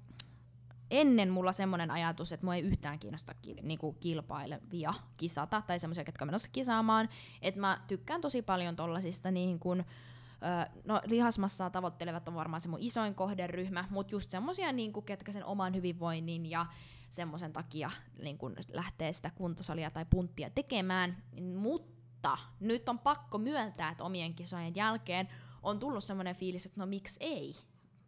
ennen 0.92 1.30
mulla 1.30 1.52
semmoinen 1.52 1.90
ajatus, 1.90 2.32
että 2.32 2.46
mua 2.46 2.54
ei 2.54 2.62
yhtään 2.62 2.98
kiinnosta 2.98 3.34
ki, 3.34 3.54
niinku 3.62 3.92
kilpailevia 3.92 4.94
kisata, 5.16 5.62
tai 5.66 5.78
semmoisia, 5.78 6.04
on 6.20 6.28
menossa 6.28 6.50
kisaamaan. 6.52 7.08
Että 7.42 7.60
mä 7.60 7.80
tykkään 7.88 8.20
tosi 8.20 8.42
paljon 8.42 8.76
tollasista 8.76 9.30
niin 9.30 9.58
kun, 9.58 9.80
ö, 9.80 10.70
no 10.84 11.00
lihasmassaa 11.04 11.70
tavoittelevat 11.70 12.28
on 12.28 12.34
varmaan 12.34 12.60
se 12.60 12.68
mun 12.68 12.80
isoin 12.82 13.14
kohderyhmä, 13.14 13.84
mutta 13.90 14.14
just 14.14 14.30
semmosia, 14.30 14.72
niin 14.72 14.92
ketkä 15.04 15.32
sen 15.32 15.44
oman 15.44 15.74
hyvinvoinnin 15.74 16.50
ja 16.50 16.66
semmoisen 17.10 17.52
takia 17.52 17.90
niin 18.22 18.38
kun 18.38 18.56
lähtee 18.72 19.12
sitä 19.12 19.30
kuntosalia 19.30 19.90
tai 19.90 20.06
punttia 20.10 20.50
tekemään. 20.50 21.22
Mutta 21.54 22.38
nyt 22.60 22.88
on 22.88 22.98
pakko 22.98 23.38
myöntää, 23.38 23.90
että 23.90 24.04
omien 24.04 24.34
kisojen 24.34 24.74
jälkeen 24.74 25.28
on 25.62 25.78
tullut 25.78 26.04
semmoinen 26.04 26.36
fiilis, 26.36 26.66
että 26.66 26.80
no 26.80 26.86
miksi 26.86 27.16
ei. 27.20 27.54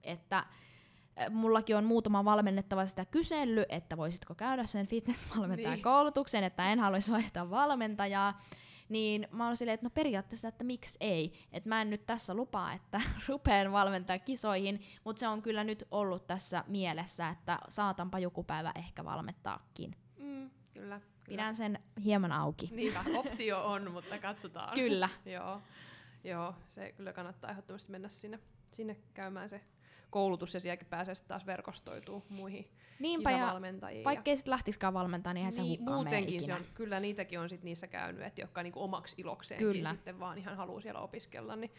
Että 0.02 0.46
mullakin 1.30 1.76
on 1.76 1.84
muutama 1.84 2.24
valmennettava 2.24 2.86
sitä 2.86 3.04
kysellyt, 3.04 3.66
että 3.68 3.96
voisitko 3.96 4.34
käydä 4.34 4.64
sen 4.64 4.86
fitnessvalmentajan 4.86 5.72
niin. 5.74 5.82
koulutuksen, 5.82 6.44
että 6.44 6.72
en 6.72 6.80
haluaisi 6.80 7.10
vaihtaa 7.10 7.50
valmentajaa. 7.50 8.42
Niin 8.88 9.28
mä 9.30 9.46
oon 9.46 9.56
silleen, 9.56 9.74
että 9.74 9.86
no 9.86 9.90
periaatteessa, 9.90 10.48
että 10.48 10.64
miksi 10.64 10.96
ei. 11.00 11.32
Että 11.52 11.68
mä 11.68 11.82
en 11.82 11.90
nyt 11.90 12.06
tässä 12.06 12.34
lupaa, 12.34 12.72
että 12.72 13.00
rupeen 13.28 13.72
valmentaa 13.72 14.18
kisoihin, 14.18 14.80
mutta 15.04 15.20
se 15.20 15.28
on 15.28 15.42
kyllä 15.42 15.64
nyt 15.64 15.84
ollut 15.90 16.26
tässä 16.26 16.64
mielessä, 16.66 17.28
että 17.28 17.58
saatanpa 17.68 18.18
joku 18.18 18.44
päivä 18.44 18.72
ehkä 18.74 19.04
valmentaakin. 19.04 19.96
Mm, 20.18 20.50
kyllä. 20.74 21.00
Pidän 21.28 21.56
sen 21.56 21.78
hieman 22.04 22.32
auki. 22.32 22.68
Niinpä, 22.72 23.04
optio 23.16 23.64
on, 23.64 23.90
mutta 23.90 24.18
katsotaan. 24.18 24.74
Kyllä. 24.74 25.08
Joo. 25.26 25.62
Joo, 26.24 26.54
se 26.68 26.92
kyllä 26.92 27.12
kannattaa 27.12 27.50
ehdottomasti 27.50 27.92
mennä 27.92 28.08
sinne, 28.08 28.38
sinne 28.72 28.96
käymään 29.14 29.48
se 29.48 29.60
koulutus 30.14 30.54
ja 30.54 30.60
sielläkin 30.60 30.86
pääsee 30.86 31.14
taas 31.28 31.46
verkostoituu 31.46 32.26
muihin 32.28 32.68
Niinpä 32.98 33.30
ja 33.30 33.60
vaikka 34.04 34.30
ei 34.30 34.36
sitten 34.36 34.50
lähtisikään 34.50 34.94
valmentaa, 34.94 35.32
niin 35.32 35.40
eihän 35.40 35.54
niin, 35.54 35.76
se 35.76 35.80
hukkaan 35.80 35.96
muutenkin 35.96 36.44
se 36.44 36.54
on, 36.54 36.64
kyllä 36.74 37.00
niitäkin 37.00 37.40
on 37.40 37.48
sit 37.48 37.62
niissä 37.62 37.86
käynyt, 37.86 38.22
että 38.22 38.40
jotka 38.40 38.62
niinku 38.62 38.82
omaksi 38.82 39.14
ilokseen 39.18 39.58
kyllä. 39.58 39.90
sitten 39.90 40.20
vaan 40.20 40.38
ihan 40.38 40.56
haluaa 40.56 40.80
siellä 40.80 41.00
opiskella, 41.00 41.56
niin, 41.56 41.70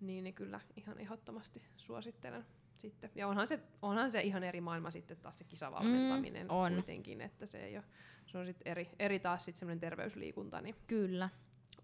niin, 0.00 0.24
niin 0.24 0.34
kyllä 0.34 0.60
ihan 0.76 0.98
ehdottomasti 0.98 1.62
suosittelen 1.76 2.46
sitten. 2.78 3.10
Ja 3.14 3.28
onhan 3.28 3.48
se, 3.48 3.60
onhan 3.82 4.12
se 4.12 4.20
ihan 4.20 4.44
eri 4.44 4.60
maailma 4.60 4.90
sitten 4.90 5.16
taas 5.16 5.38
se 5.38 5.44
kisavalmentaminen 5.44 6.46
mm, 6.46 6.54
on. 6.54 6.72
kuitenkin, 6.72 7.20
että 7.20 7.46
se 7.46 7.64
ei 7.64 7.76
ole, 7.76 7.84
se 8.26 8.38
on 8.38 8.46
sitten 8.46 8.70
eri, 8.72 8.90
eri 8.98 9.18
taas 9.18 9.44
sitten 9.44 9.58
semmoinen 9.58 9.80
terveysliikunta, 9.80 10.60
niin 10.60 10.76
kyllä. 10.86 11.28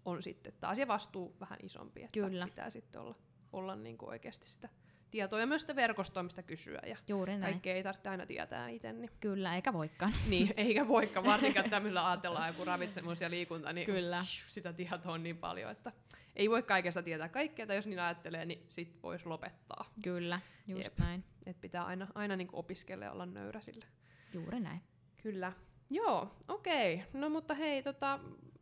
on 0.05 0.23
sitten 0.23 0.53
taas 0.59 0.77
ja 0.77 0.87
vastuu 0.87 1.35
vähän 1.39 1.59
isompi, 1.63 2.03
että 2.03 2.19
kyllä. 2.19 2.45
pitää 2.45 2.69
sitten 2.69 3.01
olla, 3.01 3.15
olla 3.53 3.75
niinku 3.75 4.07
oikeasti 4.07 4.49
sitä 4.49 4.69
tietoa 5.11 5.39
ja 5.39 5.47
myös 5.47 5.61
sitä 5.61 5.75
verkostoimista 5.75 6.43
kysyä. 6.43 6.81
Ja 6.85 6.97
Juuri 7.07 7.31
näin. 7.31 7.53
Kaikkea 7.53 7.75
ei 7.75 7.83
tarvitse 7.83 8.09
aina 8.09 8.25
tietää 8.25 8.69
itse. 8.69 8.93
Niin. 8.93 9.09
Kyllä, 9.19 9.55
eikä 9.55 9.73
voikaan. 9.73 10.13
Niin, 10.29 10.53
eikä 10.57 10.87
voikaan, 10.87 11.25
varsinkaan 11.25 11.69
tämmöillä 11.75 12.09
ajatellaan 12.09 12.47
joku 12.47 12.65
ravitsemus 12.65 13.21
ja 13.21 13.29
liikunta, 13.29 13.73
niin 13.73 13.85
Kyllä. 13.85 14.25
sitä 14.47 14.73
tietoa 14.73 15.13
on 15.13 15.23
niin 15.23 15.37
paljon, 15.37 15.71
että 15.71 15.91
ei 16.35 16.49
voi 16.49 16.63
kaikesta 16.63 17.03
tietää 17.03 17.29
kaikkea, 17.29 17.67
tai 17.67 17.75
jos 17.75 17.87
niin 17.87 17.99
ajattelee, 17.99 18.45
niin 18.45 18.65
sit 18.69 19.03
voisi 19.03 19.25
lopettaa. 19.25 19.85
Kyllä, 20.03 20.39
just 20.67 20.83
Jep. 20.83 20.97
näin. 20.97 21.23
Et 21.45 21.61
pitää 21.61 21.85
aina, 21.85 22.07
aina 22.15 22.35
niin 22.35 22.49
opiskella 22.53 23.05
ja 23.05 23.11
olla 23.11 23.25
nöyrä 23.25 23.61
sille. 23.61 23.85
Juuri 24.33 24.59
näin. 24.59 24.81
Kyllä. 25.23 25.53
Joo, 25.89 26.35
okei. 26.47 26.95
Okay. 26.95 27.07
No 27.13 27.29
mutta 27.29 27.53
hei, 27.53 27.83
tota, 27.83 28.19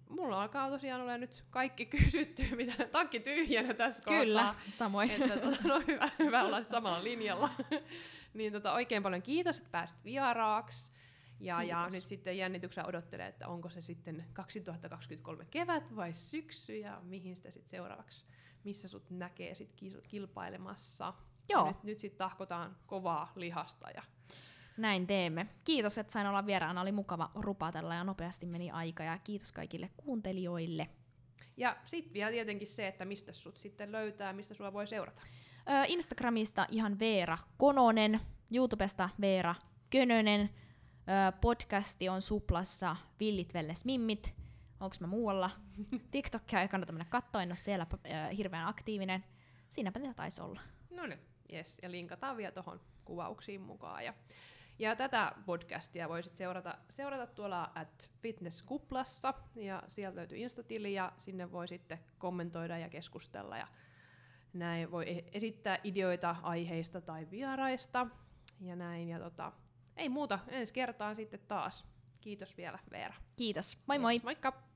mulla 0.10 0.42
alkaa 0.42 0.70
tosiaan 0.70 1.02
olla 1.02 1.18
nyt 1.18 1.44
kaikki 1.50 1.86
kysytty, 1.98 2.56
mitä 2.56 2.86
takki 2.86 3.20
tyhjänä 3.20 3.74
tässä 3.74 4.04
Kyllä, 4.04 4.44
kohtaa. 4.44 4.62
samoin. 4.70 5.12
Että, 5.12 5.38
tota, 5.38 5.68
no, 5.68 5.82
hyvä, 5.88 6.10
hyvä 6.20 6.44
olla 6.44 6.62
samalla 6.62 7.04
linjalla. 7.04 7.50
niin 8.34 8.52
tota, 8.52 8.74
oikein 8.74 9.04
paljon 9.04 9.22
kiitos, 9.22 9.58
että 9.58 9.70
pääsit 9.72 10.04
vieraaksi. 10.04 10.92
Ja, 11.40 11.64
ja 11.64 11.90
nyt 11.92 12.06
sitten 12.06 12.38
jännityksellä 12.38 12.88
odottelee, 12.88 13.28
että 13.28 13.48
onko 13.48 13.70
se 13.70 13.82
sitten 13.82 14.26
2023 14.34 15.46
kevät 15.46 15.96
vai 15.96 16.14
syksy 16.14 16.78
ja 16.78 17.02
mihin 17.04 17.36
sitä 17.36 17.52
sitten 17.52 17.70
seuraavaksi, 17.70 18.26
missä 18.64 18.88
sut 18.88 19.10
näkee 19.10 19.56
sit 19.56 19.76
kilpailemassa. 20.08 21.14
Joo. 21.50 21.68
nyt, 21.68 21.84
nyt 21.84 22.00
sitten 22.00 22.18
tahkotaan 22.18 22.78
kovaa 22.86 23.32
lihasta 23.36 23.90
ja 23.92 24.04
näin 24.80 25.08
teemme. 25.08 25.48
Kiitos, 25.64 25.98
että 25.98 26.14
sain 26.14 26.28
olla 26.28 26.46
vieraana. 26.46 26.82
Oli 26.82 26.92
mukava 26.92 27.32
rupatella 27.36 27.96
ja 27.96 28.04
nopeasti 28.04 28.46
meni 28.46 28.72
aika. 28.72 29.04
Ja 29.04 29.18
kiitos 29.24 29.52
kaikille 29.52 29.90
kuuntelijoille. 29.98 30.90
Ja 31.58 31.78
sitten 31.86 32.14
vielä 32.14 32.32
tietenkin 32.32 32.68
se, 32.68 32.88
että 32.88 33.06
mistä 33.06 33.32
sut 33.32 33.58
sitten 33.58 33.92
löytää, 33.92 34.34
mistä 34.34 34.54
sua 34.54 34.74
voi 34.74 34.88
seurata. 34.88 35.22
Öö, 35.70 35.84
Instagramista 35.88 36.68
ihan 36.70 37.00
Veera 37.00 37.38
Kononen, 37.58 38.20
YouTubesta 38.56 39.10
Veera 39.22 39.56
Könönen, 39.90 40.42
öö, 40.42 41.32
podcasti 41.42 42.10
on 42.10 42.22
Suplassa 42.22 42.96
Villit 43.20 43.54
Velles 43.54 43.86
Mimmit, 43.86 44.36
onko 44.80 44.96
mä 45.00 45.08
muualla. 45.08 45.52
TikTokia 46.12 46.62
ei 46.62 46.68
kannata 46.68 46.92
mennä 46.94 47.06
katsoa, 47.06 47.44
en 47.44 47.50
ole 47.50 47.56
siellä 47.56 47.86
öö, 48.06 48.28
hirveän 48.38 48.68
aktiivinen. 48.68 49.26
Siinäpä 49.70 50.00
ne 50.00 50.14
taisi 50.14 50.42
olla. 50.42 50.62
No 50.90 51.06
niin, 51.06 51.20
yes. 51.54 51.80
Ja 51.82 51.92
linkataan 51.92 52.38
vielä 52.38 52.52
tuohon 52.52 52.82
kuvauksiin 53.06 53.62
mukaan. 53.62 54.06
Ja 54.06 54.14
ja 54.80 54.96
tätä 54.96 55.32
podcastia 55.46 56.10
voisit 56.10 56.38
seurata, 56.38 56.78
seurata 56.90 57.28
tuolla 57.28 57.72
at 57.76 58.12
fitnesskuplassa, 58.22 59.34
ja 59.56 59.84
sieltä 59.88 60.16
löytyy 60.16 60.38
Instatili, 60.38 60.94
ja 60.94 61.12
sinne 61.18 61.52
voi 61.52 61.68
sitten 61.68 62.00
kommentoida 62.18 62.78
ja 62.78 62.90
keskustella, 62.90 63.58
ja 63.58 63.68
näin 64.54 64.92
voi 64.92 65.10
e- 65.10 65.26
esittää 65.32 65.78
ideoita 65.84 66.36
aiheista 66.42 67.02
tai 67.02 67.28
vieraista, 67.32 68.08
ja 68.62 68.76
näin, 68.76 69.10
ja 69.10 69.20
tota, 69.20 69.52
ei 69.98 70.10
muuta, 70.10 70.40
ensi 70.48 70.74
kertaan 70.74 71.16
sitten 71.16 71.40
taas. 71.48 71.86
Kiitos 72.22 72.58
vielä 72.58 72.80
Veera. 72.92 73.16
Kiitos, 73.36 73.78
moi 73.88 73.96
yes, 73.96 74.02
moi! 74.02 74.22
Moikka! 74.24 74.69